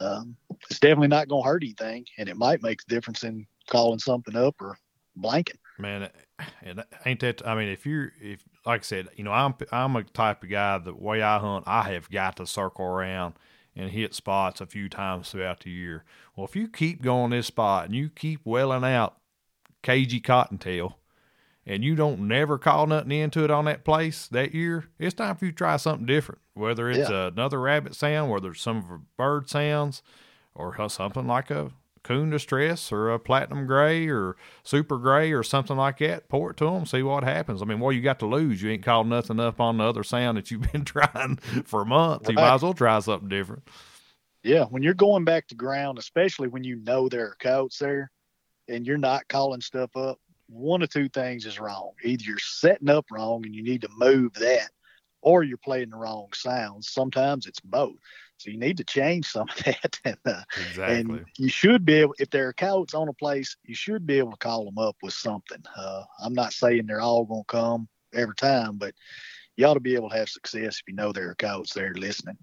Um, 0.00 0.36
it's 0.70 0.80
definitely 0.80 1.08
not 1.08 1.28
going 1.28 1.42
to 1.42 1.48
hurt 1.48 1.62
anything, 1.62 2.06
and 2.18 2.28
it 2.28 2.36
might 2.36 2.62
make 2.62 2.80
a 2.82 2.90
difference 2.90 3.24
in 3.24 3.46
calling 3.68 3.98
something 3.98 4.36
up 4.36 4.60
or 4.60 4.76
blanking. 5.18 5.58
Man, 5.78 6.10
and 6.62 6.84
ain't 7.06 7.20
that? 7.20 7.46
I 7.46 7.54
mean, 7.54 7.68
if 7.68 7.86
you're 7.86 8.12
if 8.20 8.44
like 8.66 8.82
I 8.82 8.84
said, 8.84 9.08
you 9.16 9.24
know, 9.24 9.32
I'm 9.32 9.54
I'm 9.70 9.96
a 9.96 10.04
type 10.04 10.42
of 10.42 10.50
guy 10.50 10.78
the 10.78 10.94
way 10.94 11.22
I 11.22 11.38
hunt, 11.38 11.64
I 11.66 11.92
have 11.92 12.10
got 12.10 12.36
to 12.36 12.46
circle 12.46 12.84
around 12.84 13.34
and 13.74 13.90
hit 13.90 14.14
spots 14.14 14.60
a 14.60 14.66
few 14.66 14.88
times 14.88 15.30
throughout 15.30 15.60
the 15.60 15.70
year. 15.70 16.04
Well, 16.36 16.46
if 16.46 16.56
you 16.56 16.68
keep 16.68 17.02
going 17.02 17.30
this 17.30 17.46
spot 17.46 17.86
and 17.86 17.94
you 17.94 18.10
keep 18.10 18.40
welling 18.44 18.84
out 18.84 19.16
cagey 19.82 20.20
cottontail 20.20 20.98
and 21.64 21.82
you 21.82 21.94
don't 21.94 22.20
never 22.20 22.58
call 22.58 22.86
nothing 22.86 23.12
into 23.12 23.44
it 23.44 23.50
on 23.50 23.64
that 23.64 23.84
place 23.84 24.26
that 24.28 24.54
year, 24.54 24.84
it's 24.98 25.14
time 25.14 25.36
for 25.36 25.46
you 25.46 25.52
to 25.52 25.56
try 25.56 25.76
something 25.76 26.06
different. 26.06 26.40
Whether 26.54 26.90
it's 26.90 27.08
yeah. 27.08 27.28
another 27.28 27.60
rabbit 27.60 27.94
sound, 27.94 28.30
whether 28.30 28.50
it's 28.50 28.60
some 28.60 29.06
bird 29.16 29.48
sounds, 29.48 30.02
or 30.54 30.76
something 30.88 31.26
like 31.26 31.50
a 31.50 31.70
coon 32.02 32.30
distress 32.30 32.90
or 32.92 33.10
a 33.10 33.18
platinum 33.18 33.66
gray 33.66 34.08
or 34.08 34.36
super 34.62 34.98
gray 34.98 35.32
or 35.32 35.42
something 35.42 35.76
like 35.76 35.98
that. 35.98 36.28
Pour 36.28 36.50
it 36.50 36.56
to 36.58 36.66
them, 36.66 36.86
see 36.86 37.02
what 37.02 37.24
happens. 37.24 37.62
I 37.62 37.64
mean, 37.64 37.80
what 37.80 37.90
you 37.90 38.00
got 38.00 38.18
to 38.20 38.26
lose? 38.26 38.62
You 38.62 38.70
ain't 38.70 38.84
called 38.84 39.06
nothing 39.06 39.40
up 39.40 39.60
on 39.60 39.78
the 39.78 39.84
other 39.84 40.02
sound 40.02 40.38
that 40.38 40.50
you've 40.50 40.72
been 40.72 40.84
trying 40.84 41.36
for 41.64 41.84
months. 41.84 42.28
Right. 42.28 42.36
You 42.36 42.42
might 42.42 42.54
as 42.54 42.62
well 42.62 42.74
try 42.74 42.98
something 43.00 43.28
different. 43.28 43.62
Yeah, 44.42 44.64
when 44.64 44.82
you're 44.82 44.94
going 44.94 45.24
back 45.24 45.46
to 45.48 45.54
ground, 45.54 45.98
especially 45.98 46.48
when 46.48 46.64
you 46.64 46.76
know 46.76 47.08
there 47.08 47.26
are 47.26 47.36
coyotes 47.38 47.78
there, 47.78 48.10
and 48.68 48.86
you're 48.86 48.98
not 48.98 49.28
calling 49.28 49.60
stuff 49.60 49.96
up, 49.96 50.18
one 50.48 50.82
of 50.82 50.90
two 50.90 51.08
things 51.08 51.46
is 51.46 51.60
wrong. 51.60 51.92
Either 52.02 52.24
you're 52.24 52.38
setting 52.38 52.90
up 52.90 53.06
wrong 53.10 53.44
and 53.46 53.54
you 53.54 53.62
need 53.62 53.82
to 53.82 53.88
move 53.96 54.32
that, 54.34 54.70
or 55.20 55.44
you're 55.44 55.56
playing 55.58 55.90
the 55.90 55.96
wrong 55.96 56.28
sounds. 56.34 56.90
Sometimes 56.90 57.46
it's 57.46 57.60
both. 57.60 57.94
So 58.42 58.50
you 58.50 58.58
need 58.58 58.78
to 58.78 58.84
change 58.84 59.26
some 59.26 59.48
of 59.48 59.56
that. 59.64 59.98
and, 60.04 60.16
uh, 60.24 60.42
exactly. 60.56 60.94
and 60.96 61.26
you 61.38 61.48
should 61.48 61.84
be 61.84 61.94
able, 61.94 62.14
if 62.18 62.30
there 62.30 62.48
are 62.48 62.52
coyotes 62.52 62.94
on 62.94 63.08
a 63.08 63.12
place, 63.12 63.56
you 63.64 63.74
should 63.74 64.06
be 64.06 64.18
able 64.18 64.32
to 64.32 64.36
call 64.36 64.64
them 64.64 64.78
up 64.78 64.96
with 65.02 65.14
something. 65.14 65.62
Uh, 65.76 66.02
I'm 66.22 66.34
not 66.34 66.52
saying 66.52 66.86
they're 66.86 67.00
all 67.00 67.24
going 67.24 67.42
to 67.42 67.46
come 67.46 67.88
every 68.12 68.34
time, 68.34 68.78
but 68.78 68.94
you 69.56 69.66
ought 69.66 69.74
to 69.74 69.80
be 69.80 69.94
able 69.94 70.10
to 70.10 70.16
have 70.16 70.28
success 70.28 70.80
if 70.80 70.82
you 70.88 70.94
know 70.94 71.12
there 71.12 71.30
are 71.30 71.34
coyotes 71.34 71.72
there 71.72 71.94
listening. 71.94 72.38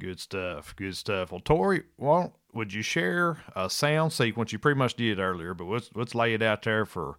Good 0.00 0.20
stuff. 0.20 0.74
Good 0.76 0.96
stuff. 0.96 1.30
Well, 1.32 1.40
Torry, 1.40 1.84
well, 1.96 2.34
would 2.52 2.72
you 2.72 2.82
share 2.82 3.38
a 3.54 3.70
sound 3.70 4.12
sequence? 4.12 4.52
You 4.52 4.58
pretty 4.58 4.78
much 4.78 4.94
did 4.94 5.18
earlier, 5.18 5.54
but 5.54 5.64
let's 5.64 5.90
let's 5.94 6.14
lay 6.14 6.34
it 6.34 6.42
out 6.42 6.62
there 6.62 6.84
for 6.84 7.16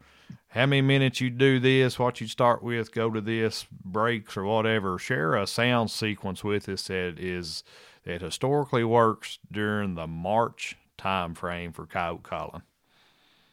how 0.50 0.66
many 0.66 0.82
minutes 0.82 1.20
you 1.22 1.30
do 1.30 1.60
this, 1.60 2.00
what 2.00 2.22
you 2.22 2.28
start 2.28 2.64
with, 2.64 2.94
go 2.94 3.10
to 3.10 3.22
this, 3.22 3.66
breaks 3.84 4.38
or 4.38 4.44
whatever. 4.44 4.98
Share 4.98 5.36
a 5.36 5.48
sound 5.48 5.92
sequence 5.92 6.44
with 6.44 6.70
us 6.70 6.88
that 6.88 7.20
is 7.20 7.64
that 8.04 8.22
historically 8.22 8.84
works 8.84 9.40
during 9.52 9.96
the 9.96 10.08
March 10.08 10.78
time 10.98 11.34
frame 11.34 11.72
for 11.72 11.86
coyote 11.86 12.24
calling. 12.24 12.62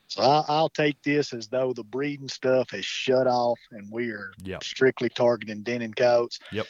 So 0.08 0.20
I'll, 0.22 0.68
take 0.68 1.02
this 1.02 1.32
as 1.32 1.48
though 1.48 1.72
the 1.72 1.85
breeding 1.85 2.28
stuff 2.28 2.70
has 2.72 2.85
shut 2.85 3.26
off 3.26 3.58
and 3.70 3.90
we 3.90 4.11
are 4.11 4.32
yep. 4.44 4.62
strictly 4.62 5.08
targeting 5.08 5.62
denning 5.62 5.94
coyotes. 5.94 6.38
Yep. 6.52 6.66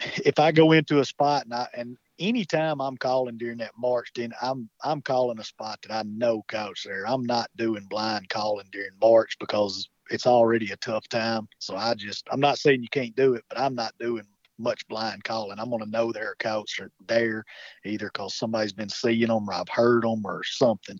If 0.00 0.38
I 0.38 0.52
go 0.52 0.72
into 0.72 1.00
a 1.00 1.04
spot 1.04 1.44
and 1.44 1.54
I 1.54 1.68
and 1.74 1.96
anytime 2.18 2.80
I'm 2.80 2.96
calling 2.96 3.38
during 3.38 3.58
that 3.58 3.72
March, 3.76 4.10
then 4.14 4.32
I'm 4.40 4.68
I'm 4.82 5.02
calling 5.02 5.38
a 5.38 5.44
spot 5.44 5.80
that 5.82 5.92
I 5.92 6.02
know 6.02 6.44
coach 6.48 6.84
there. 6.84 7.06
I'm 7.06 7.24
not 7.24 7.50
doing 7.56 7.86
blind 7.88 8.28
calling 8.28 8.66
during 8.70 8.90
March 9.00 9.36
because 9.40 9.88
it's 10.10 10.26
already 10.26 10.70
a 10.70 10.76
tough 10.76 11.08
time. 11.08 11.48
So 11.58 11.76
I 11.76 11.94
just 11.94 12.26
I'm 12.30 12.40
not 12.40 12.58
saying 12.58 12.82
you 12.82 12.88
can't 12.88 13.16
do 13.16 13.34
it, 13.34 13.44
but 13.48 13.58
I'm 13.58 13.74
not 13.74 13.92
doing 13.98 14.24
much 14.58 14.86
blind 14.88 15.24
calling. 15.24 15.58
I'm 15.58 15.70
going 15.70 15.84
to 15.84 15.90
know 15.90 16.12
there 16.12 16.30
are 16.30 16.36
coyotes 16.38 16.80
are 16.80 16.90
there 17.06 17.44
either 17.84 18.10
because 18.12 18.34
somebody's 18.34 18.72
been 18.72 18.88
seeing 18.88 19.28
them 19.28 19.48
or 19.48 19.52
I've 19.52 19.68
heard 19.68 20.02
them 20.02 20.22
or 20.24 20.42
something. 20.44 20.98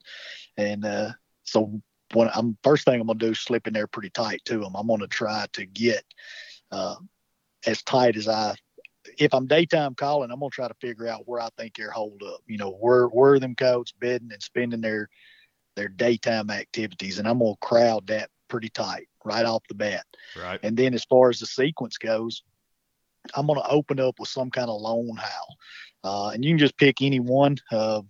And 0.57 0.85
uh, 0.85 1.13
so 1.45 1.81
when 2.15 2.31
I'm 2.35 2.57
first 2.63 2.85
thing 2.85 3.01
I'm 3.01 3.07
going 3.07 3.19
to 3.19 3.27
do 3.27 3.33
is 3.33 3.41
slip 3.41 3.67
in 3.67 3.73
there 3.75 3.87
pretty 3.87 4.11
tight 4.11 4.43
to 4.47 4.59
them. 4.59 4.75
I'm 4.77 4.87
going 4.87 5.01
to 5.01 5.09
try 5.09 5.47
to 5.55 5.67
get 5.67 6.05
uh, 6.71 6.97
as 7.67 7.83
tight 7.83 8.17
as 8.17 8.29
I 8.29 8.55
if 9.19 9.35
I'm 9.35 9.47
daytime 9.47 9.95
calling, 9.95 10.31
I'm 10.31 10.41
gonna 10.41 10.51
try 10.51 10.69
to 10.69 10.75
figure 10.81 11.09
out 11.09 11.27
where 11.27 11.41
I 11.41 11.49
think 11.59 11.75
they're 11.77 11.91
holed 11.91 12.23
up. 12.23 12.41
You 12.47 12.57
know, 12.59 12.71
where 12.71 13.07
where 13.07 13.33
are 13.33 13.39
them 13.39 13.55
coyotes 13.55 13.93
bedding 13.93 14.31
and 14.33 14.43
spending 14.43 14.81
their 14.81 15.09
their 15.77 15.89
daytime 15.89 16.51
activities, 16.51 17.19
and 17.19 17.29
I'm 17.29 17.41
gonna 17.41 17.55
crowd 17.61 18.07
that 18.07 18.31
pretty 18.49 18.69
tight 18.69 19.09
right 19.25 19.45
off 19.45 19.63
the 19.69 19.75
bat. 19.75 20.07
Right. 20.37 20.61
And 20.63 20.77
then 20.77 20.95
as 20.95 21.05
far 21.05 21.31
as 21.31 21.41
the 21.41 21.47
sequence 21.47 21.99
goes, 21.99 22.43
I'm 23.35 23.47
gonna 23.47 23.63
open 23.69 24.01
up 24.01 24.19
with 24.19 24.29
some 24.29 24.51
kind 24.51 24.71
of 24.71 24.81
lone 24.81 25.17
howl, 25.17 25.57
uh, 26.05 26.29
and 26.31 26.45
you 26.45 26.53
can 26.53 26.59
just 26.59 26.77
pick 26.77 27.03
any 27.03 27.21
one. 27.21 27.57
Uh, 27.71 28.03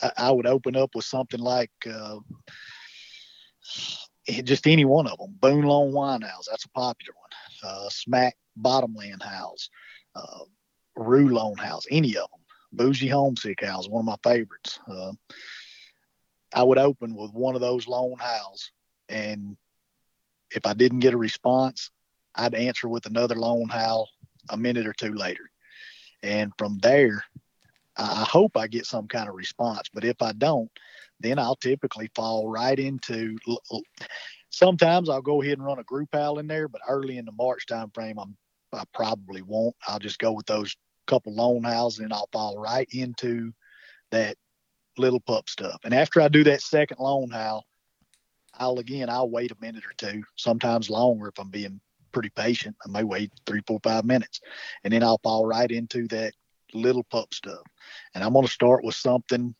I, 0.00 0.12
I, 0.16 0.30
would 0.32 0.46
open 0.46 0.76
up 0.76 0.90
with 0.94 1.04
something 1.04 1.40
like. 1.40 1.70
Uh, 1.86 2.18
just 4.44 4.66
any 4.66 4.84
one 4.84 5.06
of 5.06 5.18
them. 5.18 5.34
Boone 5.40 5.64
Lone 5.64 5.92
Wine 5.92 6.22
Howls, 6.22 6.48
that's 6.50 6.64
a 6.64 6.68
popular 6.70 7.14
one. 7.14 7.70
Uh, 7.70 7.88
Smack 7.88 8.36
Bottomland 8.56 9.22
Howls 9.22 9.68
uh, 10.14 10.44
Rue 10.96 11.28
Lone 11.28 11.56
House, 11.56 11.86
any 11.90 12.16
of 12.16 12.28
them. 12.30 12.40
Bougie 12.72 13.08
Homesick 13.08 13.62
House, 13.64 13.88
one 13.88 14.00
of 14.00 14.06
my 14.06 14.16
favorites. 14.22 14.80
Uh, 14.88 15.12
I 16.54 16.62
would 16.62 16.78
open 16.78 17.14
with 17.14 17.32
one 17.32 17.54
of 17.54 17.60
those 17.60 17.86
lone 17.86 18.16
howls, 18.18 18.70
and 19.08 19.56
if 20.50 20.66
I 20.66 20.74
didn't 20.74 21.00
get 21.00 21.14
a 21.14 21.18
response, 21.18 21.90
I'd 22.34 22.54
answer 22.54 22.88
with 22.88 23.06
another 23.06 23.34
lone 23.34 23.68
howl 23.68 24.08
a 24.48 24.56
minute 24.56 24.86
or 24.86 24.94
two 24.94 25.14
later. 25.14 25.50
And 26.22 26.52
from 26.56 26.78
there, 26.78 27.24
I 27.96 28.24
hope 28.28 28.56
I 28.56 28.68
get 28.68 28.86
some 28.86 29.06
kind 29.06 29.28
of 29.28 29.34
response. 29.34 29.88
But 29.92 30.04
if 30.04 30.22
I 30.22 30.32
don't, 30.32 30.70
then 31.20 31.38
I'll 31.38 31.56
typically 31.56 32.10
fall 32.14 32.48
right 32.48 32.78
into. 32.78 33.36
Sometimes 34.50 35.08
I'll 35.08 35.22
go 35.22 35.42
ahead 35.42 35.58
and 35.58 35.66
run 35.66 35.78
a 35.78 35.84
group 35.84 36.10
howl 36.12 36.38
in 36.38 36.46
there, 36.46 36.68
but 36.68 36.80
early 36.88 37.18
in 37.18 37.24
the 37.24 37.32
March 37.32 37.66
time 37.66 37.90
frame, 37.90 38.18
I'm 38.18 38.36
I 38.72 38.84
probably 38.94 39.42
won't. 39.42 39.76
I'll 39.86 39.98
just 39.98 40.18
go 40.18 40.32
with 40.32 40.46
those 40.46 40.76
couple 41.06 41.34
lone 41.34 41.64
howls 41.64 41.98
and 41.98 42.12
I'll 42.12 42.28
fall 42.32 42.58
right 42.58 42.88
into 42.92 43.52
that 44.10 44.36
little 44.96 45.20
pup 45.20 45.48
stuff. 45.48 45.80
And 45.84 45.94
after 45.94 46.20
I 46.20 46.28
do 46.28 46.44
that 46.44 46.62
second 46.62 46.98
lone 47.00 47.30
howl, 47.30 47.64
I'll 48.54 48.78
again 48.78 49.08
I'll 49.08 49.30
wait 49.30 49.50
a 49.50 49.56
minute 49.60 49.84
or 49.84 49.94
two, 49.96 50.22
sometimes 50.36 50.90
longer 50.90 51.28
if 51.28 51.38
I'm 51.38 51.50
being 51.50 51.80
pretty 52.12 52.30
patient. 52.30 52.76
I 52.84 52.90
may 52.90 53.02
wait 53.02 53.32
three, 53.46 53.62
four, 53.66 53.80
five 53.82 54.04
minutes. 54.04 54.40
And 54.84 54.92
then 54.92 55.02
I'll 55.02 55.20
fall 55.22 55.46
right 55.46 55.70
into 55.70 56.06
that 56.08 56.34
little 56.74 57.04
pup 57.04 57.32
stuff. 57.32 57.62
And 58.14 58.22
I'm 58.22 58.34
gonna 58.34 58.48
start 58.48 58.84
with 58.84 58.94
something 58.94 59.54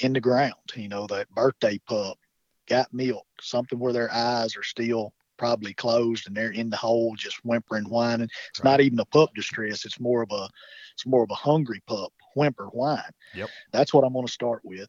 in 0.00 0.12
the 0.12 0.20
ground, 0.20 0.54
you 0.74 0.88
know, 0.88 1.06
that 1.06 1.30
birthday 1.30 1.78
pup, 1.86 2.18
got 2.66 2.92
milk, 2.92 3.26
something 3.40 3.78
where 3.78 3.92
their 3.92 4.12
eyes 4.12 4.56
are 4.56 4.62
still 4.62 5.12
probably 5.36 5.74
closed 5.74 6.26
and 6.26 6.36
they're 6.36 6.50
in 6.50 6.70
the 6.70 6.76
hole 6.76 7.14
just 7.16 7.44
whimpering 7.44 7.84
whining. 7.84 8.28
It's 8.50 8.60
right. 8.60 8.70
not 8.70 8.80
even 8.80 8.98
a 8.98 9.04
pup 9.06 9.30
distress. 9.34 9.84
It's 9.84 10.00
more 10.00 10.22
of 10.22 10.30
a 10.30 10.48
it's 10.94 11.06
more 11.06 11.24
of 11.24 11.30
a 11.30 11.34
hungry 11.34 11.82
pup 11.86 12.12
whimper 12.36 12.66
whine. 12.66 13.00
Yep. 13.34 13.48
That's 13.72 13.92
what 13.92 14.04
i'm 14.04 14.12
going 14.12 14.26
to 14.26 14.32
start 14.32 14.62
with. 14.64 14.88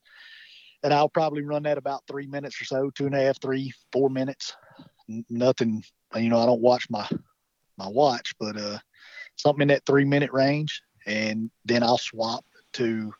And 0.83 0.93
i'll 0.93 1.09
probably 1.09 1.43
run 1.43 1.63
that 1.63 1.77
about 1.77 2.03
three 2.07 2.27
minutes 2.27 2.61
or 2.61 2.65
so 2.65 2.89
two 2.89 3.05
and 3.05 3.15
a 3.15 3.21
half 3.21 3.41
three 3.41 3.73
four 3.91 4.09
minutes. 4.09 4.55
Nothing 5.29 5.83
you 6.15 6.29
know 6.29 6.39
i 6.39 6.45
don't 6.45 6.61
watch 6.61 6.87
my 6.89 7.07
my 7.77 7.87
watch 7.87 8.33
but 8.39 8.55
uh 8.57 8.77
something 9.35 9.63
in 9.63 9.67
that 9.69 9.85
three 9.85 10.05
minute 10.05 10.31
range. 10.31 10.81
And 11.05 11.51
then 11.65 11.83
i'll 11.83 11.97
swap 11.97 12.45
to 12.73 13.13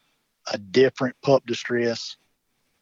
a 0.51 0.57
different 0.57 1.15
pup 1.23 1.45
distress 1.45 2.17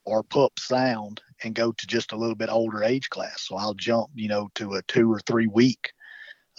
or 0.06 0.24
pup 0.24 0.60
sound 0.60 1.22
and 1.44 1.56
go 1.56 1.72
to 1.72 1.88
just 1.88 2.12
a 2.12 2.18
little 2.18 2.36
bit 2.36 2.50
older 2.50 2.84
age 2.84 3.10
class. 3.10 3.44
So 3.48 3.56
I'll 3.56 3.74
jump, 3.74 4.10
you 4.16 4.28
know, 4.30 4.50
to 4.56 4.74
a 4.76 4.82
two 4.84 5.12
or 5.12 5.20
three 5.22 5.48
week 5.48 5.92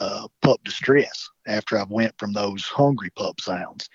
uh, 0.00 0.28
pup 0.42 0.60
distress 0.64 1.28
after 1.46 1.78
I've 1.78 1.90
went 1.90 2.14
from 2.18 2.32
those 2.32 2.64
hungry 2.64 3.10
pup 3.10 3.40
sounds. 3.40 3.88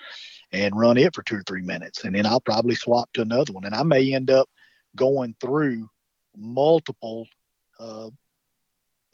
and 0.51 0.77
run 0.77 0.97
it 0.97 1.13
for 1.13 1.23
two 1.23 1.37
or 1.37 1.43
three 1.43 1.61
minutes. 1.61 2.03
And 2.03 2.15
then 2.15 2.25
I'll 2.25 2.41
probably 2.41 2.75
swap 2.75 3.11
to 3.13 3.21
another 3.21 3.53
one. 3.53 3.65
And 3.65 3.75
I 3.75 3.83
may 3.83 4.13
end 4.13 4.31
up 4.31 4.49
going 4.95 5.35
through 5.39 5.89
multiple 6.35 7.27
uh, 7.79 8.09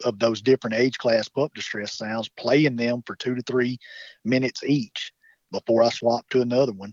of 0.04 0.18
those 0.18 0.42
different 0.42 0.76
age 0.76 0.98
class 0.98 1.28
pup 1.28 1.52
distress 1.54 1.96
sounds, 1.96 2.28
playing 2.28 2.76
them 2.76 3.02
for 3.06 3.16
two 3.16 3.34
to 3.34 3.42
three 3.42 3.78
minutes 4.24 4.62
each 4.64 5.12
before 5.52 5.82
I 5.82 5.90
swap 5.90 6.28
to 6.30 6.42
another 6.42 6.72
one. 6.72 6.92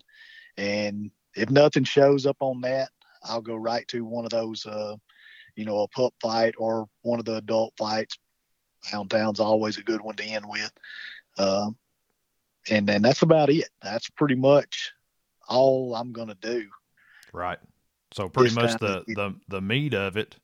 And 0.57 1.11
if 1.35 1.49
nothing 1.49 1.83
shows 1.83 2.25
up 2.25 2.37
on 2.39 2.61
that, 2.61 2.89
I'll 3.23 3.41
go 3.41 3.55
right 3.55 3.87
to 3.89 4.05
one 4.05 4.25
of 4.25 4.31
those, 4.31 4.65
uh, 4.65 4.95
you 5.55 5.65
know, 5.65 5.79
a 5.79 5.87
pup 5.87 6.13
fight 6.21 6.55
or 6.57 6.87
one 7.01 7.19
of 7.19 7.25
the 7.25 7.37
adult 7.37 7.73
fights. 7.77 8.17
Hound 8.85 9.09
Town's 9.09 9.39
always 9.39 9.77
a 9.77 9.83
good 9.83 10.01
one 10.01 10.15
to 10.15 10.23
end 10.23 10.45
with. 10.47 10.71
Um, 11.37 11.77
and 12.69 12.87
then 12.87 13.01
that's 13.01 13.21
about 13.21 13.49
it. 13.49 13.69
That's 13.81 14.09
pretty 14.09 14.35
much 14.35 14.91
all 15.47 15.95
I'm 15.95 16.11
going 16.11 16.29
to 16.29 16.37
do. 16.41 16.67
Right. 17.31 17.59
So 18.11 18.29
pretty 18.29 18.53
much 18.53 18.79
the, 18.79 19.03
the, 19.07 19.35
the 19.47 19.61
meat 19.61 19.93
of 19.93 20.17
it 20.17 20.37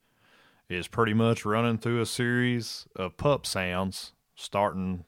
is 0.69 0.87
pretty 0.87 1.13
much 1.13 1.45
running 1.45 1.77
through 1.77 2.01
a 2.01 2.05
series 2.05 2.87
of 2.95 3.17
pup 3.17 3.45
sounds, 3.45 4.13
starting 4.35 5.05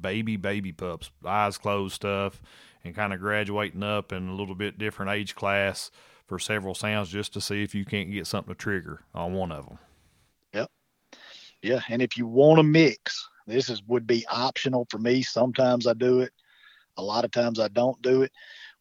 baby, 0.00 0.36
baby 0.36 0.72
pups, 0.72 1.10
eyes 1.24 1.58
closed 1.58 1.94
stuff, 1.94 2.40
and 2.84 2.94
kind 2.94 3.12
of 3.12 3.20
graduating 3.20 3.82
up 3.82 4.12
in 4.12 4.28
a 4.28 4.34
little 4.34 4.54
bit 4.54 4.78
different 4.78 5.12
age 5.12 5.34
class 5.34 5.90
for 6.30 6.38
several 6.38 6.76
sounds 6.76 7.08
just 7.08 7.32
to 7.32 7.40
see 7.40 7.64
if 7.64 7.74
you 7.74 7.84
can't 7.84 8.12
get 8.12 8.24
something 8.24 8.54
to 8.54 8.56
trigger 8.56 9.00
on 9.12 9.34
one 9.34 9.50
of 9.50 9.66
them. 9.66 9.78
Yep. 10.54 10.70
Yeah. 11.60 11.80
And 11.88 12.00
if 12.00 12.16
you 12.16 12.24
want 12.24 12.60
to 12.60 12.62
mix, 12.62 13.28
this 13.48 13.68
is 13.68 13.82
would 13.88 14.06
be 14.06 14.24
optional 14.30 14.86
for 14.88 14.98
me. 14.98 15.22
Sometimes 15.22 15.88
I 15.88 15.92
do 15.94 16.20
it. 16.20 16.30
A 16.98 17.02
lot 17.02 17.24
of 17.24 17.32
times 17.32 17.58
I 17.58 17.66
don't 17.66 18.00
do 18.00 18.22
it. 18.22 18.30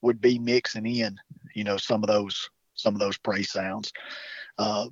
Would 0.04 0.22
be 0.22 0.38
mixing 0.38 0.86
in, 0.86 1.18
you 1.56 1.64
know, 1.64 1.78
some 1.78 2.04
of 2.04 2.08
those 2.08 2.52
some 2.76 2.94
of 2.94 3.00
those 3.00 3.18
prey 3.18 3.42
sounds. 3.42 3.92
Uh, 4.60 4.88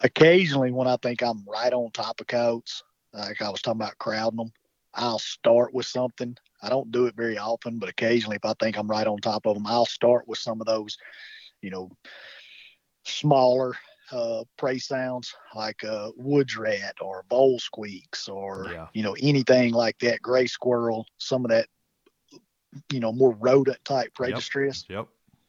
occasionally, 0.00 0.72
when 0.72 0.88
I 0.88 0.96
think 0.96 1.22
I'm 1.22 1.44
right 1.46 1.72
on 1.72 1.92
top 1.92 2.20
of 2.20 2.26
coats, 2.26 2.82
like 3.12 3.40
I 3.40 3.50
was 3.50 3.62
talking 3.62 3.80
about 3.80 3.98
crowding 3.98 4.38
them, 4.38 4.52
I'll 4.92 5.20
start 5.20 5.72
with 5.72 5.86
something. 5.86 6.36
I 6.64 6.70
don't 6.70 6.90
do 6.90 7.06
it 7.06 7.14
very 7.14 7.36
often, 7.36 7.78
but 7.78 7.90
occasionally, 7.90 8.36
if 8.36 8.44
I 8.44 8.54
think 8.58 8.78
I'm 8.78 8.90
right 8.90 9.06
on 9.06 9.18
top 9.18 9.46
of 9.46 9.54
them, 9.54 9.66
I'll 9.66 9.86
start 9.86 10.26
with 10.26 10.38
some 10.38 10.60
of 10.60 10.66
those, 10.66 10.96
you 11.60 11.70
know, 11.70 11.90
smaller 13.04 13.74
uh, 14.12 14.44
prey 14.56 14.78
sounds 14.78 15.34
like 15.54 15.82
uh, 15.84 16.10
woods 16.16 16.56
rat 16.56 16.96
or 17.00 17.24
bowl 17.28 17.58
squeaks 17.58 18.28
or 18.28 18.68
yeah. 18.70 18.86
you 18.92 19.02
know 19.02 19.16
anything 19.20 19.72
like 19.72 19.98
that, 19.98 20.22
gray 20.22 20.46
squirrel, 20.46 21.06
some 21.18 21.44
of 21.44 21.50
that, 21.50 21.68
you 22.92 23.00
know, 23.00 23.12
more 23.12 23.32
rodent 23.40 23.82
type 23.84 24.12
prey 24.14 24.28
yep. 24.28 24.36
distress. 24.36 24.84
Yep. 24.88 25.08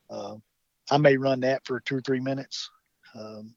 Uh, 0.10 0.36
I 0.90 0.98
may 0.98 1.18
run 1.18 1.42
that 1.42 1.66
for 1.66 1.80
two 1.80 1.98
or 1.98 2.02
three 2.02 2.20
minutes, 2.20 2.70
um, 3.14 3.56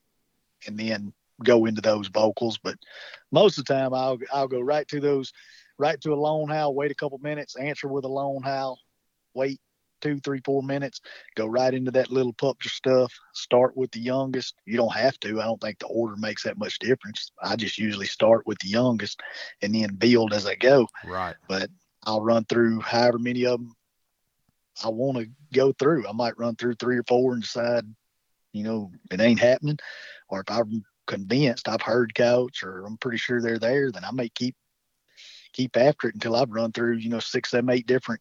and 0.66 0.78
then 0.78 1.12
go 1.44 1.66
into 1.66 1.80
those 1.80 2.08
vocals. 2.08 2.58
But 2.58 2.76
most 3.30 3.58
of 3.58 3.64
the 3.64 3.74
time, 3.74 3.94
I'll 3.94 4.18
I'll 4.32 4.48
go 4.48 4.60
right 4.60 4.88
to 4.88 5.00
those, 5.00 5.32
right 5.78 6.00
to 6.00 6.12
a 6.12 6.16
lone 6.16 6.48
howl. 6.48 6.74
Wait 6.74 6.90
a 6.90 6.94
couple 6.94 7.18
minutes, 7.18 7.56
answer 7.56 7.88
with 7.88 8.04
a 8.04 8.08
lone 8.08 8.42
howl, 8.42 8.78
wait 9.34 9.60
two, 10.00 10.20
three, 10.20 10.40
four 10.44 10.62
minutes, 10.62 11.00
go 11.34 11.46
right 11.46 11.74
into 11.74 11.90
that 11.90 12.10
little 12.10 12.32
pup 12.32 12.62
stuff. 12.62 13.12
Start 13.34 13.76
with 13.76 13.90
the 13.90 14.00
youngest. 14.00 14.54
You 14.64 14.76
don't 14.76 14.94
have 14.94 15.18
to. 15.20 15.40
I 15.40 15.44
don't 15.44 15.60
think 15.60 15.78
the 15.78 15.86
order 15.86 16.16
makes 16.16 16.44
that 16.44 16.58
much 16.58 16.78
difference. 16.78 17.30
I 17.42 17.56
just 17.56 17.78
usually 17.78 18.06
start 18.06 18.46
with 18.46 18.58
the 18.58 18.68
youngest 18.68 19.20
and 19.62 19.74
then 19.74 19.94
build 19.94 20.32
as 20.32 20.46
I 20.46 20.54
go. 20.54 20.86
Right. 21.04 21.36
But 21.48 21.70
I'll 22.04 22.20
run 22.22 22.44
through 22.44 22.80
however 22.80 23.18
many 23.18 23.44
of 23.46 23.60
them 23.60 23.74
I 24.84 24.88
want 24.88 25.18
to 25.18 25.28
go 25.52 25.72
through. 25.72 26.06
I 26.08 26.12
might 26.12 26.38
run 26.38 26.54
through 26.54 26.74
three 26.74 26.98
or 26.98 27.04
four 27.04 27.32
and 27.32 27.42
decide, 27.42 27.84
you 28.52 28.62
know, 28.62 28.92
it 29.10 29.20
ain't 29.20 29.40
happening. 29.40 29.78
Or 30.28 30.40
if 30.40 30.50
I'm 30.50 30.84
convinced 31.06 31.68
I've 31.68 31.82
heard 31.82 32.14
coats 32.14 32.62
or 32.62 32.84
I'm 32.84 32.98
pretty 32.98 33.18
sure 33.18 33.40
they're 33.40 33.58
there, 33.58 33.90
then 33.90 34.04
I 34.04 34.12
may 34.12 34.28
keep 34.28 34.54
keep 35.58 35.76
after 35.76 36.08
it 36.08 36.14
until 36.14 36.36
I've 36.36 36.50
run 36.50 36.70
through, 36.70 36.98
you 36.98 37.10
know, 37.10 37.18
six, 37.18 37.50
seven, 37.50 37.68
eight 37.70 37.86
different 37.86 38.20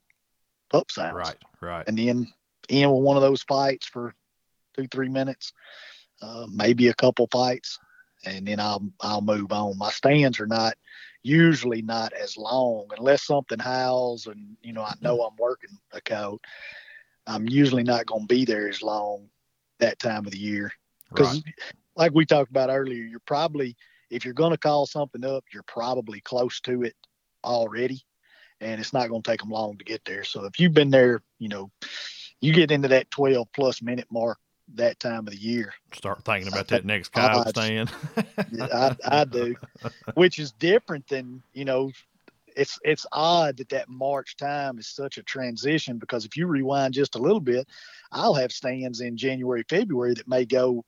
pup 0.71 0.89
sounds. 0.89 1.13
Right, 1.13 1.35
right. 1.61 1.88
And 1.88 1.97
then 1.97 2.33
end 2.67 2.91
with 2.91 3.03
one 3.03 3.15
of 3.15 3.21
those 3.21 3.43
fights 3.43 3.85
for 3.85 4.15
two, 4.75 4.88
three 4.88 5.09
minutes, 5.09 5.53
uh, 6.21 6.47
maybe 6.51 6.88
a 6.88 6.95
couple 6.95 7.27
fights, 7.31 7.77
and 8.25 8.47
then 8.47 8.59
I'll 8.59 8.83
I'll 8.99 9.21
move 9.21 9.51
on. 9.51 9.77
My 9.77 9.91
stands 9.91 10.39
are 10.39 10.47
not 10.47 10.75
usually 11.21 11.83
not 11.83 12.13
as 12.13 12.38
long 12.38 12.88
unless 12.97 13.23
something 13.23 13.59
howls 13.59 14.27
and 14.27 14.55
you 14.61 14.71
know 14.71 14.83
I 14.83 14.93
know 15.01 15.21
I'm 15.21 15.35
working 15.38 15.77
a 15.93 16.01
coat. 16.01 16.41
I'm 17.27 17.47
usually 17.47 17.83
not 17.83 18.05
going 18.05 18.21
to 18.21 18.33
be 18.33 18.45
there 18.45 18.67
as 18.67 18.81
long 18.81 19.29
that 19.79 19.99
time 19.99 20.25
of 20.25 20.31
the 20.31 20.39
year 20.39 20.71
because, 21.09 21.35
right. 21.35 21.53
like 21.95 22.13
we 22.15 22.25
talked 22.25 22.49
about 22.49 22.69
earlier, 22.71 23.03
you're 23.03 23.19
probably 23.19 23.75
if 24.09 24.25
you're 24.25 24.33
going 24.33 24.51
to 24.51 24.57
call 24.57 24.88
something 24.88 25.23
up, 25.25 25.43
you're 25.53 25.63
probably 25.63 26.21
close 26.21 26.61
to 26.61 26.83
it 26.83 26.95
already, 27.47 28.01
and 28.61 28.79
it's 28.79 28.93
not 28.93 29.09
going 29.09 29.21
to 29.21 29.31
take 29.31 29.41
them 29.41 29.49
long 29.49 29.77
to 29.77 29.85
get 29.85 30.03
there. 30.05 30.23
So 30.23 30.45
if 30.45 30.59
you've 30.59 30.73
been 30.73 30.89
there, 30.89 31.21
you 31.39 31.49
know, 31.49 31.71
you 32.41 32.53
get 32.53 32.71
into 32.71 32.89
that 32.89 33.09
12 33.11 33.47
plus 33.53 33.81
minute 33.81 34.07
mark 34.11 34.37
that 34.75 34.99
time 34.99 35.19
of 35.19 35.27
the 35.27 35.37
year. 35.37 35.73
Start 35.93 36.23
thinking 36.25 36.51
about 36.51 36.67
that 36.67 36.85
next 36.85 37.09
cow 37.09 37.43
stand. 37.45 37.89
I, 38.61 38.95
I 39.05 39.25
do, 39.25 39.55
which 40.15 40.39
is 40.39 40.51
different 40.51 41.07
than 41.07 41.41
you 41.53 41.65
know. 41.65 41.91
It's 42.55 42.79
it's 42.83 43.05
odd 43.11 43.57
that 43.57 43.69
that 43.69 43.87
March 43.87 44.35
time 44.35 44.79
is 44.79 44.87
such 44.87 45.19
a 45.19 45.23
transition 45.23 45.99
because 45.99 46.25
if 46.25 46.35
you 46.35 46.47
rewind 46.47 46.95
just 46.95 47.13
a 47.13 47.19
little 47.19 47.39
bit, 47.39 47.67
I'll 48.11 48.33
have 48.33 48.51
stands 48.51 48.99
in 48.99 49.15
January, 49.15 49.63
February 49.69 50.15
that 50.15 50.27
may 50.27 50.43
go, 50.43 50.83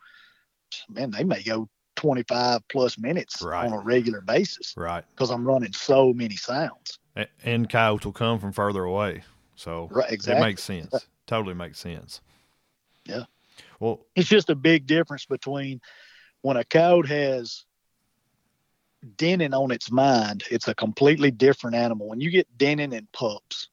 man, 0.89 1.12
they 1.12 1.24
may 1.24 1.43
go 1.43 1.70
25 2.00 2.66
plus 2.70 2.97
minutes 2.97 3.41
right. 3.41 3.66
on 3.66 3.74
a 3.74 3.80
regular 3.80 4.22
basis. 4.22 4.74
Right. 4.78 5.04
Because 5.14 5.32
I'm 5.32 5.45
running 5.45 5.74
so 5.74 6.14
many 6.14 6.38
sounds. 6.38 6.97
And 7.43 7.70
coyotes 7.70 8.06
will 8.06 8.14
come 8.14 8.39
from 8.39 8.54
further 8.54 8.86
away. 8.86 9.24
So 9.56 9.89
right, 9.91 10.10
exactly. 10.10 10.41
it 10.41 10.47
makes 10.47 10.64
sense. 10.64 11.08
Totally 11.28 11.56
makes 11.56 11.78
sense. 11.78 12.22
Yeah. 13.04 13.24
Well, 13.82 14.06
it's 14.16 14.30
just 14.30 14.50
a 14.50 14.56
big 14.56 14.88
difference 14.88 15.26
between 15.26 15.82
when 16.41 16.56
a 16.56 16.64
coyote 16.64 17.10
has 17.10 17.66
denning 19.18 19.54
on 19.54 19.72
its 19.72 19.91
mind, 19.91 20.45
it's 20.50 20.70
a 20.70 20.76
completely 20.76 21.32
different 21.32 21.76
animal. 21.76 22.08
When 22.08 22.22
you 22.22 22.32
get 22.32 22.47
denning 22.58 22.93
in 22.93 23.10
pups 23.12 23.68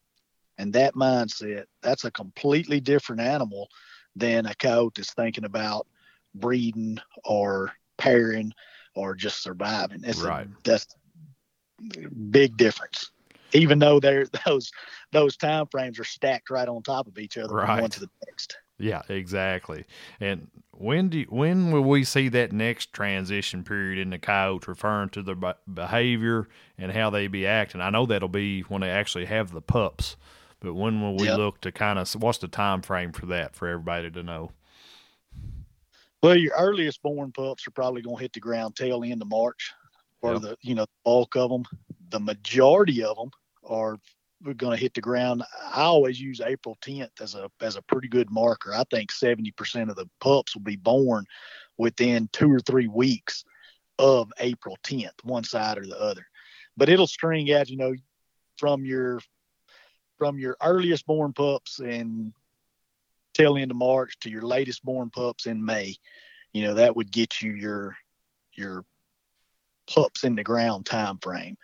and 0.59 0.73
that 0.73 0.95
mindset, 0.95 1.67
that's 1.81 2.05
a 2.05 2.11
completely 2.11 2.81
different 2.81 3.23
animal 3.23 3.69
than 4.17 4.47
a 4.47 4.55
coyote 4.57 4.95
that's 4.97 5.15
thinking 5.15 5.45
about 5.45 5.87
breeding 6.35 6.99
or 7.25 7.73
pairing 8.07 8.53
or 8.95 9.15
just 9.15 9.43
surviving. 9.43 10.01
It's 10.05 10.21
right. 10.21 10.47
A, 10.47 10.51
that's 10.65 10.87
big 12.31 12.57
difference. 12.57 13.11
Even 13.53 13.79
though 13.79 14.01
they're 14.01 14.27
those 14.47 14.71
those 15.13 15.37
time 15.37 15.67
frames 15.71 15.99
are 15.99 16.05
stacked 16.05 16.51
right 16.51 16.69
on 16.69 16.83
top 16.83 17.07
of 17.07 17.19
each 17.19 17.39
other 17.39 17.55
right. 17.55 17.67
from 17.67 17.81
one 17.81 17.91
to 17.91 18.01
the 18.01 18.11
next. 18.27 18.57
Yeah, 18.79 19.03
exactly. 19.09 19.87
And 20.21 20.49
when 20.73 21.09
do 21.09 21.21
you, 21.21 21.27
when 21.31 21.71
will 21.71 21.85
we 21.85 22.05
see 22.05 22.29
that 22.29 22.53
next 22.53 22.93
transition 22.93 23.65
period 23.65 23.99
in 23.99 24.11
the 24.11 24.19
coyotes 24.19 24.69
referring 24.69 25.09
to 25.11 25.23
their 25.23 25.55
behavior 25.73 26.49
and 26.77 26.93
how 26.93 27.09
they 27.09 27.27
be 27.27 27.47
acting? 27.47 27.81
I 27.81 27.89
know 27.89 28.05
that'll 28.05 28.29
be 28.29 28.61
when 28.63 28.83
they 28.83 28.91
actually 28.91 29.25
have 29.27 29.53
the 29.53 29.63
pups, 29.63 30.17
but 30.61 30.75
when 30.75 31.01
will 31.01 31.17
we 31.17 31.27
yep. 31.27 31.39
look 31.39 31.61
to 31.63 31.73
kind 31.73 31.99
of 31.99 32.13
what's 32.17 32.39
the 32.39 32.49
time 32.49 32.83
frame 32.83 33.13
for 33.13 33.25
that 33.27 33.57
for 33.57 33.67
everybody 33.67 34.11
to 34.11 34.23
know? 34.23 34.51
Well, 36.27 36.37
your 36.37 36.55
earliest 36.59 37.01
born 37.03 37.31
pups 37.31 37.69
are 37.69 37.71
probably 37.71 38.03
going 38.03 38.17
to 38.17 38.23
hit 38.23 38.33
the 38.33 38.41
ground 38.41 38.75
tail 38.75 39.05
end 39.05 39.23
of 39.23 39.29
March, 39.29 39.73
or 40.23 40.33
yep. 40.33 40.43
the 40.43 40.57
you 40.61 40.75
know 40.75 40.87
bulk 41.05 41.37
of 41.37 41.51
them. 41.51 41.63
The 42.09 42.19
majority 42.19 43.05
of 43.05 43.17
them 43.17 43.31
are 43.63 43.97
going 44.43 44.77
to 44.77 44.83
hit 44.83 44.93
the 44.95 45.01
ground. 45.01 45.45
I 45.73 45.83
always 45.83 46.21
use 46.21 46.41
April 46.41 46.77
10th 46.85 47.21
as 47.21 47.37
a 47.37 47.49
as 47.61 47.77
a 47.77 47.83
pretty 47.83 48.09
good 48.09 48.29
marker. 48.29 48.75
I 48.75 48.83
think 48.91 49.13
70% 49.13 49.89
of 49.89 49.95
the 49.95 50.11
pups 50.21 50.57
will 50.57 50.65
be 50.65 50.75
born 50.75 51.27
within 51.79 52.29
two 52.33 52.53
or 52.53 52.59
three 52.59 52.89
weeks 52.89 53.45
of 54.01 54.33
April 54.41 54.77
10th, 54.83 55.23
one 55.23 55.45
side 55.45 55.79
or 55.79 55.87
the 55.87 55.97
other. 55.97 56.27
But 56.77 56.89
it'll 56.89 57.07
string 57.07 57.53
out, 57.53 57.71
you 57.71 57.77
know, 57.77 57.95
from 58.59 58.85
your 58.85 59.21
from 60.19 60.41
your 60.41 60.57
earliest 60.61 61.07
born 61.07 61.33
pups 61.35 61.79
in 61.79 62.33
tail 63.37 63.57
end 63.57 63.71
of 63.71 63.77
March 63.77 64.19
to 64.21 64.31
your 64.31 64.43
latest 64.43 64.85
born 64.85 65.11
pups 65.11 65.47
in 65.47 65.65
May. 65.65 65.97
You 66.53 66.65
know, 66.65 66.75
that 66.75 66.97
would 66.97 67.13
get 67.13 67.43
you 67.43 67.53
your 67.53 67.97
your 68.55 68.85
pups 69.93 70.25
in 70.25 70.35
the 70.35 70.43
ground 70.43 70.87
time 70.87 71.19
frame. 71.19 71.57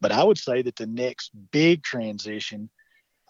But 0.00 0.12
I 0.12 0.24
would 0.24 0.38
say 0.38 0.62
that 0.62 0.76
the 0.76 0.86
next 0.86 1.30
big 1.52 1.82
transition 1.82 2.70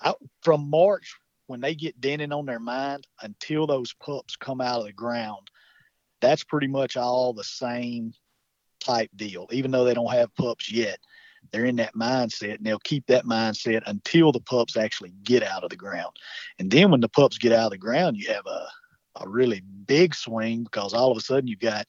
I, 0.01 0.15
from 0.43 0.71
March, 0.71 1.17
when 1.47 1.61
they 1.61 1.75
get 1.75 2.01
denning 2.01 2.33
on 2.33 2.47
their 2.47 2.61
mind 2.61 3.07
until 3.23 3.67
those 3.67 3.93
pups 3.95 4.37
come 4.37 4.61
out 4.61 4.81
of 4.81 4.87
the 4.87 4.93
ground, 4.93 5.51
that's 6.21 6.45
pretty 6.45 6.69
much 6.69 6.97
all 6.97 7.33
the 7.33 7.45
same 7.45 8.13
type 8.79 9.11
deal. 9.17 9.49
Even 9.51 9.71
though 9.71 9.85
they 9.85 9.95
don't 9.95 10.13
have 10.13 10.35
pups 10.37 10.71
yet, 10.71 10.99
they're 11.53 11.65
in 11.65 11.77
that 11.77 11.95
mindset 11.95 12.57
and 12.57 12.65
they'll 12.65 12.79
keep 12.81 13.07
that 13.07 13.25
mindset 13.25 13.83
until 13.87 14.33
the 14.33 14.41
pups 14.41 14.77
actually 14.77 15.13
get 15.25 15.43
out 15.43 15.65
of 15.65 15.71
the 15.71 15.77
ground. 15.77 16.15
And 16.59 16.71
then 16.71 16.91
when 16.91 17.01
the 17.01 17.09
pups 17.09 17.39
get 17.39 17.53
out 17.53 17.67
of 17.67 17.71
the 17.73 17.79
ground, 17.79 18.17
you 18.17 18.29
have 18.29 18.47
a, 18.47 18.67
a 19.17 19.29
really 19.29 19.63
big 19.87 20.15
swing 20.15 20.65
because 20.65 20.95
all 20.95 21.11
of 21.11 21.17
a 21.17 21.21
sudden 21.21 21.49
you've 21.49 21.59
got 21.59 21.87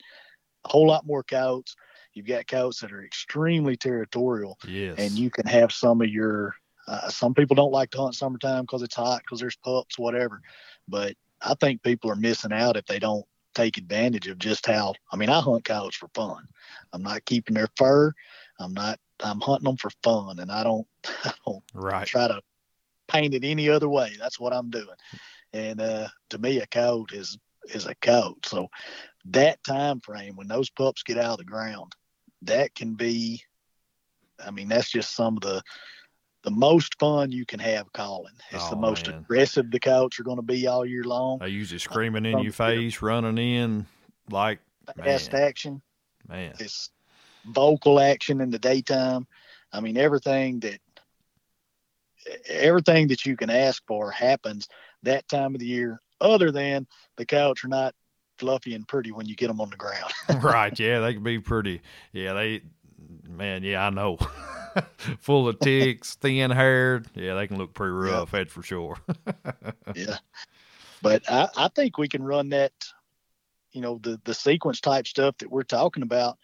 a 0.65 0.69
whole 0.69 0.87
lot 0.87 1.05
more 1.05 1.23
coyotes. 1.23 1.75
You've 2.13 2.27
got 2.27 2.47
coyotes 2.47 2.79
that 2.79 2.91
are 2.91 3.05
extremely 3.05 3.77
territorial. 3.77 4.57
Yes. 4.67 4.95
And 4.97 5.11
you 5.11 5.29
can 5.29 5.45
have 5.47 5.71
some 5.71 6.01
of 6.01 6.09
your, 6.09 6.55
uh, 6.87 7.09
some 7.09 7.33
people 7.33 7.55
don't 7.55 7.71
like 7.71 7.91
to 7.91 7.99
hunt 7.99 8.15
summertime 8.15 8.63
because 8.63 8.81
it's 8.81 8.95
hot, 8.95 9.21
because 9.21 9.39
there's 9.39 9.55
pups, 9.57 9.99
whatever. 9.99 10.41
But 10.87 11.15
I 11.41 11.53
think 11.59 11.83
people 11.83 12.11
are 12.11 12.15
missing 12.15 12.51
out 12.51 12.77
if 12.77 12.85
they 12.85 12.99
don't 12.99 13.25
take 13.53 13.77
advantage 13.77 14.27
of 14.27 14.39
just 14.39 14.65
how, 14.65 14.93
I 15.11 15.15
mean, 15.15 15.29
I 15.29 15.39
hunt 15.39 15.65
coyotes 15.65 15.95
for 15.95 16.09
fun. 16.13 16.47
I'm 16.93 17.03
not 17.03 17.25
keeping 17.25 17.53
their 17.53 17.69
fur. 17.77 18.13
I'm 18.59 18.73
not, 18.73 18.99
I'm 19.24 19.41
hunting 19.41 19.65
them 19.65 19.78
for 19.78 19.91
fun. 20.03 20.39
And 20.39 20.51
I 20.51 20.63
don't, 20.63 20.88
I 21.24 21.34
don't 21.45 21.63
right. 21.74 22.07
try 22.07 22.28
to 22.28 22.41
paint 23.07 23.34
it 23.34 23.43
any 23.43 23.69
other 23.69 23.89
way. 23.89 24.15
That's 24.19 24.39
what 24.39 24.53
I'm 24.53 24.69
doing. 24.69 24.88
And 25.53 25.82
uh, 25.82 26.07
to 26.30 26.38
me, 26.38 26.59
a 26.59 26.67
coyote 26.67 27.15
is 27.15 27.38
is 27.74 27.86
a 27.86 27.95
coyote. 27.95 28.45
So 28.45 28.67
that 29.26 29.63
time 29.63 29.99
frame 29.99 30.36
when 30.36 30.47
those 30.47 30.69
pups 30.69 31.03
get 31.03 31.17
out 31.17 31.34
of 31.34 31.38
the 31.39 31.43
ground, 31.45 31.93
that 32.43 32.74
can 32.76 32.95
be. 32.95 33.43
I 34.43 34.49
mean, 34.49 34.69
that's 34.69 34.89
just 34.89 35.15
some 35.15 35.38
of 35.38 35.43
the 35.43 35.61
the 36.43 36.51
most 36.51 36.97
fun 36.99 37.32
you 37.32 37.45
can 37.45 37.59
have 37.59 37.91
calling. 37.93 38.34
It's 38.51 38.65
Oh, 38.67 38.72
the 38.72 38.76
most 38.78 39.07
man. 39.07 39.19
aggressive 39.19 39.69
the 39.69 39.80
coyotes 39.80 40.19
are 40.19 40.24
going 40.24 40.38
to 40.38 40.41
be 40.41 40.65
all 40.65 40.86
year 40.86 41.03
long. 41.03 41.38
They 41.39 41.49
usually 41.49 41.78
screaming 41.78 42.26
in 42.26 42.39
your 42.39 42.53
face, 42.53 43.01
running 43.01 43.38
in 43.38 43.86
like 44.32 44.59
Fast 44.97 45.34
man, 45.34 45.41
action. 45.43 45.82
man. 46.28 46.55
It's 46.59 46.89
vocal 47.45 47.99
action 47.99 48.41
in 48.41 48.49
the 48.51 48.59
daytime. 48.59 49.27
I 49.73 49.79
mean, 49.79 49.97
everything 49.97 50.59
that 50.61 50.79
everything 52.47 53.07
that 53.07 53.25
you 53.25 53.35
can 53.35 53.49
ask 53.49 53.83
for 53.87 54.11
happens 54.11 54.67
that 55.03 55.27
time 55.27 55.55
of 55.55 55.59
the 55.59 55.65
year. 55.65 56.01
Other 56.19 56.51
than 56.51 56.85
the 57.17 57.25
coyotes 57.25 57.63
are 57.63 57.69
not 57.69 57.95
fluffy 58.37 58.75
and 58.75 58.87
pretty 58.87 59.11
when 59.11 59.25
you 59.25 59.35
get 59.35 59.47
them 59.47 59.61
on 59.61 59.69
the 59.69 59.77
ground. 59.77 60.11
right. 60.43 60.77
Yeah, 60.79 60.99
they 60.99 61.13
can 61.13 61.23
be 61.23 61.39
pretty. 61.39 61.81
Yeah, 62.11 62.33
they, 62.33 62.61
man. 63.27 63.63
Yeah, 63.63 63.85
I 63.85 63.89
know. 63.89 64.17
Full 65.19 65.47
of 65.49 65.59
ticks, 65.59 66.15
thin 66.15 66.51
haired. 66.51 67.07
Yeah, 67.13 67.35
they 67.35 67.47
can 67.47 67.57
look 67.57 67.73
pretty 67.73 67.93
Yeah. 67.93 68.17
rough. 68.19 68.31
That's 68.31 68.51
for 68.51 68.63
sure. 68.63 68.97
yeah, 69.95 70.17
but 71.01 71.29
I, 71.29 71.49
I 71.57 71.67
think 71.69 71.97
we 71.97 72.07
can 72.07 72.23
run 72.23 72.49
that. 72.49 72.71
You 73.73 73.81
know, 73.81 73.99
the 74.03 74.19
the 74.25 74.33
sequence 74.33 74.81
type 74.81 75.07
stuff 75.07 75.37
that 75.39 75.49
we're 75.49 75.63
talking 75.63 76.03
about 76.03 76.37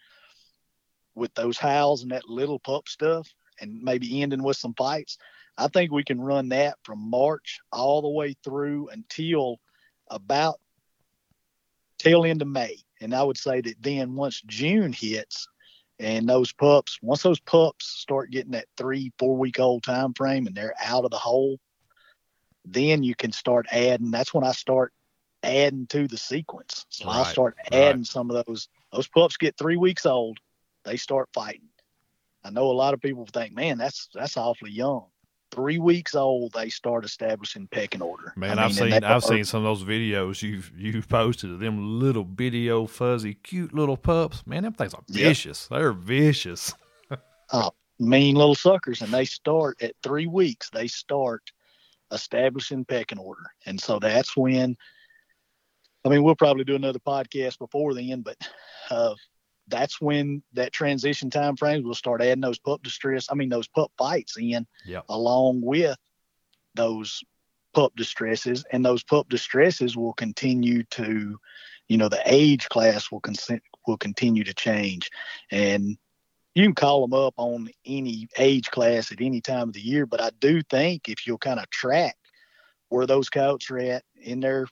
with 1.18 1.34
those 1.34 1.58
howls 1.58 2.02
and 2.02 2.12
that 2.12 2.28
little 2.28 2.58
pup 2.60 2.88
stuff, 2.88 3.28
and 3.60 3.82
maybe 3.82 4.22
ending 4.22 4.42
with 4.42 4.56
some 4.56 4.74
fights. 4.74 5.18
I 5.58 5.68
think 5.68 5.90
we 5.90 6.04
can 6.04 6.20
run 6.20 6.48
that 6.50 6.78
from 6.84 7.10
March 7.10 7.58
all 7.72 8.00
the 8.00 8.08
way 8.08 8.36
through 8.44 8.88
until 8.90 9.58
about 10.08 10.60
tail 11.98 12.24
end 12.24 12.42
of 12.42 12.48
May. 12.48 12.76
And 13.00 13.14
I 13.14 13.22
would 13.22 13.36
say 13.38 13.60
that 13.60 13.74
then 13.80 14.14
once 14.14 14.40
June 14.46 14.92
hits 14.92 15.48
and 15.98 16.28
those 16.28 16.52
pups, 16.52 16.98
once 17.02 17.22
those 17.22 17.40
pups 17.40 17.86
start 17.86 18.30
getting 18.30 18.52
that 18.52 18.66
three, 18.76 19.12
four 19.18 19.36
week 19.36 19.58
old 19.58 19.82
time 19.82 20.14
frame 20.14 20.46
and 20.46 20.54
they're 20.54 20.74
out 20.82 21.04
of 21.04 21.10
the 21.10 21.18
hole, 21.18 21.58
then 22.64 23.02
you 23.02 23.14
can 23.14 23.32
start 23.32 23.66
adding. 23.72 24.10
That's 24.10 24.32
when 24.34 24.44
I 24.44 24.52
start 24.52 24.92
adding 25.42 25.86
to 25.88 26.06
the 26.06 26.18
sequence. 26.18 26.86
So 26.90 27.08
I'll 27.08 27.24
Right, 27.24 27.32
start 27.32 27.56
right. 27.72 27.72
adding 27.72 28.04
some 28.04 28.30
of 28.30 28.44
those. 28.46 28.68
Those 28.92 29.08
pups 29.08 29.36
get 29.36 29.56
three 29.58 29.76
weeks 29.76 30.06
old, 30.06 30.38
they 30.88 30.96
start 30.96 31.28
fighting. 31.32 31.68
I 32.44 32.50
know 32.50 32.70
a 32.70 32.72
lot 32.72 32.94
of 32.94 33.00
people 33.00 33.26
think, 33.26 33.54
man, 33.54 33.78
that's 33.78 34.08
that's 34.14 34.36
awfully 34.36 34.70
young. 34.70 35.06
Three 35.50 35.78
weeks 35.78 36.14
old, 36.14 36.52
they 36.52 36.68
start 36.68 37.04
establishing 37.04 37.68
pecking 37.68 38.02
order. 38.02 38.32
Man, 38.36 38.58
I 38.58 38.64
I've 38.64 38.78
mean, 38.78 38.92
seen 38.92 39.04
I've 39.04 39.24
seen 39.24 39.44
some 39.44 39.64
of 39.64 39.78
those 39.78 39.88
videos 39.88 40.42
you've 40.42 40.70
you've 40.76 41.08
posted 41.08 41.50
of 41.50 41.58
them 41.58 41.98
little 41.98 42.24
bitty 42.24 42.70
old 42.70 42.90
fuzzy 42.90 43.34
cute 43.34 43.74
little 43.74 43.96
pups. 43.96 44.46
Man, 44.46 44.62
them 44.62 44.74
things 44.74 44.94
are 44.94 45.02
vicious. 45.08 45.66
They're 45.68 45.92
vicious. 45.92 46.74
mean 47.98 48.36
little 48.36 48.54
suckers 48.54 49.02
and 49.02 49.12
they 49.12 49.24
start 49.24 49.82
at 49.82 49.94
three 50.02 50.26
weeks 50.26 50.70
they 50.70 50.86
start 50.86 51.42
establishing 52.12 52.84
pecking 52.84 53.18
order 53.18 53.42
and 53.66 53.80
so 53.80 53.98
that's 53.98 54.36
when 54.36 54.76
i 56.04 56.08
mean 56.08 56.22
we'll 56.22 56.36
probably 56.36 56.64
do 56.64 56.76
another 56.76 57.00
podcast 57.00 57.58
before 57.58 57.94
then 57.94 58.22
but 58.22 58.36
uh, 58.90 59.14
that's 59.68 60.00
when 60.00 60.42
that 60.52 60.72
transition 60.72 61.30
time 61.30 61.56
frame 61.56 61.82
we'll 61.82 61.94
start 61.94 62.22
adding 62.22 62.40
those 62.40 62.58
pup 62.58 62.82
distress 62.82 63.28
i 63.30 63.34
mean 63.34 63.48
those 63.48 63.68
pup 63.68 63.90
fights 63.98 64.36
in 64.38 64.66
Yep. 64.86 65.04
along 65.08 65.60
with 65.62 65.96
those 66.74 67.22
pup 67.74 67.92
distresses 67.96 68.64
and 68.72 68.84
those 68.84 69.02
pup 69.02 69.28
distresses 69.28 69.96
will 69.96 70.14
continue 70.14 70.82
to 70.84 71.38
you 71.88 71.96
know 71.96 72.08
the 72.08 72.22
age 72.26 72.68
class 72.68 73.10
will 73.10 73.20
consent 73.20 73.62
will 73.86 73.98
continue 73.98 74.44
to 74.44 74.54
change 74.54 75.10
and 75.50 75.98
you 76.58 76.64
can 76.64 76.74
call 76.74 77.06
them 77.06 77.12
up 77.12 77.34
on 77.36 77.68
any 77.86 78.26
age 78.36 78.68
class 78.70 79.12
at 79.12 79.20
any 79.20 79.40
time 79.40 79.68
of 79.68 79.74
the 79.74 79.80
year, 79.80 80.06
but 80.06 80.20
I 80.20 80.30
do 80.40 80.60
think 80.62 81.08
if 81.08 81.24
you'll 81.24 81.38
kind 81.38 81.60
of 81.60 81.70
track 81.70 82.16
where 82.88 83.06
those 83.06 83.30
coyotes 83.30 83.70
are 83.70 83.78
at 83.78 84.02
in 84.20 84.40
their, 84.40 84.66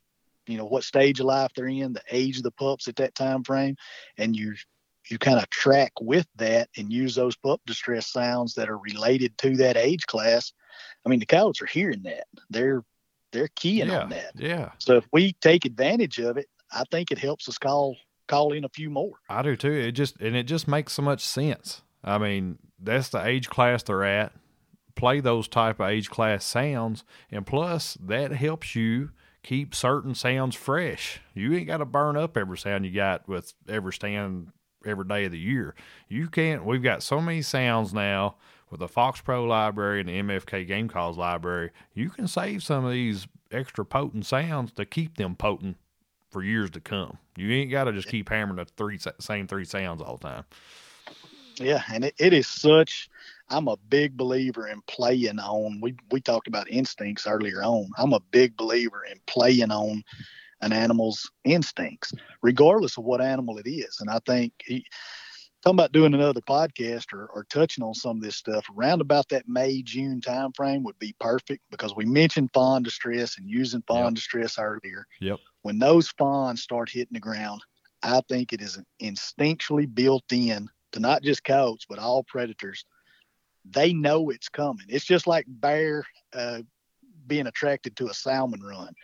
you 0.48 0.56
know, 0.58 0.64
what 0.64 0.82
stage 0.82 1.20
of 1.20 1.26
life 1.26 1.52
they're 1.54 1.68
in, 1.68 1.92
the 1.92 2.02
age 2.10 2.38
of 2.38 2.42
the 2.42 2.50
pups 2.50 2.88
at 2.88 2.96
that 2.96 3.14
time 3.14 3.44
frame, 3.44 3.76
and 4.18 4.34
you 4.34 4.54
you 5.10 5.18
kind 5.18 5.38
of 5.38 5.48
track 5.50 5.92
with 6.00 6.26
that 6.36 6.68
and 6.76 6.92
use 6.92 7.14
those 7.14 7.36
pup 7.36 7.60
distress 7.66 8.08
sounds 8.08 8.54
that 8.54 8.68
are 8.68 8.78
related 8.78 9.36
to 9.38 9.56
that 9.56 9.76
age 9.76 10.06
class. 10.06 10.52
I 11.04 11.08
mean, 11.08 11.20
the 11.20 11.26
coyotes 11.26 11.62
are 11.62 11.66
hearing 11.66 12.02
that. 12.04 12.26
They're 12.50 12.84
they're 13.32 13.50
keying 13.56 13.88
yeah, 13.88 14.00
on 14.00 14.10
that. 14.10 14.32
yeah. 14.36 14.70
So 14.78 14.96
if 14.96 15.04
we 15.12 15.34
take 15.40 15.64
advantage 15.64 16.18
of 16.18 16.36
it, 16.36 16.46
I 16.72 16.84
think 16.90 17.10
it 17.10 17.18
helps 17.18 17.48
us 17.48 17.58
call 17.58 17.96
call 18.28 18.52
in 18.52 18.64
a 18.64 18.68
few 18.68 18.90
more. 18.90 19.12
I 19.28 19.42
do 19.42 19.56
too. 19.56 19.72
It 19.72 19.92
just 19.92 20.20
and 20.20 20.36
it 20.36 20.44
just 20.44 20.66
makes 20.66 20.92
so 20.92 21.02
much 21.02 21.20
sense. 21.20 21.82
I 22.02 22.18
mean, 22.18 22.58
that's 22.78 23.08
the 23.08 23.24
age 23.24 23.48
class 23.48 23.82
they're 23.82 24.04
at. 24.04 24.32
Play 24.94 25.20
those 25.20 25.46
type 25.48 25.80
of 25.80 25.90
age 25.90 26.08
class 26.08 26.44
sounds, 26.44 27.04
and 27.30 27.46
plus 27.46 27.98
that 28.00 28.32
helps 28.32 28.74
you 28.74 29.10
keep 29.42 29.74
certain 29.74 30.14
sounds 30.14 30.56
fresh. 30.56 31.20
You 31.34 31.54
ain't 31.54 31.66
got 31.66 31.76
to 31.78 31.84
burn 31.84 32.16
up 32.16 32.36
every 32.36 32.58
sound 32.58 32.86
you 32.86 32.92
got 32.92 33.28
with 33.28 33.52
every 33.68 33.92
stand 33.92 34.52
every 34.86 35.04
day 35.04 35.24
of 35.24 35.32
the 35.32 35.38
year. 35.38 35.74
You 36.08 36.28
can't. 36.28 36.64
We've 36.64 36.82
got 36.82 37.02
so 37.02 37.20
many 37.20 37.42
sounds 37.42 37.92
now 37.92 38.36
with 38.70 38.80
the 38.80 38.88
Fox 38.88 39.20
Pro 39.20 39.44
library 39.44 40.00
and 40.00 40.08
the 40.08 40.20
MFK 40.22 40.66
Game 40.66 40.88
Calls 40.88 41.16
library. 41.16 41.70
You 41.94 42.10
can 42.10 42.28
save 42.28 42.62
some 42.62 42.84
of 42.84 42.92
these 42.92 43.26
extra 43.50 43.84
potent 43.84 44.26
sounds 44.26 44.72
to 44.72 44.84
keep 44.84 45.16
them 45.16 45.36
potent 45.36 45.76
for 46.30 46.42
years 46.42 46.70
to 46.70 46.80
come. 46.80 47.18
You 47.36 47.50
ain't 47.52 47.70
got 47.70 47.84
to 47.84 47.92
just 47.92 48.08
keep 48.08 48.28
hammering 48.28 48.56
the 48.56 48.64
three 48.64 48.98
same 49.20 49.46
three 49.46 49.64
sounds 49.64 50.02
all 50.02 50.16
the 50.16 50.28
time. 50.28 50.44
Yeah, 51.58 51.82
and 51.92 52.04
it, 52.04 52.14
it 52.18 52.32
is 52.32 52.46
such. 52.46 53.08
I'm 53.48 53.68
a 53.68 53.76
big 53.88 54.16
believer 54.16 54.68
in 54.68 54.82
playing 54.82 55.38
on. 55.38 55.80
We 55.80 55.94
we 56.10 56.20
talked 56.20 56.48
about 56.48 56.70
instincts 56.70 57.26
earlier 57.26 57.62
on. 57.62 57.88
I'm 57.96 58.12
a 58.12 58.20
big 58.20 58.56
believer 58.56 59.04
in 59.10 59.18
playing 59.26 59.70
on 59.70 60.02
an 60.60 60.72
animal's 60.72 61.30
instincts, 61.44 62.12
regardless 62.42 62.96
of 62.96 63.04
what 63.04 63.20
animal 63.20 63.58
it 63.58 63.68
is. 63.68 63.98
And 64.00 64.10
I 64.10 64.18
think 64.26 64.52
he, 64.64 64.84
talking 65.62 65.76
about 65.78 65.92
doing 65.92 66.14
another 66.14 66.40
podcast 66.40 67.12
or, 67.12 67.26
or 67.34 67.44
touching 67.50 67.84
on 67.84 67.94
some 67.94 68.16
of 68.16 68.22
this 68.22 68.36
stuff 68.36 68.64
around 68.76 69.00
about 69.00 69.28
that 69.28 69.48
May 69.48 69.82
June 69.82 70.20
time 70.20 70.52
frame 70.52 70.82
would 70.84 70.98
be 70.98 71.14
perfect 71.20 71.62
because 71.70 71.94
we 71.94 72.04
mentioned 72.04 72.50
fawn 72.54 72.82
distress 72.82 73.38
and 73.38 73.50
using 73.50 73.82
fawn 73.86 74.04
Yep. 74.04 74.14
distress 74.14 74.58
earlier. 74.58 75.06
Yep. 75.20 75.40
When 75.62 75.78
those 75.78 76.08
fawns 76.08 76.62
start 76.62 76.88
hitting 76.88 77.14
the 77.14 77.20
ground, 77.20 77.62
I 78.02 78.22
think 78.28 78.52
it 78.52 78.60
is 78.60 78.78
instinctually 79.02 79.92
built 79.92 80.30
in 80.30 80.68
to 80.92 81.00
not 81.00 81.22
just 81.22 81.44
coyotes 81.44 81.86
but 81.88 81.98
all 81.98 82.22
predators. 82.22 82.84
They 83.68 83.92
know 83.92 84.30
it's 84.30 84.48
coming. 84.48 84.86
It's 84.88 85.04
just 85.04 85.26
like 85.26 85.44
bear 85.48 86.04
uh, 86.32 86.62
being 87.26 87.48
attracted 87.48 87.96
to 87.96 88.06
a 88.08 88.14
salmon 88.14 88.62
run. 88.62 88.94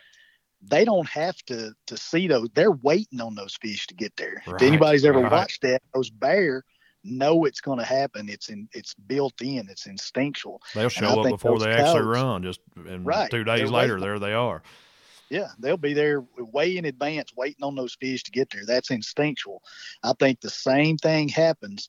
They 0.63 0.85
don't 0.85 1.09
have 1.09 1.37
to 1.47 1.73
to 1.87 1.97
see 1.97 2.29
those. 2.29 2.49
They're 2.55 2.71
waiting 2.71 3.21
on 3.21 3.35
those 3.35 3.57
fish 3.61 3.87
to 3.89 3.95
get 3.95 4.15
there. 4.17 4.43
Right, 4.47 4.63
if 4.63 4.69
anybody's 4.69 5.05
ever 5.05 5.21
right. 5.21 5.33
watched 5.33 5.63
that, 5.63 5.83
those 5.95 6.11
bear 6.11 6.65
know 7.05 7.45
it's 7.45 7.61
going 7.61 7.79
to 7.79 7.85
happen. 7.85 8.29
It's 8.29 8.49
in 8.49 8.69
it's 8.73 8.95
built 8.95 9.41
in. 9.41 9.69
It's 9.69 9.87
instinctual. 9.87 10.61
They'll 10.75 10.89
show 10.89 11.23
up 11.23 11.31
before 11.31 11.59
they 11.59 11.73
actually 11.73 12.03
run. 12.03 12.43
Just 12.43 12.61
and 12.77 13.05
Right, 13.05 13.31
two 13.31 13.45
days 13.45 13.71
later, 13.71 14.01
there 14.01 14.19
they 14.19 14.33
are. 14.33 14.63
Yeah, 15.31 15.49
they'll 15.59 15.79
be 15.79 15.95
there 15.95 16.23
way 16.37 16.77
in 16.77 16.85
advance, 16.85 17.33
waiting 17.35 17.65
on 17.65 17.75
those 17.75 17.95
fish 17.95 18.23
to 18.25 18.31
get 18.31 18.51
there. 18.51 18.67
That's 18.67 18.91
instinctual. 18.91 19.63
I 20.03 20.13
think 20.19 20.41
the 20.41 20.51
same 20.51 20.99
thing 20.99 21.29
happens 21.29 21.89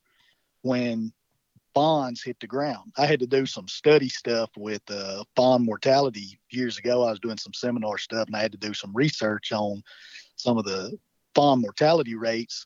when 0.62 1.12
fawns 1.74 2.24
hit 2.24 2.40
the 2.40 2.48
ground. 2.48 2.92
I 2.98 3.06
had 3.06 3.20
to 3.20 3.28
do 3.28 3.46
some 3.46 3.68
study 3.68 4.10
stuff 4.10 4.50
with 4.56 4.82
uh, 4.90 5.24
fawn 5.36 5.66
mortality 5.66 6.40
years 6.52 6.78
ago. 6.78 7.04
I 7.04 7.12
was 7.12 7.20
doing 7.20 7.38
some 7.38 7.54
seminar 7.54 7.98
stuff, 7.98 8.28
and 8.28 8.36
I 8.36 8.42
had 8.42 8.52
to 8.52 8.58
do 8.58 8.74
some 8.74 8.92
research 8.94 9.52
on 9.52 9.84
some 10.36 10.58
of 10.58 10.66
the 10.66 10.98
fawn 11.36 11.62
mortality 11.62 12.16
rates 12.16 12.66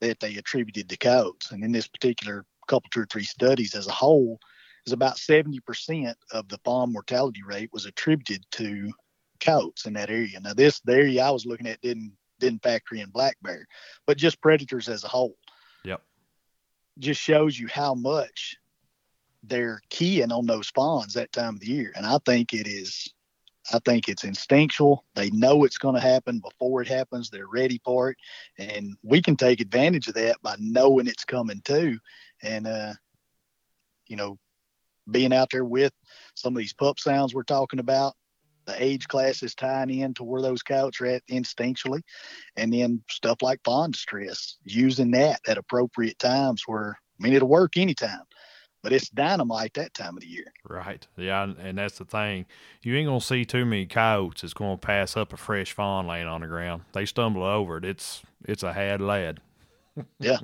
that 0.00 0.20
they 0.20 0.36
attributed 0.36 0.88
to 0.88 0.96
coyotes. 0.96 1.50
And 1.50 1.64
in 1.64 1.72
this 1.72 1.88
particular 1.88 2.44
couple, 2.68 2.90
two 2.90 3.00
or 3.00 3.06
three 3.06 3.24
studies 3.24 3.74
as 3.74 3.86
a 3.86 3.92
whole, 3.92 4.38
is 4.86 4.92
about 4.92 5.16
70% 5.16 6.14
of 6.32 6.48
the 6.48 6.58
fawn 6.64 6.92
mortality 6.92 7.42
rate 7.44 7.70
was 7.72 7.86
attributed 7.86 8.44
to 8.52 8.92
coats 9.40 9.86
in 9.86 9.92
that 9.94 10.10
area. 10.10 10.40
Now, 10.40 10.54
this 10.54 10.80
area 10.88 11.24
I 11.24 11.30
was 11.30 11.46
looking 11.46 11.66
at 11.66 11.80
didn't 11.80 12.12
didn't 12.40 12.62
factor 12.62 12.94
in 12.94 13.10
black 13.10 13.36
bear, 13.42 13.66
but 14.06 14.16
just 14.16 14.40
predators 14.40 14.88
as 14.88 15.02
a 15.02 15.08
whole. 15.08 15.36
Just 16.98 17.20
shows 17.20 17.58
you 17.58 17.68
how 17.68 17.94
much 17.94 18.56
they're 19.44 19.80
keying 19.88 20.32
on 20.32 20.46
those 20.46 20.68
fawns 20.70 21.14
that 21.14 21.32
time 21.32 21.54
of 21.54 21.60
the 21.60 21.68
year, 21.68 21.92
and 21.96 22.06
I 22.06 22.18
think 22.24 22.52
it 22.52 22.66
is 22.66 23.08
I 23.72 23.78
think 23.84 24.08
it's 24.08 24.24
instinctual. 24.24 25.04
They 25.14 25.30
know 25.30 25.64
it's 25.64 25.78
going 25.78 25.94
to 25.94 26.00
happen 26.00 26.40
before 26.40 26.80
it 26.80 26.88
happens. 26.88 27.28
They're 27.28 27.46
ready 27.46 27.80
for 27.84 28.10
it, 28.10 28.16
and 28.58 28.96
we 29.02 29.20
can 29.20 29.36
take 29.36 29.60
advantage 29.60 30.08
of 30.08 30.14
that 30.14 30.40
by 30.42 30.56
knowing 30.58 31.06
it's 31.06 31.24
coming 31.24 31.60
too, 31.64 31.98
and 32.42 32.66
uh, 32.66 32.94
you 34.06 34.16
know, 34.16 34.38
being 35.10 35.32
out 35.32 35.48
there 35.50 35.64
with 35.64 35.92
some 36.34 36.54
of 36.54 36.58
these 36.58 36.72
pup 36.72 36.98
sounds 36.98 37.34
we're 37.34 37.42
talking 37.42 37.80
about. 37.80 38.14
The 38.68 38.82
age 38.82 39.08
classes 39.08 39.54
tying 39.54 39.90
in 39.90 40.14
to 40.14 40.24
where 40.24 40.42
those 40.42 40.62
coyotes 40.62 41.00
are 41.00 41.06
at 41.06 41.26
instinctually, 41.26 42.02
and 42.56 42.72
then 42.72 43.02
stuff 43.08 43.42
like 43.42 43.60
fawn 43.64 43.92
distress, 43.92 44.58
using 44.64 45.10
that 45.12 45.40
at 45.48 45.58
appropriate 45.58 46.18
times 46.18 46.62
where 46.66 46.98
I 47.18 47.22
mean 47.22 47.32
it'll 47.32 47.48
work 47.48 47.76
anytime 47.76 48.22
but 48.82 48.92
it's 48.92 49.08
dynamite 49.08 49.74
that 49.74 49.92
time 49.94 50.16
of 50.16 50.22
the 50.22 50.28
year. 50.28 50.52
Right. 50.68 51.06
Yeah, 51.16 51.52
and 51.58 51.78
that's 51.78 51.98
the 51.98 52.04
thing. 52.04 52.46
You 52.82 52.96
ain't 52.96 53.08
gonna 53.08 53.20
see 53.20 53.44
too 53.44 53.64
many 53.64 53.86
coyotes 53.86 54.42
that's 54.42 54.54
gonna 54.54 54.76
pass 54.76 55.16
up 55.16 55.32
a 55.32 55.36
fresh 55.36 55.72
fawn 55.72 56.06
laying 56.06 56.26
on 56.26 56.42
the 56.42 56.46
ground. 56.46 56.82
They 56.92 57.04
stumble 57.04 57.42
over 57.42 57.78
it. 57.78 57.84
It's 57.84 58.22
it's 58.44 58.62
a 58.62 58.72
had 58.72 59.00
lad. 59.00 59.40
yeah, 60.20 60.38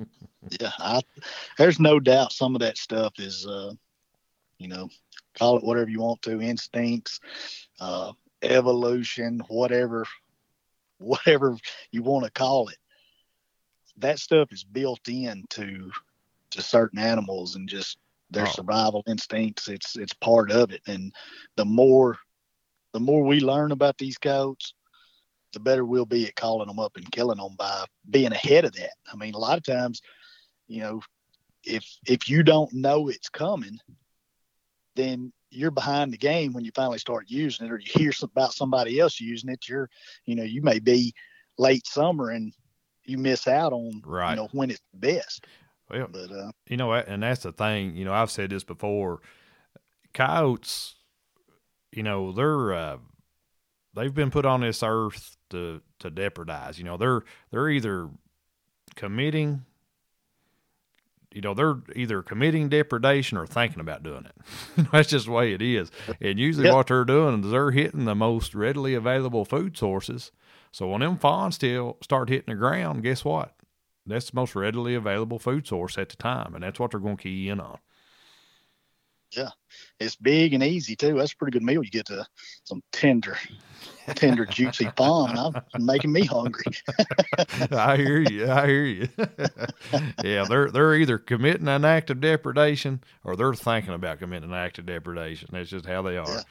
yeah. 0.59 0.71
I, 0.79 1.01
there's 1.57 1.79
no 1.79 1.99
doubt 1.99 2.33
some 2.33 2.55
of 2.55 2.61
that 2.61 2.77
stuff 2.77 3.13
is, 3.19 3.47
uh, 3.47 3.71
you 4.57 4.67
know, 4.67 4.89
call 5.37 5.57
it 5.57 5.63
whatever 5.63 5.89
you 5.89 5.99
want 5.99 6.21
to, 6.23 6.41
instincts, 6.41 7.19
uh, 7.79 8.11
evolution, 8.41 9.41
whatever, 9.47 10.05
whatever 10.97 11.57
you 11.91 12.03
want 12.03 12.25
to 12.25 12.31
call 12.31 12.69
it. 12.69 12.77
That 13.97 14.19
stuff 14.19 14.51
is 14.51 14.63
built 14.63 15.07
into 15.07 15.91
to 16.51 16.61
certain 16.61 16.99
animals 16.99 17.55
and 17.55 17.67
just 17.67 17.97
their 18.31 18.47
oh. 18.47 18.51
survival 18.51 19.03
instincts. 19.07 19.67
It's 19.67 19.95
it's 19.95 20.13
part 20.13 20.51
of 20.51 20.71
it, 20.71 20.81
and 20.87 21.13
the 21.55 21.65
more 21.65 22.17
the 22.93 22.99
more 22.99 23.23
we 23.23 23.39
learn 23.39 23.71
about 23.71 23.97
these 23.97 24.17
coyotes, 24.17 24.73
the 25.53 25.59
better 25.59 25.85
we'll 25.85 26.05
be 26.05 26.27
at 26.27 26.35
calling 26.35 26.67
them 26.67 26.79
up 26.79 26.95
and 26.95 27.11
killing 27.11 27.37
them 27.37 27.55
by 27.57 27.85
being 28.09 28.31
ahead 28.31 28.65
of 28.65 28.73
that. 28.73 28.93
I 29.11 29.15
mean, 29.15 29.33
a 29.33 29.39
lot 29.39 29.57
of 29.57 29.63
times, 29.63 30.01
you 30.67 30.81
know, 30.81 31.01
if 31.63 31.85
if 32.05 32.29
you 32.29 32.43
don't 32.43 32.71
know 32.73 33.09
it's 33.09 33.29
coming, 33.29 33.79
then 34.95 35.31
you're 35.49 35.71
behind 35.71 36.11
the 36.11 36.17
game 36.17 36.53
when 36.53 36.65
you 36.65 36.71
finally 36.75 36.97
start 36.97 37.25
using 37.27 37.67
it, 37.67 37.71
or 37.71 37.79
you 37.79 37.91
hear 37.93 38.11
about 38.23 38.53
somebody 38.53 38.99
else 38.99 39.19
using 39.19 39.49
it. 39.49 39.67
You're, 39.67 39.89
you 40.25 40.35
know, 40.35 40.43
you 40.43 40.61
may 40.61 40.79
be 40.79 41.13
late 41.57 41.87
summer 41.87 42.29
and 42.31 42.53
you 43.03 43.17
miss 43.17 43.47
out 43.47 43.71
on, 43.71 44.01
right. 44.05 44.31
you 44.31 44.35
know, 44.37 44.49
when 44.51 44.71
it's 44.71 44.81
best. 44.93 45.45
Well, 45.89 46.07
but, 46.11 46.31
uh, 46.31 46.51
you 46.67 46.77
know, 46.77 46.93
and 46.93 47.23
that's 47.23 47.43
the 47.43 47.51
thing. 47.51 47.95
You 47.95 48.05
know, 48.05 48.13
I've 48.13 48.31
said 48.31 48.49
this 48.49 48.63
before. 48.63 49.21
Coyotes, 50.13 50.95
you 51.91 52.03
know, 52.03 52.31
they're 52.31 52.73
uh, 52.73 52.97
they've 53.93 54.13
been 54.13 54.31
put 54.31 54.45
on 54.45 54.61
this 54.61 54.81
earth 54.81 55.37
to 55.51 55.81
to 55.99 56.09
depredaze. 56.09 56.77
You 56.77 56.85
know, 56.85 56.97
they're 56.97 57.21
they're 57.51 57.69
either 57.69 58.09
committing. 58.95 59.65
You 61.35 61.41
know, 61.41 61.53
they're 61.53 61.75
either 61.95 62.23
committing 62.23 62.69
depredation 62.69 63.37
or 63.37 63.45
thinking 63.45 63.81
about 63.81 64.03
doing 64.03 64.25
it. 64.25 64.87
that's 64.91 65.09
just 65.09 65.25
the 65.25 65.31
way 65.33 65.53
it 65.53 65.61
is. 65.61 65.91
And 66.21 66.39
usually, 66.39 66.65
yep. 66.65 66.75
what 66.75 66.87
they're 66.87 67.03
doing 67.03 67.43
is 67.43 67.51
they're 67.51 67.71
hitting 67.71 68.05
the 68.05 68.15
most 68.15 68.55
readily 68.55 68.93
available 68.93 69.43
food 69.43 69.77
sources. 69.77 70.31
So 70.71 70.87
when 70.87 71.01
them 71.01 71.17
fawns 71.17 71.55
still 71.55 71.97
start 72.01 72.29
hitting 72.29 72.53
the 72.53 72.55
ground, 72.55 73.03
guess 73.03 73.25
what? 73.25 73.53
That's 74.05 74.29
the 74.29 74.35
most 74.35 74.55
readily 74.55 74.95
available 74.95 75.39
food 75.39 75.67
source 75.67 75.97
at 75.97 76.09
the 76.09 76.15
time, 76.15 76.55
and 76.55 76.63
that's 76.63 76.79
what 76.79 76.91
they're 76.91 76.99
going 76.99 77.17
to 77.17 77.23
key 77.23 77.49
in 77.49 77.59
on. 77.59 77.79
Yeah, 79.31 79.49
it's 79.99 80.15
big 80.15 80.53
and 80.53 80.63
easy 80.63 80.95
too. 80.95 81.15
That's 81.15 81.33
a 81.33 81.35
pretty 81.35 81.51
good 81.51 81.63
meal. 81.65 81.83
You 81.83 81.89
get 81.89 82.05
to 82.07 82.25
some 82.63 82.81
tender, 82.91 83.37
tender, 84.13 84.45
juicy 84.45 84.89
fawn. 84.95 85.37
I'm 85.73 85.85
making 85.85 86.11
me 86.11 86.25
hungry. 86.25 86.73
I 87.71 87.97
hear 87.97 88.19
you. 88.19 88.49
I 88.49 88.67
hear 88.67 88.85
you. 88.85 89.07
yeah, 90.23 90.45
they're 90.47 90.69
they're 90.69 90.95
either 90.95 91.17
committing 91.17 91.67
an 91.67 91.85
act 91.85 92.09
of 92.09 92.21
depredation 92.21 93.03
or 93.23 93.35
they're 93.35 93.53
thinking 93.53 93.93
about 93.93 94.19
committing 94.19 94.49
an 94.49 94.55
act 94.55 94.77
of 94.77 94.85
depredation. 94.85 95.49
That's 95.51 95.69
just 95.69 95.85
how 95.85 96.01
they 96.01 96.17
are. 96.17 96.27
Yeah. 96.27 96.41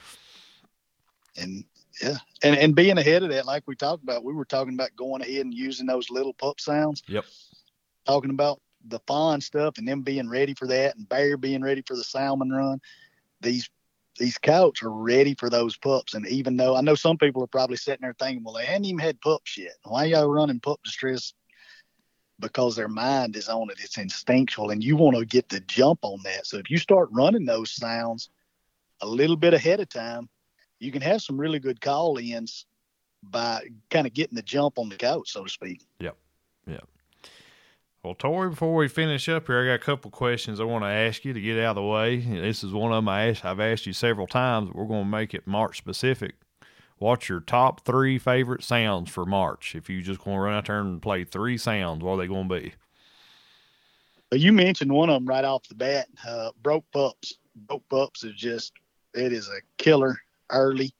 And 1.36 1.64
yeah, 2.02 2.16
and 2.42 2.56
and 2.56 2.74
being 2.74 2.98
ahead 2.98 3.22
of 3.22 3.30
that, 3.30 3.46
like 3.46 3.62
we 3.66 3.76
talked 3.76 4.02
about, 4.02 4.24
we 4.24 4.32
were 4.32 4.44
talking 4.44 4.74
about 4.74 4.96
going 4.96 5.22
ahead 5.22 5.44
and 5.44 5.54
using 5.54 5.86
those 5.86 6.10
little 6.10 6.34
pup 6.34 6.60
sounds. 6.60 7.02
Yep. 7.06 7.24
Talking 8.06 8.30
about 8.30 8.60
the 8.86 9.00
fawn 9.06 9.40
stuff 9.40 9.78
and 9.78 9.88
them 9.88 10.02
being 10.02 10.28
ready 10.28 10.54
for 10.54 10.66
that, 10.68 10.96
and 10.96 11.08
bear 11.08 11.36
being 11.36 11.62
ready 11.62 11.82
for 11.86 11.96
the 11.96 12.04
salmon 12.04 12.50
run. 12.50 12.80
These 13.40 13.68
these 14.18 14.38
coyotes 14.38 14.82
are 14.82 14.90
ready 14.90 15.34
for 15.34 15.50
those 15.50 15.76
pups, 15.76 16.14
and 16.14 16.26
even 16.28 16.56
though 16.56 16.76
I 16.76 16.80
know 16.80 16.94
some 16.94 17.18
people 17.18 17.42
are 17.42 17.48
probably 17.48 17.76
sitting 17.76 18.02
there 18.02 18.14
thinking, 18.18 18.44
well, 18.44 18.54
they 18.54 18.64
hadn't 18.64 18.84
even 18.84 18.98
had 18.98 19.20
pups 19.20 19.58
yet. 19.58 19.74
Why 19.84 20.04
y'all 20.04 20.28
running 20.28 20.60
pup 20.60 20.80
distress? 20.84 21.34
Because 22.40 22.76
their 22.76 22.88
mind 22.88 23.36
is 23.36 23.48
on 23.48 23.70
it. 23.70 23.78
It's 23.80 23.98
instinctual, 23.98 24.70
and 24.70 24.82
you 24.82 24.96
want 24.96 25.16
to 25.16 25.24
get 25.24 25.48
the 25.48 25.60
jump 25.60 26.00
on 26.02 26.20
that. 26.24 26.46
So 26.46 26.58
if 26.58 26.70
you 26.70 26.78
start 26.78 27.08
running 27.12 27.44
those 27.44 27.70
sounds 27.70 28.30
a 29.00 29.06
little 29.06 29.36
bit 29.36 29.54
ahead 29.54 29.80
of 29.80 29.88
time, 29.88 30.28
you 30.78 30.92
can 30.92 31.02
have 31.02 31.22
some 31.22 31.38
really 31.38 31.58
good 31.58 31.80
call 31.80 32.18
ins 32.18 32.66
by 33.22 33.66
kind 33.90 34.06
of 34.06 34.12
getting 34.12 34.36
the 34.36 34.42
jump 34.42 34.78
on 34.78 34.88
the 34.88 34.96
coach, 34.96 35.30
so 35.30 35.44
to 35.44 35.50
speak. 35.50 35.84
Yep. 36.00 36.16
Yep. 36.66 36.88
Well, 38.04 38.14
Torry, 38.14 38.50
before 38.50 38.74
we 38.74 38.86
finish 38.88 39.30
up 39.30 39.46
here, 39.46 39.62
I 39.62 39.66
got 39.66 39.82
a 39.82 39.84
couple 39.84 40.10
questions 40.10 40.60
I 40.60 40.64
want 40.64 40.84
to 40.84 40.88
ask 40.88 41.24
you 41.24 41.32
to 41.32 41.40
get 41.40 41.58
out 41.58 41.70
of 41.70 41.76
the 41.76 41.82
way. 41.82 42.18
This 42.18 42.62
is 42.62 42.70
one 42.70 42.92
of 42.92 42.98
them 42.98 43.08
I 43.08 43.34
I've 43.42 43.60
asked 43.60 43.86
you 43.86 43.94
several 43.94 44.26
times. 44.26 44.70
We're 44.74 44.84
going 44.84 45.04
to 45.04 45.10
make 45.10 45.32
it 45.32 45.46
March 45.46 45.78
specific. 45.78 46.34
What's 46.98 47.30
your 47.30 47.40
top 47.40 47.86
three 47.86 48.18
favorite 48.18 48.62
sounds 48.62 49.10
for 49.10 49.24
March? 49.24 49.74
If 49.74 49.88
you 49.88 50.02
just 50.02 50.26
want 50.26 50.36
to 50.36 50.40
run 50.40 50.54
out 50.54 50.66
there 50.66 50.80
and 50.80 51.00
play 51.00 51.24
three 51.24 51.56
sounds, 51.56 52.04
what 52.04 52.12
are 52.12 52.16
they 52.18 52.26
going 52.26 52.46
to 52.46 52.60
be? 52.60 52.74
You 54.32 54.52
mentioned 54.52 54.92
one 54.92 55.08
of 55.08 55.14
them 55.14 55.26
right 55.26 55.44
off 55.44 55.66
the 55.66 55.74
bat. 55.74 56.06
Uh, 56.28 56.50
broke 56.62 56.84
pups. 56.92 57.38
Broke 57.56 57.88
pups 57.88 58.22
is 58.22 58.34
just 58.34 58.74
it 59.14 59.32
is 59.32 59.48
a 59.48 59.62
killer 59.82 60.18
early. 60.50 60.94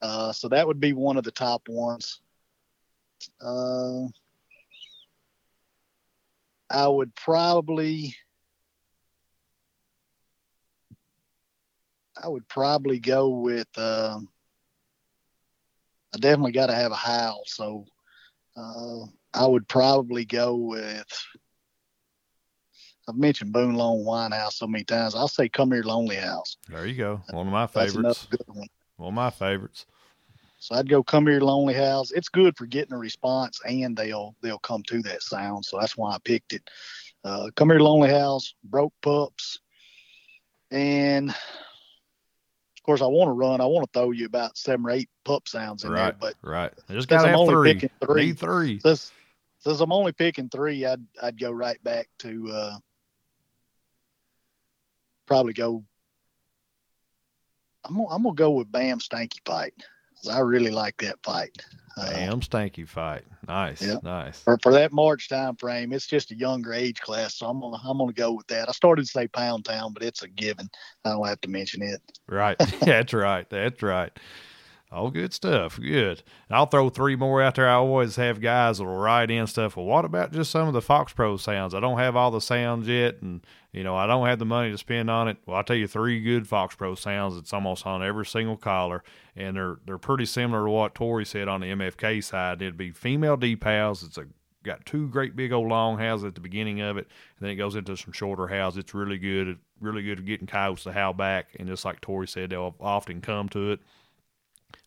Uh, 0.00 0.32
so 0.32 0.48
that 0.48 0.66
would 0.66 0.80
be 0.80 0.94
one 0.94 1.18
of 1.18 1.24
the 1.24 1.32
top 1.32 1.68
ones. 1.68 2.22
Uh, 3.42 4.06
I 6.70 6.86
would 6.86 7.14
probably, 7.16 8.14
I 12.22 12.28
would 12.28 12.46
probably 12.48 13.00
go 13.00 13.28
with. 13.30 13.66
Uh, 13.76 14.20
I 16.14 16.18
definitely 16.18 16.52
got 16.52 16.66
to 16.66 16.74
have 16.74 16.92
a 16.92 16.96
howl, 16.96 17.42
so 17.46 17.86
uh, 18.56 19.00
I 19.34 19.46
would 19.46 19.66
probably 19.68 20.24
go 20.24 20.54
with. 20.54 21.06
I've 23.08 23.16
mentioned 23.16 23.52
Boone 23.52 23.74
Lone 23.74 24.04
Wine 24.04 24.30
House 24.30 24.56
so 24.56 24.68
many 24.68 24.84
times. 24.84 25.16
I'll 25.16 25.26
say 25.26 25.48
Come 25.48 25.72
Here 25.72 25.82
Lonely 25.82 26.16
House. 26.16 26.56
There 26.68 26.86
you 26.86 26.94
go. 26.94 27.20
One 27.30 27.48
of 27.48 27.52
my 27.52 27.66
favorites. 27.66 27.94
That's 27.94 28.24
another 28.26 28.44
good 28.46 28.56
One. 28.56 28.68
one 28.96 29.08
of 29.08 29.14
my 29.14 29.30
favorites. 29.30 29.86
So 30.60 30.74
I'd 30.74 30.90
go 30.90 31.02
Come 31.02 31.26
Here 31.26 31.40
Lonely 31.40 31.72
House. 31.72 32.10
It's 32.10 32.28
good 32.28 32.56
for 32.56 32.66
getting 32.66 32.92
a 32.92 32.98
response 32.98 33.60
and 33.66 33.96
they'll 33.96 34.36
they'll 34.42 34.58
come 34.58 34.82
to 34.84 35.02
that 35.02 35.22
sound. 35.22 35.64
So 35.64 35.78
that's 35.80 35.96
why 35.96 36.12
I 36.12 36.18
picked 36.22 36.52
it. 36.52 36.68
Uh, 37.24 37.48
Come 37.56 37.70
Here 37.70 37.80
Lonely 37.80 38.10
House, 38.10 38.54
Broke 38.62 38.92
Pups, 39.00 39.58
and 40.70 41.30
of 41.30 42.82
course 42.84 43.00
I 43.00 43.06
want 43.06 43.28
to 43.28 43.32
run. 43.32 43.62
I 43.62 43.66
want 43.66 43.90
to 43.90 43.98
throw 43.98 44.10
you 44.10 44.26
about 44.26 44.58
seven 44.58 44.84
or 44.84 44.90
eight 44.90 45.08
pup 45.24 45.48
sounds 45.48 45.84
in 45.84 45.92
right, 45.92 46.18
there, 46.20 46.32
but 46.32 46.34
right. 46.42 46.72
I 46.88 46.92
just 46.92 47.08
got 47.08 47.22
to 47.22 47.28
have 47.28 47.48
three. 47.48 47.74
Picking 47.74 47.90
three. 48.04 48.26
Need 48.26 48.38
three. 48.38 48.80
Since, 48.80 49.12
since 49.60 49.80
I'm 49.80 49.92
only 49.92 50.12
picking 50.12 50.50
three, 50.50 50.84
I'd 50.84 51.02
I'd 51.22 51.40
go 51.40 51.52
right 51.52 51.82
back 51.82 52.08
to 52.20 52.50
uh, 52.52 52.78
probably 55.26 55.54
go. 55.54 55.84
I'm 57.82 57.94
gonna, 57.96 58.08
I'm 58.08 58.22
gonna 58.22 58.34
go 58.34 58.50
with 58.50 58.70
Bam 58.70 58.98
Stanky 58.98 59.38
fight. 59.46 59.72
I 60.28 60.40
really 60.40 60.70
like 60.70 60.96
that 60.98 61.16
fight. 61.22 61.56
Uh, 61.96 62.36
Stanky 62.36 62.88
fight. 62.88 63.24
Nice, 63.46 63.82
yeah. 63.82 63.96
nice. 64.02 64.40
For, 64.40 64.58
for 64.62 64.72
that 64.72 64.92
March 64.92 65.28
time 65.28 65.56
frame, 65.56 65.92
it's 65.92 66.06
just 66.06 66.30
a 66.30 66.36
younger 66.36 66.72
age 66.72 67.00
class, 67.00 67.34
so 67.34 67.46
I'm 67.46 67.60
gonna 67.60 67.78
I'm 67.84 67.98
gonna 67.98 68.12
go 68.12 68.32
with 68.32 68.46
that. 68.46 68.68
I 68.68 68.72
started 68.72 69.02
to 69.02 69.10
say 69.10 69.28
Pound 69.28 69.64
Town, 69.64 69.92
but 69.92 70.02
it's 70.02 70.22
a 70.22 70.28
given. 70.28 70.70
I 71.04 71.10
don't 71.10 71.26
have 71.26 71.40
to 71.42 71.48
mention 71.48 71.82
it. 71.82 72.00
Right. 72.28 72.56
That's 72.80 73.12
right. 73.12 73.48
That's 73.50 73.82
right. 73.82 74.12
All 74.92 75.10
good 75.10 75.32
stuff. 75.32 75.78
Good. 75.78 76.22
And 76.48 76.56
I'll 76.56 76.66
throw 76.66 76.90
three 76.90 77.14
more 77.14 77.40
out 77.40 77.54
there. 77.54 77.68
I 77.68 77.74
always 77.74 78.16
have 78.16 78.40
guys 78.40 78.78
that'll 78.78 78.96
write 78.96 79.30
in 79.30 79.46
stuff. 79.46 79.76
Well, 79.76 79.86
what 79.86 80.04
about 80.04 80.32
just 80.32 80.50
some 80.50 80.66
of 80.66 80.74
the 80.74 80.82
Fox 80.82 81.12
Pro 81.12 81.36
sounds? 81.36 81.74
I 81.74 81.80
don't 81.80 81.98
have 81.98 82.16
all 82.16 82.32
the 82.32 82.40
sounds 82.40 82.88
yet, 82.88 83.22
and 83.22 83.40
you 83.72 83.84
know 83.84 83.96
I 83.96 84.06
don't 84.06 84.26
have 84.26 84.38
the 84.38 84.44
money 84.44 84.70
to 84.70 84.78
spend 84.78 85.10
on 85.10 85.28
it. 85.28 85.38
Well, 85.46 85.56
I'll 85.56 85.64
tell 85.64 85.76
you 85.76 85.86
three 85.86 86.20
good 86.20 86.46
Fox 86.46 86.74
Pro 86.74 86.94
sounds. 86.94 87.36
It's 87.36 87.52
almost 87.52 87.86
on 87.86 88.02
every 88.02 88.26
single 88.26 88.56
collar, 88.56 89.02
and 89.36 89.56
they're 89.56 89.78
they're 89.86 89.98
pretty 89.98 90.26
similar 90.26 90.64
to 90.64 90.70
what 90.70 90.94
Torry 90.94 91.24
said 91.24 91.48
on 91.48 91.60
the 91.60 91.68
MFK 91.68 92.22
side. 92.22 92.62
It'd 92.62 92.76
be 92.76 92.90
female 92.90 93.36
decals. 93.36 94.04
It's 94.04 94.18
a 94.18 94.26
got 94.62 94.84
two 94.84 95.08
great 95.08 95.34
big 95.36 95.52
old 95.52 95.68
long 95.68 95.98
howls 95.98 96.22
at 96.22 96.34
the 96.34 96.40
beginning 96.40 96.80
of 96.80 96.98
it, 96.98 97.06
and 97.38 97.46
then 97.46 97.50
it 97.50 97.56
goes 97.56 97.76
into 97.76 97.96
some 97.96 98.12
shorter 98.12 98.48
howls. 98.48 98.76
It's 98.76 98.94
really 98.94 99.18
good. 99.18 99.58
Really 99.80 100.02
good 100.02 100.18
at 100.18 100.26
getting 100.26 100.46
coyotes 100.46 100.84
to 100.84 100.92
howl 100.92 101.14
back, 101.14 101.56
and 101.58 101.66
just 101.66 101.84
like 101.84 102.00
Torry 102.00 102.28
said, 102.28 102.50
they'll 102.50 102.76
often 102.80 103.22
come 103.22 103.48
to 103.50 103.72
it 103.72 103.80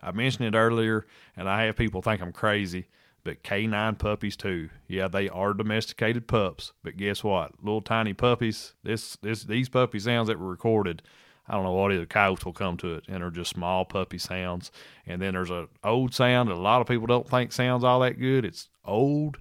I 0.04 0.12
mentioned 0.12 0.54
it 0.54 0.58
earlier, 0.58 1.06
and 1.36 1.50
I 1.50 1.64
have 1.64 1.78
people 1.78 2.02
think 2.02 2.22
I'm 2.22 2.34
crazy, 2.34 2.88
but 3.24 3.44
K9 3.44 3.98
puppies 3.98 4.36
too. 4.36 4.70
Yeah, 4.88 5.08
they 5.08 5.30
are 5.30 5.54
domesticated 5.54 6.28
pups, 6.28 6.74
but 6.84 6.98
guess 6.98 7.24
what? 7.24 7.52
Little 7.64 7.82
tiny 7.82 8.14
puppies. 8.14 8.74
This 8.84 9.18
this 9.22 9.44
these 9.44 9.70
puppy 9.70 10.00
sounds 10.00 10.28
that 10.28 10.40
were 10.40 10.50
recorded. 10.50 11.02
I 11.48 11.54
don't 11.54 11.64
know 11.64 11.74
what 11.74 11.92
it 11.92 12.00
is. 12.00 12.08
Coyotes 12.08 12.46
will 12.46 12.54
come 12.54 12.78
to 12.78 12.96
it, 12.96 13.04
and 13.08 13.22
they're 13.22 13.30
just 13.30 13.52
small 13.52 13.84
puppy 13.84 14.18
sounds. 14.18 14.72
And 15.06 15.22
then 15.22 15.34
there's 15.34 15.50
a 15.50 15.68
old 15.84 16.14
sound 16.14 16.50
that 16.50 16.56
a 16.56 16.60
lot 16.60 16.82
of 16.82 16.88
people 16.88 17.08
don't 17.08 17.30
think 17.30 17.52
sounds 17.52 17.84
all 17.84 18.00
that 18.00 18.20
good. 18.20 18.46
It's 18.46 18.70
old 18.86 19.38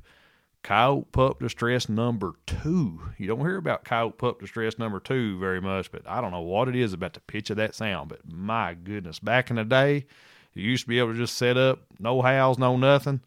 coyote 0.62 1.10
pup 1.12 1.40
distress 1.40 1.88
number 1.88 2.34
two. 2.46 3.00
You 3.18 3.26
don't 3.26 3.40
hear 3.40 3.56
about 3.56 3.84
coyote 3.84 4.18
pup 4.18 4.40
distress 4.40 4.78
number 4.78 5.00
two 5.00 5.38
very 5.38 5.60
much, 5.60 5.90
but 5.92 6.02
I 6.06 6.20
don't 6.20 6.30
know 6.30 6.40
what 6.40 6.68
it 6.68 6.76
is 6.76 6.92
about 6.92 7.14
the 7.14 7.20
pitch 7.20 7.50
of 7.50 7.56
that 7.56 7.74
sound. 7.74 8.08
But 8.08 8.20
my 8.30 8.74
goodness, 8.74 9.18
back 9.18 9.50
in 9.50 9.56
the 9.56 9.64
day, 9.64 10.06
you 10.54 10.62
used 10.62 10.84
to 10.84 10.88
be 10.88 10.98
able 10.98 11.12
to 11.12 11.18
just 11.18 11.36
set 11.36 11.56
up, 11.56 11.80
no 11.98 12.22
howls, 12.22 12.58
no 12.58 12.76
nothing, 12.76 13.20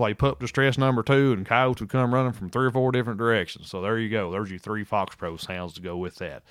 play 0.00 0.14
pup 0.14 0.40
distress 0.40 0.78
number 0.78 1.02
two, 1.02 1.34
and 1.34 1.44
coyotes 1.44 1.82
would 1.82 1.90
come 1.90 2.14
running 2.14 2.32
from 2.32 2.48
three 2.48 2.64
or 2.64 2.70
four 2.70 2.90
different 2.90 3.18
directions. 3.18 3.68
So 3.68 3.82
there 3.82 3.98
you 3.98 4.08
go. 4.08 4.30
There's 4.30 4.48
your 4.48 4.58
three 4.58 4.82
Fox 4.82 5.14
Pro 5.14 5.36
sounds 5.36 5.74
to 5.74 5.82
go 5.82 5.98
with 5.98 6.14
that. 6.16 6.42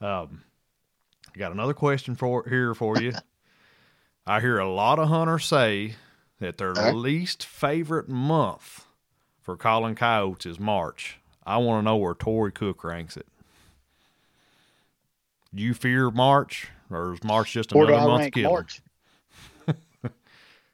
Um, 0.00 0.42
I 1.32 1.38
got 1.38 1.52
another 1.52 1.74
question 1.74 2.16
for 2.16 2.44
here 2.48 2.74
for 2.74 3.00
you. 3.00 3.12
I 4.26 4.40
hear 4.40 4.58
a 4.58 4.68
lot 4.68 4.98
of 4.98 5.10
hunters 5.10 5.44
say 5.44 5.94
that 6.40 6.58
their 6.58 6.72
right. 6.72 6.92
least 6.92 7.46
favorite 7.46 8.08
month 8.08 8.86
for 9.42 9.56
calling 9.56 9.94
coyotes 9.94 10.44
is 10.44 10.58
March. 10.58 11.20
I 11.46 11.58
want 11.58 11.78
to 11.78 11.84
know 11.84 11.96
where 11.98 12.14
Torry 12.14 12.50
Cook 12.50 12.82
ranks 12.82 13.16
it. 13.16 13.28
Do 15.54 15.62
you 15.62 15.72
fear 15.72 16.10
March, 16.10 16.68
or 16.90 17.14
is 17.14 17.22
March 17.22 17.52
just 17.52 17.70
another 17.70 17.92
month 17.92 18.34
kill? 18.34 18.50
March? 18.50 18.82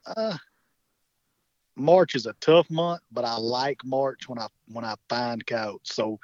uh, 0.07 0.37
March 1.75 2.15
is 2.15 2.25
a 2.25 2.33
tough 2.39 2.69
month, 2.69 3.01
but 3.11 3.25
I 3.25 3.37
like 3.37 3.83
March 3.83 4.29
when 4.29 4.39
I 4.39 4.47
when 4.67 4.85
I 4.85 4.95
find 5.09 5.45
coyotes. 5.45 5.93
So 5.93 6.19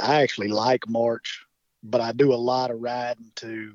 I 0.00 0.22
actually 0.22 0.48
like 0.48 0.88
March, 0.88 1.44
but 1.82 2.00
I 2.00 2.12
do 2.12 2.32
a 2.32 2.36
lot 2.36 2.70
of 2.70 2.80
riding 2.80 3.32
to 3.36 3.74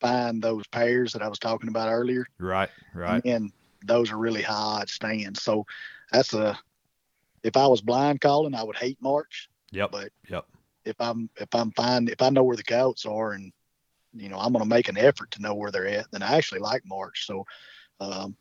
find 0.00 0.42
those 0.42 0.66
pairs 0.68 1.12
that 1.12 1.22
I 1.22 1.28
was 1.28 1.38
talking 1.38 1.68
about 1.68 1.88
earlier. 1.88 2.26
Right, 2.38 2.70
right. 2.94 3.24
And 3.24 3.52
those 3.84 4.12
are 4.12 4.18
really 4.18 4.42
high 4.42 4.84
stands. 4.86 5.42
So 5.42 5.66
that's 6.10 6.34
a 6.34 6.58
if 7.42 7.56
I 7.56 7.66
was 7.66 7.80
blind 7.80 8.20
calling, 8.20 8.54
I 8.54 8.62
would 8.62 8.76
hate 8.76 8.98
March. 9.00 9.48
Yep. 9.72 9.90
But 9.90 10.12
yep. 10.28 10.46
If 10.84 10.96
I'm 11.00 11.28
if 11.36 11.48
I'm 11.54 11.72
fine 11.72 12.08
if 12.08 12.22
I 12.22 12.30
know 12.30 12.44
where 12.44 12.56
the 12.56 12.62
coyotes 12.62 13.06
are 13.06 13.32
and 13.32 13.52
you 14.14 14.28
know 14.28 14.38
I'm 14.38 14.52
going 14.52 14.64
to 14.64 14.68
make 14.68 14.88
an 14.88 14.98
effort 14.98 15.30
to 15.32 15.42
know 15.42 15.54
where 15.54 15.70
they're 15.70 15.88
at, 15.88 16.10
then 16.12 16.22
I 16.22 16.36
actually 16.36 16.60
like 16.60 16.82
March. 16.84 17.26
So 17.26 17.46
um, 18.00 18.36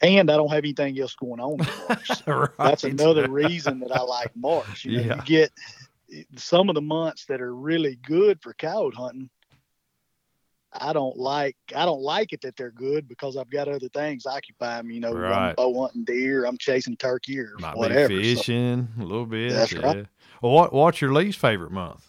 and 0.00 0.30
I 0.30 0.36
don't 0.36 0.50
have 0.50 0.58
anything 0.58 0.98
else 1.00 1.14
going 1.14 1.40
on 1.40 1.58
right. 2.26 2.50
That's 2.58 2.84
another 2.84 3.30
reason 3.30 3.80
that 3.80 3.92
I 3.92 4.02
like 4.02 4.34
March. 4.36 4.84
You, 4.84 4.98
know, 4.98 5.02
yeah. 5.02 5.16
you 5.16 5.22
get 5.22 5.52
some 6.36 6.68
of 6.68 6.74
the 6.74 6.80
months 6.80 7.26
that 7.26 7.40
are 7.40 7.54
really 7.54 7.96
good 8.06 8.40
for 8.40 8.54
coyote 8.54 8.94
hunting. 8.94 9.30
I 10.70 10.92
don't 10.92 11.16
like 11.16 11.56
I 11.74 11.86
don't 11.86 12.02
like 12.02 12.32
it 12.32 12.42
that 12.42 12.54
they're 12.56 12.70
good 12.70 13.08
because 13.08 13.36
I've 13.36 13.50
got 13.50 13.68
other 13.68 13.88
things 13.88 14.26
occupying 14.26 14.86
me. 14.86 14.96
You 14.96 15.00
know, 15.00 15.14
right. 15.14 15.48
I'm 15.48 15.54
bow 15.54 15.82
hunting 15.82 16.04
deer, 16.04 16.44
I'm 16.44 16.58
chasing 16.58 16.96
turkey 16.96 17.40
or 17.40 17.54
Might 17.58 17.76
whatever. 17.76 18.08
Fishing 18.08 18.88
so, 18.96 19.02
a 19.02 19.04
little 19.04 19.26
bit. 19.26 19.52
That's 19.52 19.72
yeah. 19.72 19.80
right. 19.80 20.06
Well, 20.42 20.52
what 20.52 20.72
what's 20.72 21.00
your 21.00 21.12
least 21.12 21.38
favorite 21.38 21.72
month? 21.72 22.07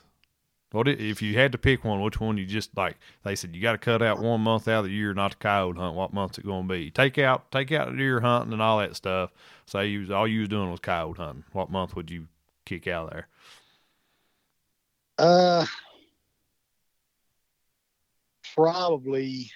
What 0.71 0.87
if 0.87 1.21
you 1.21 1.35
had 1.35 1.51
to 1.53 1.57
pick 1.57 1.83
one? 1.83 2.01
Which 2.01 2.19
one 2.19 2.37
you 2.37 2.45
just 2.45 2.77
like? 2.77 2.97
They 3.23 3.35
said 3.35 3.55
you 3.55 3.61
got 3.61 3.71
to 3.71 3.79
cut 3.79 4.03
out 4.03 4.19
one 4.19 4.41
month 4.41 4.67
out 4.67 4.79
of 4.79 4.85
the 4.85 4.91
year 4.91 5.15
not 5.15 5.31
to 5.31 5.37
coyote 5.37 5.77
hunt. 5.77 5.95
What 5.95 6.13
month's 6.13 6.37
it 6.37 6.45
going 6.45 6.67
to 6.67 6.73
be? 6.73 6.91
Take 6.91 7.17
out 7.17 7.51
take 7.51 7.71
out 7.71 7.95
deer 7.97 8.19
hunting 8.19 8.53
and 8.53 8.61
all 8.61 8.77
that 8.77 8.95
stuff. 8.95 9.31
Say 9.65 9.87
you 9.87 10.01
was, 10.01 10.11
all 10.11 10.27
you 10.27 10.41
was 10.41 10.49
doing 10.49 10.69
was 10.69 10.79
coyote 10.79 11.17
hunting. 11.17 11.43
What 11.53 11.71
month 11.71 11.95
would 11.95 12.11
you 12.11 12.27
kick 12.65 12.87
out 12.87 13.09
there? 13.09 13.27
Uh, 15.17 15.65
probably 18.55 19.51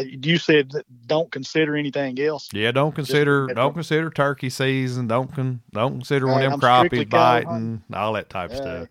you 0.00 0.38
said 0.38 0.72
don't 1.06 1.30
consider 1.30 1.76
anything 1.76 2.18
else. 2.20 2.48
Yeah, 2.52 2.72
don't 2.72 2.94
consider 2.94 3.46
Just, 3.46 3.56
don't 3.56 3.74
consider 3.74 4.10
turkey 4.10 4.50
season. 4.50 5.06
Don't 5.06 5.32
con, 5.32 5.60
don't 5.72 5.92
consider 5.92 6.26
when 6.26 6.40
them 6.40 6.60
crappies 6.60 7.08
biting, 7.08 7.82
all 7.92 8.14
that 8.14 8.28
type 8.30 8.50
of 8.50 8.56
uh, 8.56 8.60
stuff. 8.60 8.88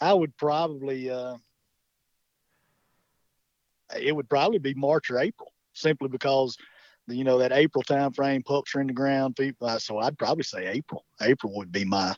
I 0.00 0.12
would 0.12 0.36
probably 0.36 1.10
uh, 1.10 1.36
it 3.98 4.14
would 4.14 4.28
probably 4.28 4.58
be 4.58 4.74
March 4.74 5.10
or 5.10 5.18
April, 5.18 5.52
simply 5.72 6.08
because 6.08 6.56
you 7.06 7.24
know 7.24 7.38
that 7.38 7.52
April 7.52 7.82
time 7.82 8.12
frame 8.12 8.42
pups 8.42 8.74
are 8.74 8.80
in 8.80 8.86
the 8.86 8.92
ground. 8.92 9.36
People, 9.36 9.68
uh, 9.68 9.78
so 9.78 9.98
I'd 9.98 10.18
probably 10.18 10.44
say 10.44 10.66
April. 10.66 11.04
April 11.20 11.54
would 11.56 11.72
be 11.72 11.84
my 11.84 12.14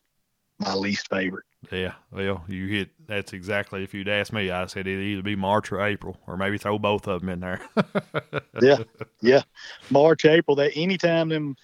my 0.59 0.75
least 0.75 1.09
favorite. 1.09 1.45
Yeah, 1.71 1.95
well, 2.11 2.45
you 2.49 2.67
hit. 2.67 2.91
That's 3.07 3.33
exactly. 3.33 3.83
If 3.83 3.95
you'd 3.95 4.09
asked 4.09 4.33
me, 4.33 4.51
I 4.51 4.67
said 4.67 4.87
it'd 4.87 5.03
either 5.03 5.23
be 5.23 5.37
March 5.37 5.73
or 5.73 5.81
April, 5.81 6.17
or 6.27 6.37
maybe 6.37 6.59
throw 6.59 6.79
both 6.79 7.07
of 7.09 7.21
them 7.21 7.29
in 7.31 7.41
there. 7.41 7.61
yeah, 8.63 8.79
yeah, 9.21 9.43
March, 9.91 10.25
April. 10.25 10.57
That 10.57 10.73
anytime 10.77 11.29
them, 11.29 11.57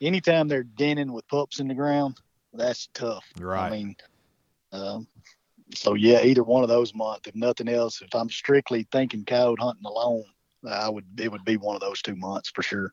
anytime 0.00 0.48
they're 0.48 0.62
denning 0.62 1.12
with 1.12 1.26
pups 1.28 1.60
in 1.60 1.68
the 1.68 1.74
ground, 1.74 2.18
that's 2.52 2.88
tough. 2.94 3.24
Right. 3.38 3.66
I 3.66 3.70
mean, 3.70 3.96
um, 4.72 5.06
so 5.74 5.94
yeah, 5.94 6.22
either 6.22 6.42
one 6.42 6.62
of 6.62 6.68
those 6.68 6.94
months. 6.94 7.28
If 7.28 7.34
nothing 7.34 7.68
else, 7.68 8.02
if 8.02 8.14
I'm 8.14 8.30
strictly 8.30 8.86
thinking 8.90 9.24
coyote 9.24 9.60
hunting 9.60 9.86
alone, 9.86 10.24
I 10.68 10.88
would 10.88 11.06
it 11.18 11.30
would 11.30 11.44
be 11.44 11.56
one 11.56 11.74
of 11.74 11.80
those 11.80 12.02
two 12.02 12.16
months 12.16 12.50
for 12.50 12.62
sure. 12.62 12.92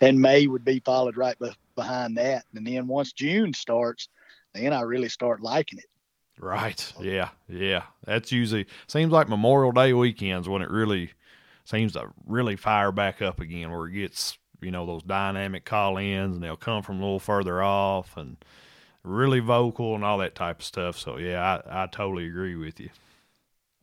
And 0.00 0.20
May 0.20 0.46
would 0.46 0.64
be 0.64 0.80
followed 0.80 1.16
right 1.16 1.38
be- 1.38 1.50
behind 1.74 2.16
that, 2.16 2.44
and 2.54 2.66
then 2.66 2.86
once 2.86 3.12
June 3.12 3.52
starts, 3.52 4.08
then 4.54 4.72
I 4.72 4.82
really 4.82 5.08
start 5.08 5.40
liking 5.40 5.78
it. 5.78 5.86
Right. 6.38 6.92
Yeah. 7.00 7.30
Yeah. 7.48 7.84
That's 8.04 8.32
usually 8.32 8.66
seems 8.86 9.12
like 9.12 9.28
Memorial 9.28 9.72
Day 9.72 9.92
weekends 9.92 10.48
when 10.48 10.62
it 10.62 10.70
really 10.70 11.12
seems 11.64 11.92
to 11.92 12.08
really 12.26 12.56
fire 12.56 12.92
back 12.92 13.22
up 13.22 13.40
again, 13.40 13.70
where 13.70 13.86
it 13.86 13.92
gets 13.92 14.38
you 14.60 14.70
know 14.70 14.86
those 14.86 15.02
dynamic 15.02 15.64
call 15.64 15.96
ins 15.98 16.36
and 16.36 16.42
they'll 16.42 16.56
come 16.56 16.82
from 16.82 16.96
a 16.96 17.02
little 17.02 17.20
further 17.20 17.62
off 17.62 18.16
and 18.16 18.36
really 19.02 19.40
vocal 19.40 19.94
and 19.94 20.04
all 20.04 20.18
that 20.18 20.34
type 20.34 20.60
of 20.60 20.64
stuff. 20.64 20.98
So 20.98 21.18
yeah, 21.18 21.60
I, 21.66 21.84
I 21.84 21.86
totally 21.86 22.26
agree 22.26 22.56
with 22.56 22.80
you. 22.80 22.90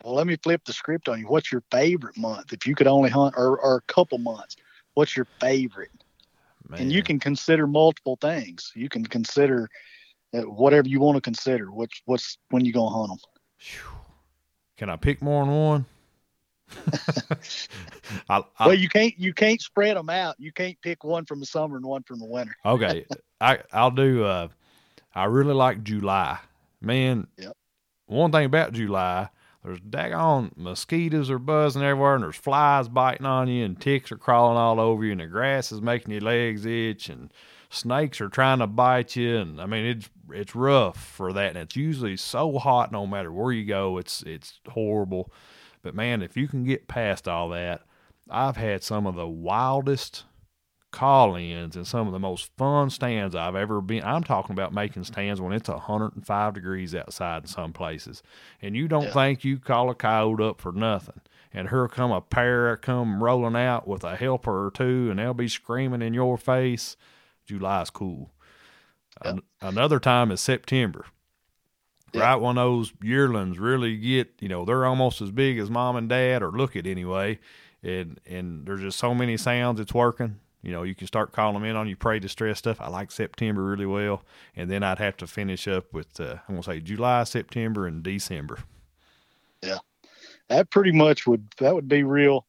Well, 0.04 0.16
let 0.16 0.26
me 0.26 0.36
flip 0.36 0.64
the 0.66 0.74
script 0.74 1.08
on 1.08 1.20
you. 1.20 1.28
What's 1.28 1.52
your 1.52 1.64
favorite 1.72 2.18
month? 2.18 2.54
If 2.54 2.66
you 2.66 2.74
could 2.74 2.88
only 2.88 3.10
hunt 3.10 3.36
or, 3.38 3.60
or 3.60 3.76
a 3.76 3.93
couple 3.93 4.18
months, 4.18 4.56
what's 4.95 5.16
your 5.16 5.28
favorite? 5.39 5.91
Man. 6.68 6.82
And 6.82 6.91
you 6.91 7.04
can 7.04 7.20
consider 7.20 7.68
multiple 7.68 8.18
things. 8.20 8.72
You 8.76 8.89
can 8.89 9.06
consider 9.06 9.70
whatever 10.34 10.88
you 10.88 10.99
want 10.99 11.15
to 11.15 11.21
consider. 11.21 11.71
What's 11.71 12.01
what's 12.05 12.38
when 12.49 12.65
you 12.65 12.73
gonna 12.73 12.89
hunt 12.89 13.09
them? 13.09 13.19
Can 14.77 14.89
I 14.89 14.95
pick 14.95 15.21
more 15.21 15.45
than 15.45 15.53
one? 15.53 15.86
I, 18.29 18.43
I, 18.57 18.67
well, 18.67 18.73
you 18.73 18.89
can't 18.89 19.17
you 19.19 19.34
can't 19.34 19.61
spread 19.61 19.97
them 19.97 20.09
out. 20.09 20.36
You 20.39 20.51
can't 20.51 20.79
pick 20.82 21.03
one 21.03 21.25
from 21.25 21.39
the 21.39 21.45
summer 21.45 21.75
and 21.77 21.86
one 21.86 22.03
from 22.03 22.19
the 22.19 22.25
winter. 22.25 22.55
okay, 22.65 23.05
I 23.39 23.59
I'll 23.71 23.91
do. 23.91 24.23
Uh, 24.23 24.47
I 25.13 25.25
really 25.25 25.53
like 25.53 25.84
July. 25.84 26.39
Man, 26.79 27.27
yep. 27.38 27.55
one 28.07 28.32
thing 28.32 28.45
about 28.45 28.73
July, 28.73 29.29
there's 29.63 29.79
daggone 29.79 30.51
mosquitoes 30.57 31.29
are 31.29 31.38
buzzing 31.38 31.84
everywhere, 31.84 32.15
and 32.15 32.23
there's 32.23 32.36
flies 32.36 32.88
biting 32.88 33.27
on 33.27 33.47
you, 33.47 33.63
and 33.65 33.79
ticks 33.79 34.11
are 34.11 34.17
crawling 34.17 34.57
all 34.57 34.79
over 34.79 35.05
you, 35.05 35.11
and 35.11 35.21
the 35.21 35.27
grass 35.27 35.71
is 35.71 35.82
making 35.82 36.11
your 36.11 36.21
legs 36.21 36.65
itch, 36.65 37.09
and 37.09 37.32
snakes 37.72 38.22
are 38.22 38.30
trying 38.30 38.59
to 38.59 38.67
bite 38.67 39.15
you, 39.15 39.38
and 39.38 39.61
I 39.61 39.65
mean 39.65 39.86
it's 39.86 40.09
it's 40.32 40.55
rough 40.55 40.97
for 41.03 41.34
that, 41.34 41.49
and 41.49 41.57
it's 41.57 41.76
usually 41.76 42.17
so 42.17 42.57
hot 42.57 42.91
no 42.91 43.07
matter 43.07 43.32
where 43.32 43.51
you 43.51 43.65
go. 43.65 43.97
It's 43.97 44.22
it's 44.24 44.59
horrible, 44.69 45.32
but 45.82 45.95
man, 45.95 46.22
if 46.22 46.38
you 46.38 46.47
can 46.47 46.63
get 46.63 46.88
past 46.88 47.28
all 47.28 47.49
that, 47.49 47.82
I've 48.30 48.57
had 48.57 48.84
some 48.84 49.07
of 49.07 49.15
the 49.15 49.28
wildest 49.28 50.26
call 50.91 51.36
ins 51.38 51.78
and 51.78 51.88
some 51.88 52.05
of 52.05 52.11
the 52.11 52.19
most 52.19 52.51
fun 52.57 52.89
stands 52.89 53.34
I've 53.34 53.55
ever 53.55 53.80
been. 53.80 54.03
I'm 54.03 54.24
talking 54.24 54.51
about 54.53 54.74
making 54.74 55.05
stands 55.05 55.39
when 55.39 55.53
it's 55.53 55.69
105 55.69 56.53
degrees 56.53 56.93
outside 56.93 57.43
in 57.43 57.47
some 57.47 57.72
places. 57.72 58.22
And 58.61 58.76
you 58.76 58.89
don't 58.89 59.03
Yeah. 59.05 59.13
think 59.13 59.45
you 59.45 59.57
call 59.57 59.89
a 59.89 59.95
coyote 59.95 60.41
up 60.41 60.59
for 60.59 60.74
nothing. 60.74 61.22
And 61.53 61.69
here 61.69 61.88
come 61.88 62.11
a 62.11 62.19
pair 62.19 62.76
come 62.76 63.24
rolling 63.24 63.55
out 63.55 63.88
with 63.88 64.03
a 64.03 64.17
helper 64.17 64.65
or 64.65 64.72
two, 64.72 65.07
and 65.09 65.17
they'll 65.19 65.34
be 65.34 65.47
screaming 65.47 66.01
in 66.01 66.13
your 66.13 66.38
face. 66.38 66.97
July's 67.45 67.89
cool. 67.89 68.31
Yeah. 69.23 69.31
An- 69.31 69.41
another 69.61 69.99
time 69.99 70.31
is 70.31 70.41
September. 70.41 71.05
Yeah. 72.13 72.21
Right 72.21 72.35
when 72.35 72.55
those 72.57 72.91
yearlings 73.01 73.57
really 73.57 73.95
get, 73.95 74.33
you 74.39 74.49
know, 74.49 74.65
they're 74.65 74.85
almost 74.85 75.21
as 75.21 75.31
big 75.31 75.57
as 75.59 75.69
mom 75.69 75.95
and 75.95 76.09
dad, 76.09 76.43
or 76.43 76.51
look 76.51 76.75
it 76.75 76.85
anyway. 76.85 77.39
And 77.83 78.19
and 78.25 78.65
there's 78.65 78.81
just 78.81 78.99
so 78.99 79.13
many 79.13 79.37
sounds 79.37 79.79
it's 79.79 79.93
working. 79.93 80.39
You 80.61 80.71
know, 80.71 80.83
you 80.83 80.93
can 80.93 81.07
start 81.07 81.31
calling 81.31 81.55
them 81.55 81.63
in 81.63 81.75
on 81.75 81.87
your 81.87 81.97
prey 81.97 82.19
distress 82.19 82.59
stuff. 82.59 82.79
I 82.79 82.89
like 82.89 83.11
September 83.11 83.63
really 83.63 83.85
well, 83.85 84.23
and 84.55 84.69
then 84.69 84.83
I'd 84.83 84.99
have 84.99 85.17
to 85.17 85.27
finish 85.27 85.67
up 85.67 85.91
with 85.93 86.19
uh, 86.19 86.35
I'm 86.47 86.55
gonna 86.55 86.63
say 86.63 86.79
July, 86.81 87.23
September, 87.23 87.87
and 87.87 88.03
December. 88.03 88.59
Yeah. 89.63 89.79
That 90.49 90.69
pretty 90.69 90.91
much 90.91 91.25
would 91.25 91.47
that 91.59 91.73
would 91.73 91.87
be 91.87 92.03
real. 92.03 92.45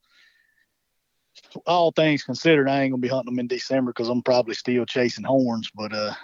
All 1.67 1.91
things 1.93 2.23
considered, 2.23 2.69
I 2.69 2.83
ain't 2.83 2.93
gonna 2.93 3.01
be 3.01 3.09
hunting 3.09 3.33
them 3.33 3.39
in 3.41 3.47
December 3.47 3.93
because 3.93 4.09
I'm 4.09 4.23
probably 4.23 4.55
still 4.55 4.87
chasing 4.87 5.25
horns. 5.25 5.71
But 5.75 5.93
uh, 5.93 6.15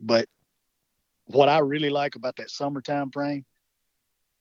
but 0.00 0.28
what 1.26 1.48
I 1.48 1.58
really 1.58 1.90
like 1.90 2.16
about 2.16 2.36
that 2.36 2.50
summertime 2.50 3.10
frame, 3.10 3.44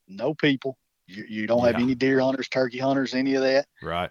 no 0.08 0.34
people. 0.34 0.78
You, 1.08 1.26
you 1.28 1.48
don't 1.48 1.66
have 1.66 1.76
any 1.76 1.96
deer 1.96 2.22
hunters, 2.22 2.48
turkey 2.48 2.78
hunters, 2.78 3.14
any 3.14 3.36
of 3.36 3.42
that. 3.42 3.66
Right. 3.82 4.10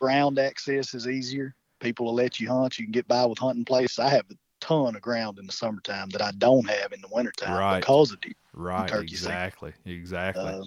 Ground 0.00 0.38
access 0.38 0.94
is 0.94 1.06
easier. 1.06 1.54
People 1.80 2.06
will 2.06 2.14
let 2.14 2.40
you 2.40 2.48
hunt. 2.48 2.78
You 2.78 2.86
can 2.86 2.92
get 2.92 3.06
by 3.06 3.26
with 3.26 3.38
hunting 3.38 3.64
places. 3.64 3.98
I 3.98 4.08
have 4.08 4.24
a 4.30 4.34
ton 4.60 4.96
of 4.96 5.02
ground 5.02 5.38
in 5.38 5.46
the 5.46 5.52
summertime 5.52 6.08
that 6.10 6.22
I 6.22 6.32
don't 6.38 6.68
have 6.68 6.92
in 6.92 7.00
the 7.00 7.08
wintertime 7.10 7.58
Right. 7.58 7.80
because 7.80 8.12
of 8.12 8.20
deer. 8.20 8.32
Right. 8.54 8.88
turkey 8.88 9.08
season. 9.08 9.32
Exactly. 9.32 9.72
Exactly. 9.84 10.52
Uh, 10.52 10.64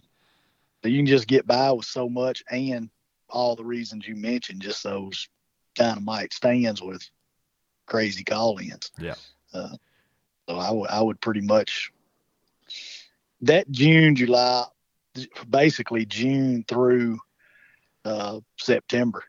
so 0.83 0.89
you 0.89 0.97
can 0.99 1.07
just 1.07 1.27
get 1.27 1.47
by 1.47 1.71
with 1.71 1.85
so 1.85 2.07
much 2.07 2.43
and 2.49 2.89
all 3.31 3.55
the 3.55 3.65
reasons 3.65 4.07
you 4.07 4.15
mentioned, 4.15 4.61
just 4.61 4.83
those 4.83 5.27
dynamite 5.75 6.33
stands 6.33 6.81
with 6.81 7.01
crazy 7.87 8.23
call 8.23 8.59
ins. 8.59 8.91
Yeah. 8.99 9.15
Uh, 9.53 9.75
so 10.47 10.57
I 10.57 10.71
would 10.71 10.89
I 10.89 11.01
would 11.01 11.21
pretty 11.21 11.41
much 11.41 11.91
that 13.41 13.69
June, 13.71 14.15
July, 14.15 14.65
basically 15.49 16.05
June 16.05 16.63
through 16.67 17.19
uh, 18.05 18.39
September. 18.57 19.23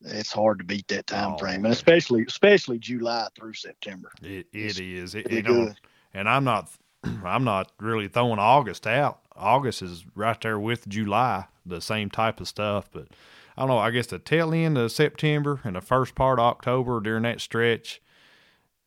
It's 0.00 0.32
hard 0.32 0.58
to 0.58 0.64
beat 0.64 0.86
that 0.88 1.06
time 1.08 1.34
Oh, 1.34 1.38
frame, 1.38 1.64
and 1.64 1.74
especially 1.74 2.24
especially 2.26 2.78
July 2.78 3.28
through 3.36 3.54
September. 3.54 4.12
It 4.22 4.46
It's. 4.52 4.78
It, 4.78 5.30
you 5.30 5.42
know, 5.42 5.74
and 6.14 6.28
I'm 6.28 6.44
not 6.44 6.70
I'm 7.24 7.44
not 7.44 7.72
really 7.80 8.08
throwing 8.08 8.38
August 8.38 8.86
out. 8.86 9.20
August 9.34 9.82
is 9.82 10.04
right 10.14 10.40
there 10.40 10.58
with 10.58 10.88
July, 10.88 11.46
the 11.64 11.80
same 11.80 12.10
type 12.10 12.40
of 12.40 12.48
stuff. 12.48 12.88
But 12.92 13.08
I 13.58 13.62
don't 13.62 13.70
know. 13.70 13.78
I 13.78 13.90
guess 13.90 14.06
the 14.06 14.20
tail 14.20 14.54
end 14.54 14.78
of 14.78 14.92
September 14.92 15.60
and 15.64 15.74
the 15.74 15.80
first 15.80 16.14
part 16.14 16.38
of 16.38 16.44
October 16.44 17.00
during 17.00 17.24
that 17.24 17.40
stretch, 17.40 18.00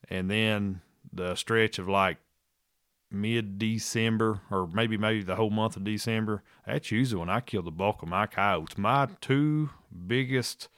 and 0.07 0.31
then 0.31 0.79
the 1.11 1.35
stretch 1.35 1.77
of 1.77 1.89
like 1.89 2.19
mid 3.11 3.59
December 3.59 4.39
or 4.49 4.67
maybe 4.67 4.97
maybe 4.97 5.23
the 5.23 5.35
whole 5.35 5.49
month 5.49 5.75
of 5.75 5.83
December. 5.83 6.41
That's 6.65 6.89
usually 6.89 7.19
when 7.19 7.29
I 7.29 7.41
kill 7.41 7.63
the 7.63 7.69
bulk 7.69 8.01
of 8.01 8.07
my 8.07 8.27
coyotes. 8.27 8.77
My 8.77 9.09
two 9.19 9.71
biggest 10.07 10.69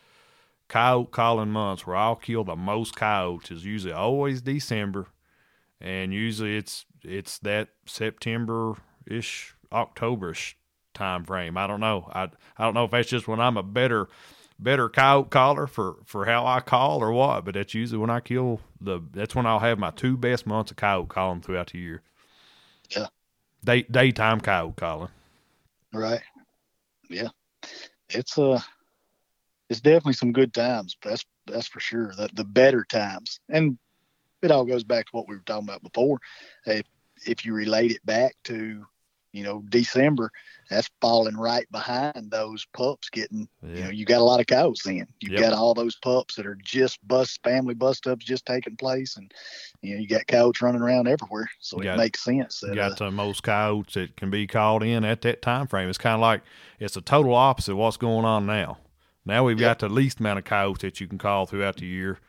coyote 0.67 1.11
calling 1.11 1.51
months 1.51 1.85
where 1.85 1.95
I'll 1.95 2.15
kill 2.15 2.43
the 2.43 2.55
most 2.55 2.95
coyotes 2.95 3.51
is 3.51 3.63
usually 3.63 3.93
always 3.93 4.41
December, 4.41 5.09
and 5.79 6.11
usually 6.11 6.57
it's 6.57 6.87
it's 7.03 7.37
that 7.37 7.69
September 7.85 8.73
ish, 9.05 9.53
October 9.71 10.31
ish 10.31 10.57
time 10.93 11.23
frame. 11.23 11.57
I 11.57 11.67
don't 11.67 11.79
know. 11.79 12.09
I 12.13 12.23
I 12.57 12.63
don't 12.63 12.73
know 12.73 12.85
if 12.85 12.91
that's 12.91 13.09
just 13.09 13.27
when 13.27 13.39
I'm 13.39 13.57
a 13.57 13.63
better 13.63 14.07
better 14.59 14.89
coyote 14.89 15.29
caller 15.29 15.67
for 15.67 15.97
for 16.05 16.25
how 16.25 16.45
I 16.45 16.59
call 16.59 17.01
or 17.01 17.11
what, 17.11 17.45
but 17.45 17.53
that's 17.53 17.73
usually 17.73 17.99
when 17.99 18.09
I 18.09 18.19
kill 18.19 18.61
the. 18.79 19.01
That's 19.11 19.35
when 19.35 19.45
I'll 19.45 19.59
have 19.59 19.79
my 19.79 19.91
two 19.91 20.17
best 20.17 20.45
months 20.45 20.71
of 20.71 20.77
coyote 20.77 21.09
calling 21.09 21.41
throughout 21.41 21.71
the 21.71 21.79
year. 21.79 22.01
Yeah. 22.89 23.07
Day 23.63 23.83
daytime 23.83 24.41
coyote 24.41 24.75
calling. 24.75 25.09
Right. 25.93 26.21
Yeah. 27.09 27.29
It's 28.09 28.37
uh 28.37 28.59
it's 29.69 29.81
definitely 29.81 30.13
some 30.13 30.31
good 30.31 30.53
times. 30.53 30.97
That's 31.03 31.25
that's 31.47 31.67
for 31.67 31.79
sure. 31.79 32.13
The 32.15 32.29
the 32.33 32.45
better 32.45 32.83
times. 32.83 33.39
And 33.49 33.77
it 34.41 34.51
all 34.51 34.65
goes 34.65 34.83
back 34.83 35.05
to 35.05 35.11
what 35.13 35.27
we 35.27 35.35
were 35.35 35.41
talking 35.45 35.67
about 35.67 35.83
before. 35.83 36.19
If 36.65 36.85
if 37.25 37.45
you 37.45 37.53
relate 37.53 37.91
it 37.91 38.05
back 38.05 38.35
to, 38.45 38.85
you 39.34 39.43
know, 39.43 39.63
December, 39.69 40.31
that's 40.69 40.89
falling 41.01 41.36
right 41.36 41.69
behind 41.71 42.31
those 42.31 42.65
pups 42.73 43.09
getting 43.09 43.47
you 43.61 43.84
know, 43.84 43.89
you 43.89 44.05
got 44.05 44.19
a 44.19 44.23
lot 44.23 44.39
of 44.39 44.45
cows 44.45 44.81
then. 44.86 45.07
You've 45.19 45.31
Yep. 45.34 45.41
got 45.41 45.53
all 45.53 45.73
those 45.73 45.95
pups 45.95 46.36
that 46.36 46.45
are 46.45 46.57
just 46.63 47.05
bust 47.07 47.39
family 47.43 47.73
bust 47.73 48.05
ups 48.05 48.23
just 48.23 48.45
taking 48.45 48.77
place 48.77 49.17
and 49.17 49.34
you 49.81 49.95
know, 49.95 50.01
you 50.01 50.07
got 50.07 50.27
coyotes 50.27 50.61
running 50.61 50.81
around 50.81 51.07
everywhere. 51.07 51.49
So 51.59 51.79
Got- 51.79 51.95
it 51.95 51.97
makes 51.97 52.23
sense 52.23 52.59
that 52.59 52.75
You 52.75 52.81
uh, 52.81 52.89
got 52.89 52.97
the 52.99 53.11
most 53.11 53.41
coyotes 53.41 53.95
that 53.95 54.15
can 54.15 54.29
be 54.29 54.45
called 54.45 54.84
in 54.84 55.03
at 55.03 55.21
that 55.23 55.41
time 55.41 55.65
frame. 55.65 55.89
It's 55.89 55.97
kind 55.97 56.13
of 56.15 56.21
like 56.21 56.43
it's 56.79 56.93
the 56.93 57.01
total 57.01 57.34
opposite 57.34 57.71
of 57.71 57.79
what's 57.79 57.97
going 57.97 58.25
on 58.25 58.45
now. 58.45 58.77
Now 59.25 59.43
we've 59.43 59.59
Yep. 59.59 59.79
got 59.79 59.79
the 59.79 59.89
least 59.93 60.19
amount 60.19 60.38
of 60.39 60.45
coyotes 60.45 60.81
that 60.84 61.01
you 61.01 61.07
can 61.07 61.17
call 61.17 61.45
throughout 61.47 61.77
the 61.77 61.86
year, 61.88 62.19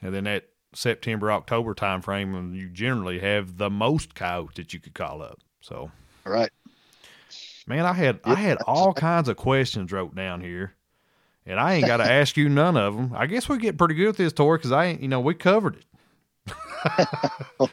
and 0.00 0.14
then 0.14 0.24
that 0.24 0.48
September 0.74 1.32
October 1.32 1.74
time 1.74 2.00
frame 2.00 2.32
when 2.32 2.54
you 2.54 2.68
generally 2.68 3.18
have 3.18 3.58
the 3.58 3.70
most 3.70 4.14
coyotes 4.14 4.54
that 4.56 4.72
you 4.72 4.78
could 4.80 4.94
call 4.94 5.20
up. 5.20 5.40
So 5.60 5.90
right. 6.30 6.50
man, 7.66 7.84
I 7.84 7.92
had 7.92 8.20
I 8.24 8.34
had 8.34 8.58
all 8.66 8.92
kinds 8.92 9.28
of 9.28 9.36
questions 9.36 9.92
wrote 9.92 10.14
down 10.14 10.40
here, 10.40 10.74
and 11.46 11.58
I 11.58 11.74
ain't 11.74 11.86
got 11.86 11.98
to 11.98 12.10
ask 12.10 12.36
you 12.36 12.48
none 12.48 12.76
of 12.76 12.96
them. 12.96 13.12
I 13.14 13.26
guess 13.26 13.48
we 13.48 13.58
get 13.58 13.78
pretty 13.78 13.94
good 13.94 14.10
at 14.10 14.16
this, 14.16 14.32
Torry, 14.32 14.58
because 14.58 14.72
I 14.72 14.86
ain't 14.86 15.00
you 15.00 15.08
know 15.08 15.20
we 15.20 15.34
covered 15.34 15.76
it. 15.76 15.84
Well, 17.58 17.70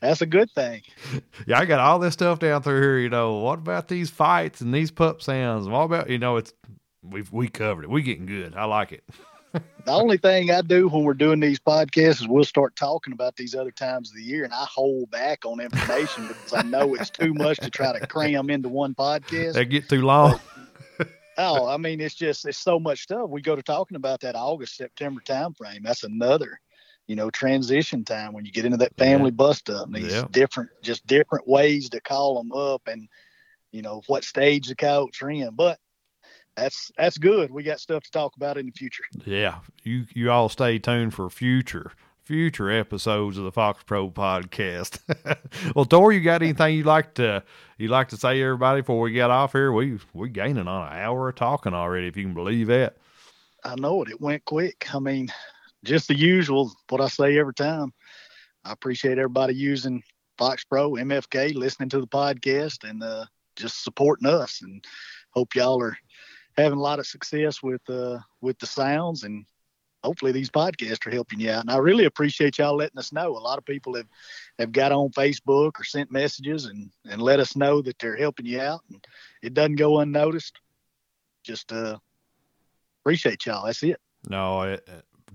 that's 0.00 0.22
a 0.22 0.26
good 0.26 0.50
thing. 0.50 0.82
Yeah, 1.46 1.60
I 1.60 1.66
got 1.66 1.78
all 1.80 1.98
this 1.98 2.14
stuff 2.14 2.38
down 2.38 2.62
through 2.62 2.80
here. 2.80 2.98
You 2.98 3.10
know, 3.10 3.34
what 3.34 3.58
about 3.58 3.88
these 3.88 4.10
fights 4.10 4.62
and 4.62 4.72
these 4.72 4.90
pup 4.90 5.20
sounds? 5.22 5.68
What 5.68 5.82
about 5.82 6.08
you 6.08 6.18
know, 6.18 6.38
it's 6.38 6.54
we've 7.02 7.30
we 7.30 7.48
covered 7.48 7.84
it. 7.84 7.90
We 7.90 8.02
getting 8.02 8.26
good. 8.26 8.54
I 8.54 8.64
like 8.64 8.92
it. 8.92 9.04
The 9.84 9.92
only 9.92 10.16
thing 10.16 10.50
I 10.50 10.62
do 10.62 10.88
when 10.88 11.04
we're 11.04 11.14
doing 11.14 11.38
these 11.38 11.60
podcasts 11.60 12.20
is 12.20 12.26
we'll 12.28 12.44
start 12.44 12.74
talking 12.74 13.12
about 13.12 13.36
these 13.36 13.54
other 13.54 13.70
times 13.70 14.10
of 14.10 14.16
the 14.16 14.22
year, 14.22 14.44
and 14.44 14.52
I 14.52 14.64
hold 14.68 15.10
back 15.10 15.44
on 15.44 15.60
information 15.60 16.26
because 16.26 16.52
I 16.52 16.62
know 16.62 16.94
it's 16.94 17.10
too 17.10 17.32
much 17.34 17.58
to 17.58 17.70
try 17.70 17.96
to 17.96 18.04
cram 18.08 18.50
into 18.50 18.68
one 18.68 18.94
podcast. 18.94 19.52
They 19.52 19.64
get 19.64 19.88
too 19.88 20.02
long. 20.02 20.40
Oh, 21.38 21.68
I 21.68 21.76
mean, 21.76 22.00
it's 22.00 22.14
just 22.14 22.46
it's 22.46 22.58
so 22.58 22.80
much 22.80 23.02
stuff. 23.02 23.28
We 23.28 23.42
go 23.42 23.54
to 23.54 23.62
talking 23.62 23.96
about 23.96 24.20
that 24.20 24.34
August 24.34 24.76
September 24.76 25.20
time 25.20 25.52
frame. 25.54 25.82
That's 25.84 26.02
another, 26.02 26.58
you 27.06 27.14
know, 27.14 27.30
transition 27.30 28.04
time 28.04 28.32
when 28.32 28.44
you 28.44 28.52
get 28.52 28.64
into 28.64 28.78
that 28.78 28.96
family 28.96 29.30
bust 29.30 29.68
up. 29.68 29.92
These 29.92 30.12
Yeah. 30.12 30.24
different, 30.30 30.70
just 30.82 31.06
different 31.06 31.46
ways 31.46 31.90
to 31.90 32.00
call 32.00 32.36
them 32.38 32.52
up, 32.52 32.88
and 32.88 33.08
you 33.70 33.82
know 33.82 34.02
what 34.06 34.24
stage 34.24 34.68
the 34.68 34.74
coyotes 34.74 35.20
are 35.20 35.30
in. 35.30 35.54
But 35.54 35.78
that's 36.56 36.90
that's 36.96 37.18
good. 37.18 37.50
We 37.50 37.62
got 37.62 37.80
stuff 37.80 38.02
to 38.04 38.10
talk 38.10 38.36
about 38.36 38.58
in 38.58 38.66
the 38.66 38.72
future. 38.72 39.04
Yeah, 39.24 39.60
you 39.82 40.06
you 40.14 40.30
all 40.30 40.48
stay 40.48 40.78
tuned 40.78 41.14
for 41.14 41.28
future 41.30 41.92
future 42.26 42.68
episodes 42.68 43.38
of 43.38 43.44
the 43.44 43.52
Fox 43.52 43.84
Pro 43.84 44.10
podcast. 44.10 44.98
well, 45.76 45.84
Tor, 45.84 46.12
you 46.12 46.20
got 46.20 46.42
anything 46.42 46.74
you 46.74 46.82
like 46.82 47.14
to 47.14 47.44
you 47.78 47.86
like 47.86 48.08
to 48.08 48.16
say, 48.16 48.34
to 48.34 48.42
everybody, 48.42 48.80
before 48.80 49.00
we 49.00 49.12
get 49.12 49.30
off 49.30 49.52
here? 49.52 49.72
We 49.72 49.98
we 50.12 50.28
gaining 50.28 50.66
on 50.66 50.92
an 50.92 50.98
hour 50.98 51.28
of 51.28 51.36
talking 51.36 51.72
already, 51.72 52.08
if 52.08 52.16
you 52.16 52.24
can 52.24 52.34
believe 52.34 52.66
that. 52.66 52.96
I 53.64 53.76
know 53.76 54.02
it. 54.02 54.10
It 54.10 54.20
went 54.20 54.44
quick. 54.44 54.92
I 54.92 54.98
mean, 54.98 55.28
just 55.84 56.08
the 56.08 56.16
usual, 56.16 56.72
what 56.88 57.00
I 57.00 57.08
say 57.08 57.38
every 57.38 57.54
time. 57.54 57.92
I 58.64 58.72
appreciate 58.72 59.18
everybody 59.18 59.54
using 59.54 60.02
Fox 60.36 60.64
Pro, 60.64 60.92
MFK, 60.92 61.54
listening 61.54 61.88
to 61.90 62.00
the 62.00 62.06
podcast, 62.08 62.88
and 62.88 63.02
uh, 63.02 63.24
just 63.54 63.84
supporting 63.84 64.28
us. 64.28 64.62
And 64.62 64.84
hope 65.30 65.54
y'all 65.54 65.80
are 65.80 65.96
having 66.56 66.78
a 66.78 66.82
lot 66.82 66.98
of 66.98 67.06
success 67.06 67.62
with 67.62 67.82
uh, 67.88 68.18
with 68.40 68.58
the 68.58 68.66
sounds, 68.66 69.24
and 69.24 69.44
hopefully 70.02 70.32
these 70.32 70.50
podcasts 70.50 71.06
are 71.06 71.10
helping 71.10 71.40
you 71.40 71.50
out. 71.50 71.62
And 71.62 71.70
I 71.70 71.78
really 71.78 72.04
appreciate 72.04 72.58
y'all 72.58 72.76
letting 72.76 72.98
us 72.98 73.12
know. 73.12 73.28
A 73.28 73.38
lot 73.38 73.58
of 73.58 73.64
people 73.64 73.94
have 73.94 74.06
have 74.58 74.72
got 74.72 74.92
on 74.92 75.10
Facebook 75.10 75.72
or 75.78 75.84
sent 75.84 76.10
messages 76.10 76.66
and 76.66 76.90
and 77.08 77.20
let 77.20 77.40
us 77.40 77.56
know 77.56 77.82
that 77.82 77.98
they're 77.98 78.16
helping 78.16 78.46
you 78.46 78.60
out, 78.60 78.80
and 78.90 79.04
it 79.42 79.54
doesn't 79.54 79.76
go 79.76 80.00
unnoticed. 80.00 80.58
Just 81.44 81.72
uh, 81.72 81.98
appreciate 83.02 83.46
y'all. 83.46 83.66
That's 83.66 83.82
it. 83.82 84.00
No, 84.28 84.62
it, 84.62 84.88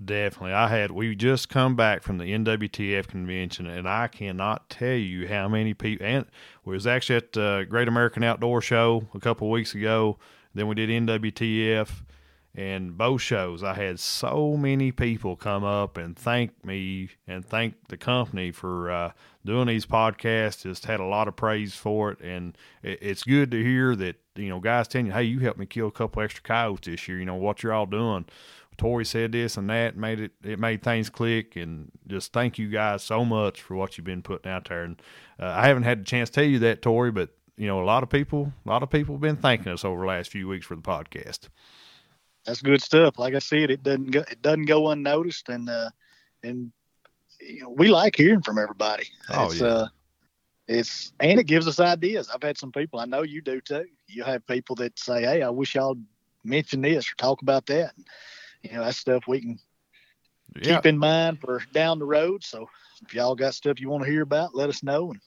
definitely. 0.04 0.52
I 0.52 0.68
had 0.68 0.90
we 0.90 1.14
just 1.14 1.48
come 1.48 1.76
back 1.76 2.02
from 2.02 2.18
the 2.18 2.24
NWTF 2.24 3.06
convention, 3.06 3.66
and 3.66 3.88
I 3.88 4.08
cannot 4.08 4.68
tell 4.68 4.94
you 4.94 5.28
how 5.28 5.48
many 5.48 5.74
people. 5.74 6.04
And 6.04 6.26
we 6.64 6.74
was 6.74 6.86
actually 6.86 7.16
at 7.16 7.32
the 7.32 7.66
Great 7.68 7.88
American 7.88 8.22
Outdoor 8.24 8.60
Show 8.60 9.08
a 9.14 9.20
couple 9.20 9.50
weeks 9.50 9.74
ago. 9.74 10.18
Then 10.54 10.66
we 10.68 10.74
did 10.74 10.90
NWTF, 10.90 12.02
And 12.54 12.98
both 12.98 13.22
shows, 13.22 13.62
I 13.62 13.72
had 13.74 13.98
so 13.98 14.56
many 14.58 14.92
people 14.92 15.36
come 15.36 15.64
up 15.64 15.96
and 15.96 16.14
thank 16.16 16.64
me 16.64 17.08
and 17.26 17.44
thank 17.44 17.88
the 17.88 17.96
company 17.96 18.50
for 18.52 18.90
uh, 18.90 19.12
doing 19.44 19.68
these 19.68 19.86
podcasts. 19.86 20.62
Just 20.62 20.84
had 20.84 21.00
a 21.00 21.04
lot 21.04 21.28
of 21.28 21.36
praise 21.36 21.74
for 21.74 22.12
it, 22.12 22.20
and 22.20 22.56
it, 22.82 22.98
it's 23.00 23.22
good 23.22 23.50
to 23.52 23.62
hear 23.62 23.96
that 23.96 24.16
you 24.36 24.50
know 24.50 24.60
guys 24.60 24.86
telling 24.88 25.06
you, 25.06 25.12
"Hey, 25.12 25.24
you 25.24 25.38
helped 25.40 25.58
me 25.58 25.64
kill 25.66 25.88
a 25.88 25.92
couple 25.92 26.22
extra 26.22 26.42
coyotes 26.42 26.86
this 26.86 27.08
year." 27.08 27.18
You 27.18 27.24
know 27.24 27.36
what 27.36 27.62
you're 27.62 27.72
all 27.72 27.86
doing. 27.86 28.26
Torry 28.78 29.04
said 29.04 29.32
this 29.32 29.56
and 29.56 29.68
that, 29.70 29.96
made 29.96 30.20
it 30.20 30.32
it 30.42 30.58
made 30.58 30.82
things 30.82 31.08
click, 31.08 31.56
and 31.56 31.90
just 32.06 32.32
thank 32.34 32.58
you 32.58 32.68
guys 32.68 33.02
so 33.02 33.24
much 33.24 33.62
for 33.62 33.76
what 33.76 33.96
you've 33.96 34.04
been 34.04 34.22
putting 34.22 34.50
out 34.50 34.68
there. 34.68 34.82
And 34.84 35.00
uh, 35.40 35.46
I 35.56 35.66
haven't 35.68 35.84
had 35.84 36.00
a 36.00 36.04
chance 36.04 36.28
to 36.30 36.34
tell 36.34 36.44
you 36.44 36.58
that, 36.60 36.82
Torry, 36.82 37.10
but 37.10 37.30
you 37.62 37.68
know 37.68 37.80
a 37.80 37.86
lot 37.86 38.02
of 38.02 38.10
people, 38.10 38.52
a 38.66 38.68
lot 38.68 38.82
of 38.82 38.90
people 38.90 39.14
have 39.14 39.22
been 39.22 39.36
thanking 39.36 39.72
us 39.72 39.84
over 39.84 40.00
the 40.00 40.06
last 40.06 40.30
few 40.30 40.48
weeks 40.48 40.66
for 40.66 40.76
the 40.76 40.82
podcast 40.82 41.48
that's 42.44 42.62
good 42.62 42.82
stuff. 42.82 43.18
Like 43.18 43.34
I 43.34 43.38
said, 43.38 43.70
it 43.70 43.82
doesn't 43.82 44.10
go 44.10 44.20
it 44.20 44.42
doesn't 44.42 44.66
go 44.66 44.90
unnoticed, 44.90 45.48
and 45.48 45.68
uh, 45.68 45.90
and 46.42 46.72
you 47.40 47.62
know, 47.62 47.70
we 47.70 47.88
like 47.88 48.16
hearing 48.16 48.42
from 48.42 48.58
everybody. 48.58 49.08
Oh 49.30 49.46
it's, 49.46 49.60
yeah. 49.60 49.66
Uh, 49.66 49.88
it's 50.68 51.12
and 51.20 51.38
it 51.38 51.46
gives 51.46 51.68
us 51.68 51.80
ideas. 51.80 52.30
I've 52.32 52.42
had 52.42 52.58
some 52.58 52.72
people 52.72 53.00
I 53.00 53.04
know 53.04 53.22
you 53.22 53.40
do 53.40 53.60
too. 53.60 53.86
You 54.06 54.24
have 54.24 54.46
people 54.46 54.76
that 54.76 54.98
say, 54.98 55.22
"Hey, 55.22 55.42
I 55.42 55.50
wish 55.50 55.74
y'all 55.74 55.96
mention 56.44 56.82
this 56.82 57.10
or 57.10 57.14
talk 57.16 57.42
about 57.42 57.66
that." 57.66 57.92
And, 57.96 58.06
you 58.62 58.72
know, 58.72 58.84
that's 58.84 58.98
stuff 58.98 59.24
we 59.26 59.40
can 59.40 59.58
yeah. 60.56 60.76
keep 60.76 60.86
in 60.86 60.98
mind 60.98 61.40
for 61.40 61.62
down 61.72 61.98
the 61.98 62.04
road. 62.04 62.44
So 62.44 62.68
if 63.04 63.14
y'all 63.14 63.34
got 63.34 63.54
stuff 63.54 63.80
you 63.80 63.88
want 63.88 64.04
to 64.04 64.10
hear 64.10 64.22
about, 64.22 64.54
let 64.54 64.68
us 64.68 64.82
know. 64.82 65.12
And 65.12 65.20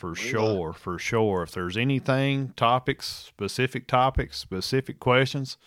for 0.00 0.14
sure, 0.14 0.72
for 0.72 0.98
sure. 0.98 1.42
If 1.42 1.52
there's 1.52 1.76
anything, 1.76 2.54
topics, 2.56 3.06
specific 3.06 3.86
topics, 3.86 4.38
specific 4.38 4.98
questions, 4.98 5.58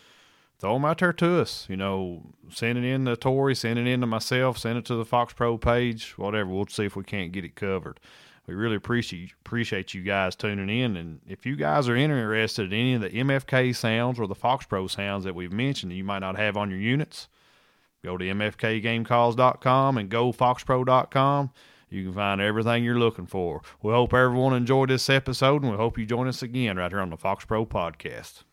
throw 0.57 0.73
them 0.73 0.86
out 0.86 0.97
there 0.97 1.13
to 1.13 1.39
us. 1.39 1.67
You 1.69 1.77
know, 1.77 2.34
send 2.49 2.79
it 2.79 2.84
in 2.84 3.05
to 3.05 3.15
Torry, 3.15 3.53
send 3.53 3.77
it 3.77 3.86
in 3.86 4.01
to 4.01 4.07
myself, 4.07 4.57
send 4.57 4.79
it 4.79 4.86
to 4.86 4.95
the 4.95 5.05
FOXPRO 5.05 5.61
page, 5.61 6.17
whatever. 6.17 6.49
We'll 6.49 6.65
see 6.65 6.86
if 6.86 6.95
we 6.95 7.03
can't 7.03 7.31
get 7.31 7.45
it 7.45 7.53
covered. 7.53 7.99
We 8.47 8.55
really 8.55 8.75
appreciate 8.75 9.34
appreciate 9.45 9.93
you 9.93 10.01
guys 10.01 10.36
tuning 10.36 10.67
in, 10.67 10.97
and 10.97 11.19
if 11.27 11.45
you 11.45 11.55
guys 11.55 11.88
are 11.88 11.95
interested 11.95 12.73
in 12.73 12.79
any 12.79 12.93
of 12.95 13.01
the 13.01 13.11
MFK 13.11 13.75
sounds 13.75 14.19
or 14.19 14.25
the 14.25 14.34
FOXPRO 14.34 14.89
sounds 14.89 15.25
that 15.25 15.36
we've 15.36 15.53
mentioned 15.53 15.91
that 15.91 15.95
you 15.95 16.03
might 16.03 16.19
not 16.19 16.38
have 16.38 16.57
on 16.57 16.71
your 16.71 16.79
units, 16.79 17.27
go 18.03 18.17
to 18.17 18.25
mfkgamecalls.com 18.25 19.97
and 19.99 20.09
go 20.09 20.34
foxpro.com. 20.34 21.51
You 21.94 22.06
can 22.06 22.14
find 22.14 22.41
everything 22.41 22.84
you're 22.84 22.98
looking 22.98 23.28
for. 23.28 23.62
We 23.84 23.94
hope 23.94 24.14
everyone 24.14 24.56
enjoyed 24.56 24.89
this 24.89 25.10
episode, 25.10 25.62
and 25.62 25.72
we 25.72 25.78
hope 25.78 25.98
you 25.98 26.06
join 26.08 26.28
us 26.28 26.41
again 26.41 26.78
right 26.78 26.91
here 26.91 27.00
on 27.00 27.12
the 27.12 27.18
FOXPRO 27.18 27.68
Podcast. 27.68 28.44